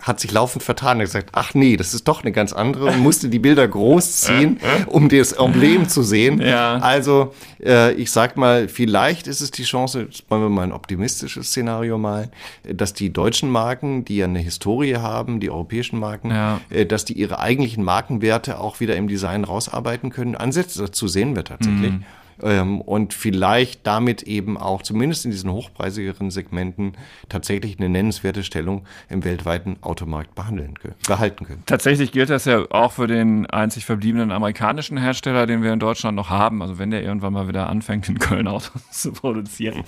hat 0.00 0.20
sich 0.20 0.32
laufend 0.32 0.62
vertan 0.62 0.98
und 0.98 1.04
gesagt, 1.04 1.30
ach 1.32 1.54
nee, 1.54 1.78
das 1.78 1.94
ist 1.94 2.06
doch 2.06 2.22
eine 2.22 2.30
ganz 2.30 2.52
andere 2.52 2.90
und 2.90 2.98
musste 2.98 3.30
die 3.30 3.38
Bilder 3.38 3.66
großziehen, 3.66 4.60
um 4.86 5.08
das 5.08 5.32
Emblem 5.32 5.88
zu 5.88 6.02
sehen. 6.02 6.42
Ja. 6.42 6.76
Also 6.76 7.32
äh, 7.64 7.94
ich 7.94 8.10
sag 8.10 8.36
mal, 8.36 8.68
vielleicht 8.68 9.26
ist 9.28 9.40
es 9.40 9.50
die 9.50 9.62
Chance, 9.62 10.08
wollen 10.28 10.42
wir 10.42 10.50
mal 10.50 10.64
ein 10.64 10.72
optimistisches 10.72 11.46
Szenario 11.46 11.96
malen, 11.96 12.28
dass 12.70 12.92
die 12.92 13.14
deutschen 13.14 13.48
Marken, 13.48 14.04
die 14.04 14.18
ja 14.18 14.26
eine 14.26 14.40
Historie 14.40 14.96
haben, 14.96 15.40
die 15.40 15.48
europäischen 15.48 15.98
Marken, 15.98 16.30
ja. 16.30 16.60
äh, 16.68 16.84
dass 16.84 17.06
die 17.06 17.14
ihre 17.14 17.38
eigentlichen 17.38 17.82
Markenwerte 17.82 18.60
auch 18.60 18.80
wieder 18.80 18.96
im 18.96 19.08
Design 19.08 19.42
rausarbeiten 19.42 20.10
können. 20.10 20.34
Ansätze 20.34 20.80
dazu 20.80 21.08
sehen 21.08 21.34
wir 21.34 21.44
tatsächlich. 21.44 21.92
Mhm 21.92 22.04
ähm, 22.42 22.80
und 22.80 23.14
vielleicht 23.14 23.86
damit 23.86 24.22
eben 24.22 24.56
auch 24.56 24.82
zumindest 24.82 25.24
in 25.24 25.30
diesen 25.30 25.50
hochpreisigeren 25.50 26.30
Segmenten 26.30 26.92
tatsächlich 27.28 27.78
eine 27.78 27.88
nennenswerte 27.88 28.42
Stellung 28.44 28.86
im 29.08 29.24
weltweiten 29.24 29.76
Automarkt 29.80 30.34
behandeln 30.34 30.74
können, 30.78 30.94
behalten 31.06 31.46
können. 31.46 31.62
Tatsächlich 31.66 32.12
gilt 32.12 32.30
das 32.30 32.44
ja 32.44 32.64
auch 32.70 32.92
für 32.92 33.06
den 33.06 33.46
einzig 33.46 33.84
verbliebenen 33.84 34.32
amerikanischen 34.32 34.96
Hersteller, 34.96 35.46
den 35.46 35.62
wir 35.62 35.72
in 35.72 35.80
Deutschland 35.80 36.16
noch 36.16 36.30
haben. 36.30 36.62
Also 36.62 36.78
wenn 36.78 36.90
der 36.90 37.02
irgendwann 37.02 37.32
mal 37.32 37.48
wieder 37.48 37.68
anfängt, 37.68 38.08
in 38.08 38.18
Köln 38.18 38.48
Autos 38.48 38.72
zu 38.90 39.12
produzieren. 39.12 39.84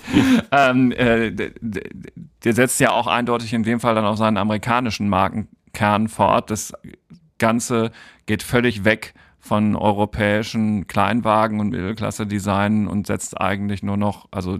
ähm, 0.51 0.91
äh, 0.91 1.31
der 2.43 2.53
setzt 2.53 2.79
ja 2.79 2.91
auch 2.91 3.07
eindeutig 3.07 3.53
in 3.53 3.63
dem 3.63 3.79
Fall 3.79 3.95
dann 3.95 4.05
auf 4.05 4.17
seinen 4.17 4.37
amerikanischen 4.37 5.09
Markenkern 5.09 6.07
fort. 6.07 6.51
Das 6.51 6.73
Ganze 7.37 7.91
geht 8.25 8.43
völlig 8.43 8.83
weg 8.83 9.13
von 9.47 9.75
europäischen 9.75 10.87
Kleinwagen 10.87 11.59
und 11.59 11.69
Mittelklasse-Designen 11.69 12.87
und 12.87 13.07
setzt 13.07 13.39
eigentlich 13.39 13.81
nur 13.81 13.97
noch, 13.97 14.27
also 14.29 14.59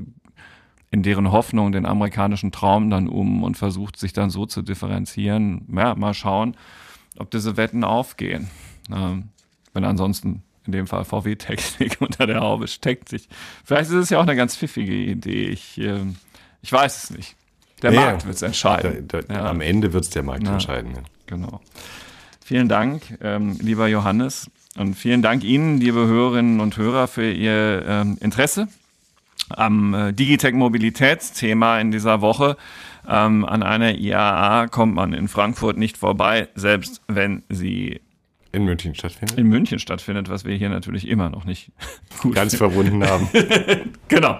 in 0.89 1.03
deren 1.03 1.31
Hoffnung 1.31 1.73
den 1.73 1.85
amerikanischen 1.85 2.51
Traum 2.51 2.89
dann 2.89 3.09
um 3.09 3.43
und 3.43 3.57
versucht 3.57 3.97
sich 3.97 4.13
dann 4.13 4.29
so 4.29 4.45
zu 4.45 4.61
differenzieren. 4.61 5.67
Ja, 5.75 5.93
mal 5.95 6.13
schauen, 6.13 6.55
ob 7.17 7.29
diese 7.29 7.57
Wetten 7.57 7.83
aufgehen. 7.83 8.49
Ähm, 8.89 9.29
wenn 9.73 9.83
ansonsten 9.83 10.43
in 10.65 10.71
dem 10.71 10.87
Fall 10.87 11.03
VW-Technik 11.03 11.97
unter 11.99 12.25
der 12.25 12.39
Haube 12.39 12.67
steckt 12.67 13.09
sich. 13.09 13.27
Vielleicht 13.65 13.89
ist 13.89 13.95
es 13.95 14.09
ja 14.09 14.19
auch 14.19 14.23
eine 14.23 14.35
ganz 14.35 14.55
pfiffige 14.55 14.93
Idee. 14.93 15.49
Ich, 15.49 15.77
äh, 15.79 15.99
Ich 16.61 16.71
weiß 16.71 17.03
es 17.03 17.09
nicht. 17.11 17.35
Der 17.81 17.91
ja, 17.91 18.01
Markt 18.01 18.25
wird 18.25 18.35
es 18.35 18.41
entscheiden. 18.41 19.07
Da, 19.07 19.21
da, 19.21 19.33
ja. 19.33 19.49
Am 19.49 19.61
Ende 19.61 19.93
wird 19.93 20.05
es 20.05 20.09
der 20.09 20.23
Markt 20.23 20.47
ja, 20.47 20.53
entscheiden. 20.53 20.93
Genau. 21.27 21.61
Vielen 22.43 22.69
Dank, 22.69 23.17
ähm, 23.21 23.57
lieber 23.61 23.87
Johannes. 23.87 24.49
Und 24.77 24.93
vielen 24.93 25.23
Dank 25.23 25.43
Ihnen, 25.43 25.79
liebe 25.79 26.05
Hörerinnen 26.05 26.59
und 26.59 26.77
Hörer, 26.77 27.07
für 27.07 27.31
Ihr 27.31 27.83
ähm, 27.87 28.17
Interesse 28.21 28.67
am 29.49 29.93
äh, 29.93 30.13
Digitech-Mobilitätsthema 30.13 31.79
in 31.79 31.91
dieser 31.91 32.21
Woche. 32.21 32.57
Ähm, 33.07 33.43
an 33.43 33.63
einer 33.63 33.95
IAA 33.95 34.67
kommt 34.67 34.93
man 34.93 35.13
in 35.13 35.29
Frankfurt 35.29 35.77
nicht 35.77 35.97
vorbei, 35.97 36.49
selbst 36.53 37.01
wenn 37.07 37.41
sie 37.49 38.01
in 38.51 38.63
München 38.65 38.95
stattfindet? 38.95 39.37
In 39.37 39.47
München 39.47 39.79
stattfindet, 39.79 40.29
was 40.29 40.45
wir 40.45 40.55
hier 40.55 40.69
natürlich 40.69 41.07
immer 41.07 41.29
noch 41.29 41.45
nicht 41.45 41.71
gut 42.21 42.35
ganz 42.35 42.55
verbunden 42.55 43.03
haben. 43.03 43.29
genau. 44.07 44.39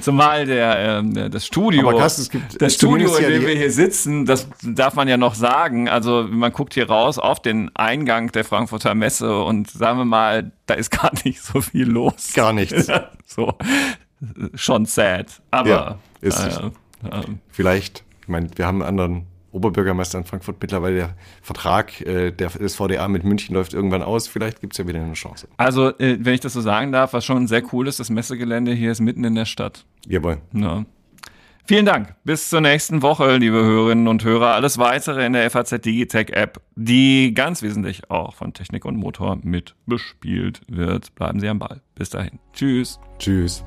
Zumal 0.00 0.46
der, 0.46 0.98
äh, 0.98 1.30
das 1.30 1.46
Studio, 1.46 1.88
Aber 1.88 1.98
Kass, 1.98 2.18
es 2.18 2.30
gibt 2.30 2.60
das 2.60 2.74
Studio, 2.74 3.14
in 3.16 3.30
dem 3.30 3.46
wir 3.46 3.54
hier 3.54 3.70
sitzen, 3.70 4.26
das 4.26 4.48
darf 4.62 4.94
man 4.94 5.08
ja 5.08 5.16
noch 5.16 5.34
sagen. 5.34 5.88
Also 5.88 6.26
man 6.28 6.52
guckt 6.52 6.74
hier 6.74 6.88
raus 6.88 7.18
auf 7.18 7.40
den 7.40 7.74
Eingang 7.74 8.32
der 8.32 8.44
Frankfurter 8.44 8.94
Messe 8.94 9.42
und 9.42 9.70
sagen 9.70 9.98
wir 9.98 10.04
mal, 10.04 10.52
da 10.66 10.74
ist 10.74 10.90
gar 10.90 11.12
nicht 11.24 11.40
so 11.40 11.60
viel 11.60 11.88
los. 11.88 12.32
Gar 12.34 12.52
nichts. 12.52 12.90
so 13.24 13.54
schon 14.54 14.86
sad. 14.86 15.40
Aber 15.50 15.68
ja, 15.68 15.98
ist 16.20 16.38
äh, 16.38 16.66
äh, 17.08 17.22
vielleicht, 17.50 18.04
ich 18.22 18.28
meine, 18.28 18.48
wir 18.56 18.66
haben 18.66 18.82
einen 18.82 18.88
anderen 18.88 19.26
Oberbürgermeister 19.52 20.18
in 20.18 20.24
Frankfurt 20.24 20.56
mittlerweile 20.60 20.96
der 20.96 21.14
Vertrag 21.42 22.00
äh, 22.02 22.30
der, 22.30 22.50
des 22.50 22.76
VDA 22.76 23.08
mit 23.08 23.24
München 23.24 23.54
läuft 23.54 23.74
irgendwann 23.74 24.02
aus. 24.02 24.28
Vielleicht 24.28 24.60
gibt 24.60 24.74
es 24.74 24.78
ja 24.78 24.86
wieder 24.86 25.00
eine 25.00 25.14
Chance. 25.14 25.48
Also, 25.56 25.88
äh, 25.98 26.18
wenn 26.20 26.34
ich 26.34 26.40
das 26.40 26.52
so 26.52 26.60
sagen 26.60 26.92
darf, 26.92 27.12
was 27.12 27.24
schon 27.24 27.46
sehr 27.46 27.62
cool 27.72 27.88
ist, 27.88 28.00
das 28.00 28.10
Messegelände 28.10 28.72
hier 28.72 28.92
ist 28.92 29.00
mitten 29.00 29.24
in 29.24 29.34
der 29.34 29.46
Stadt. 29.46 29.84
Jawohl. 30.06 30.38
Ja. 30.52 30.84
Vielen 31.68 31.84
Dank. 31.84 32.14
Bis 32.24 32.48
zur 32.48 32.62
nächsten 32.62 33.02
Woche, 33.02 33.36
liebe 33.36 33.58
Hörerinnen 33.62 34.08
und 34.08 34.24
Hörer. 34.24 34.54
Alles 34.54 34.78
weitere 34.78 35.26
in 35.26 35.34
der 35.34 35.50
FAZ 35.50 35.82
Digitech 35.82 36.30
App, 36.30 36.62
die 36.76 37.34
ganz 37.34 37.60
wesentlich 37.60 38.10
auch 38.10 38.36
von 38.36 38.54
Technik 38.54 38.86
und 38.86 38.96
Motor 38.96 39.38
mit 39.42 39.74
bespielt 39.84 40.62
wird. 40.66 41.14
Bleiben 41.14 41.40
Sie 41.40 41.48
am 41.48 41.58
Ball. 41.58 41.82
Bis 41.94 42.08
dahin. 42.08 42.38
Tschüss. 42.54 42.98
Tschüss. 43.18 43.64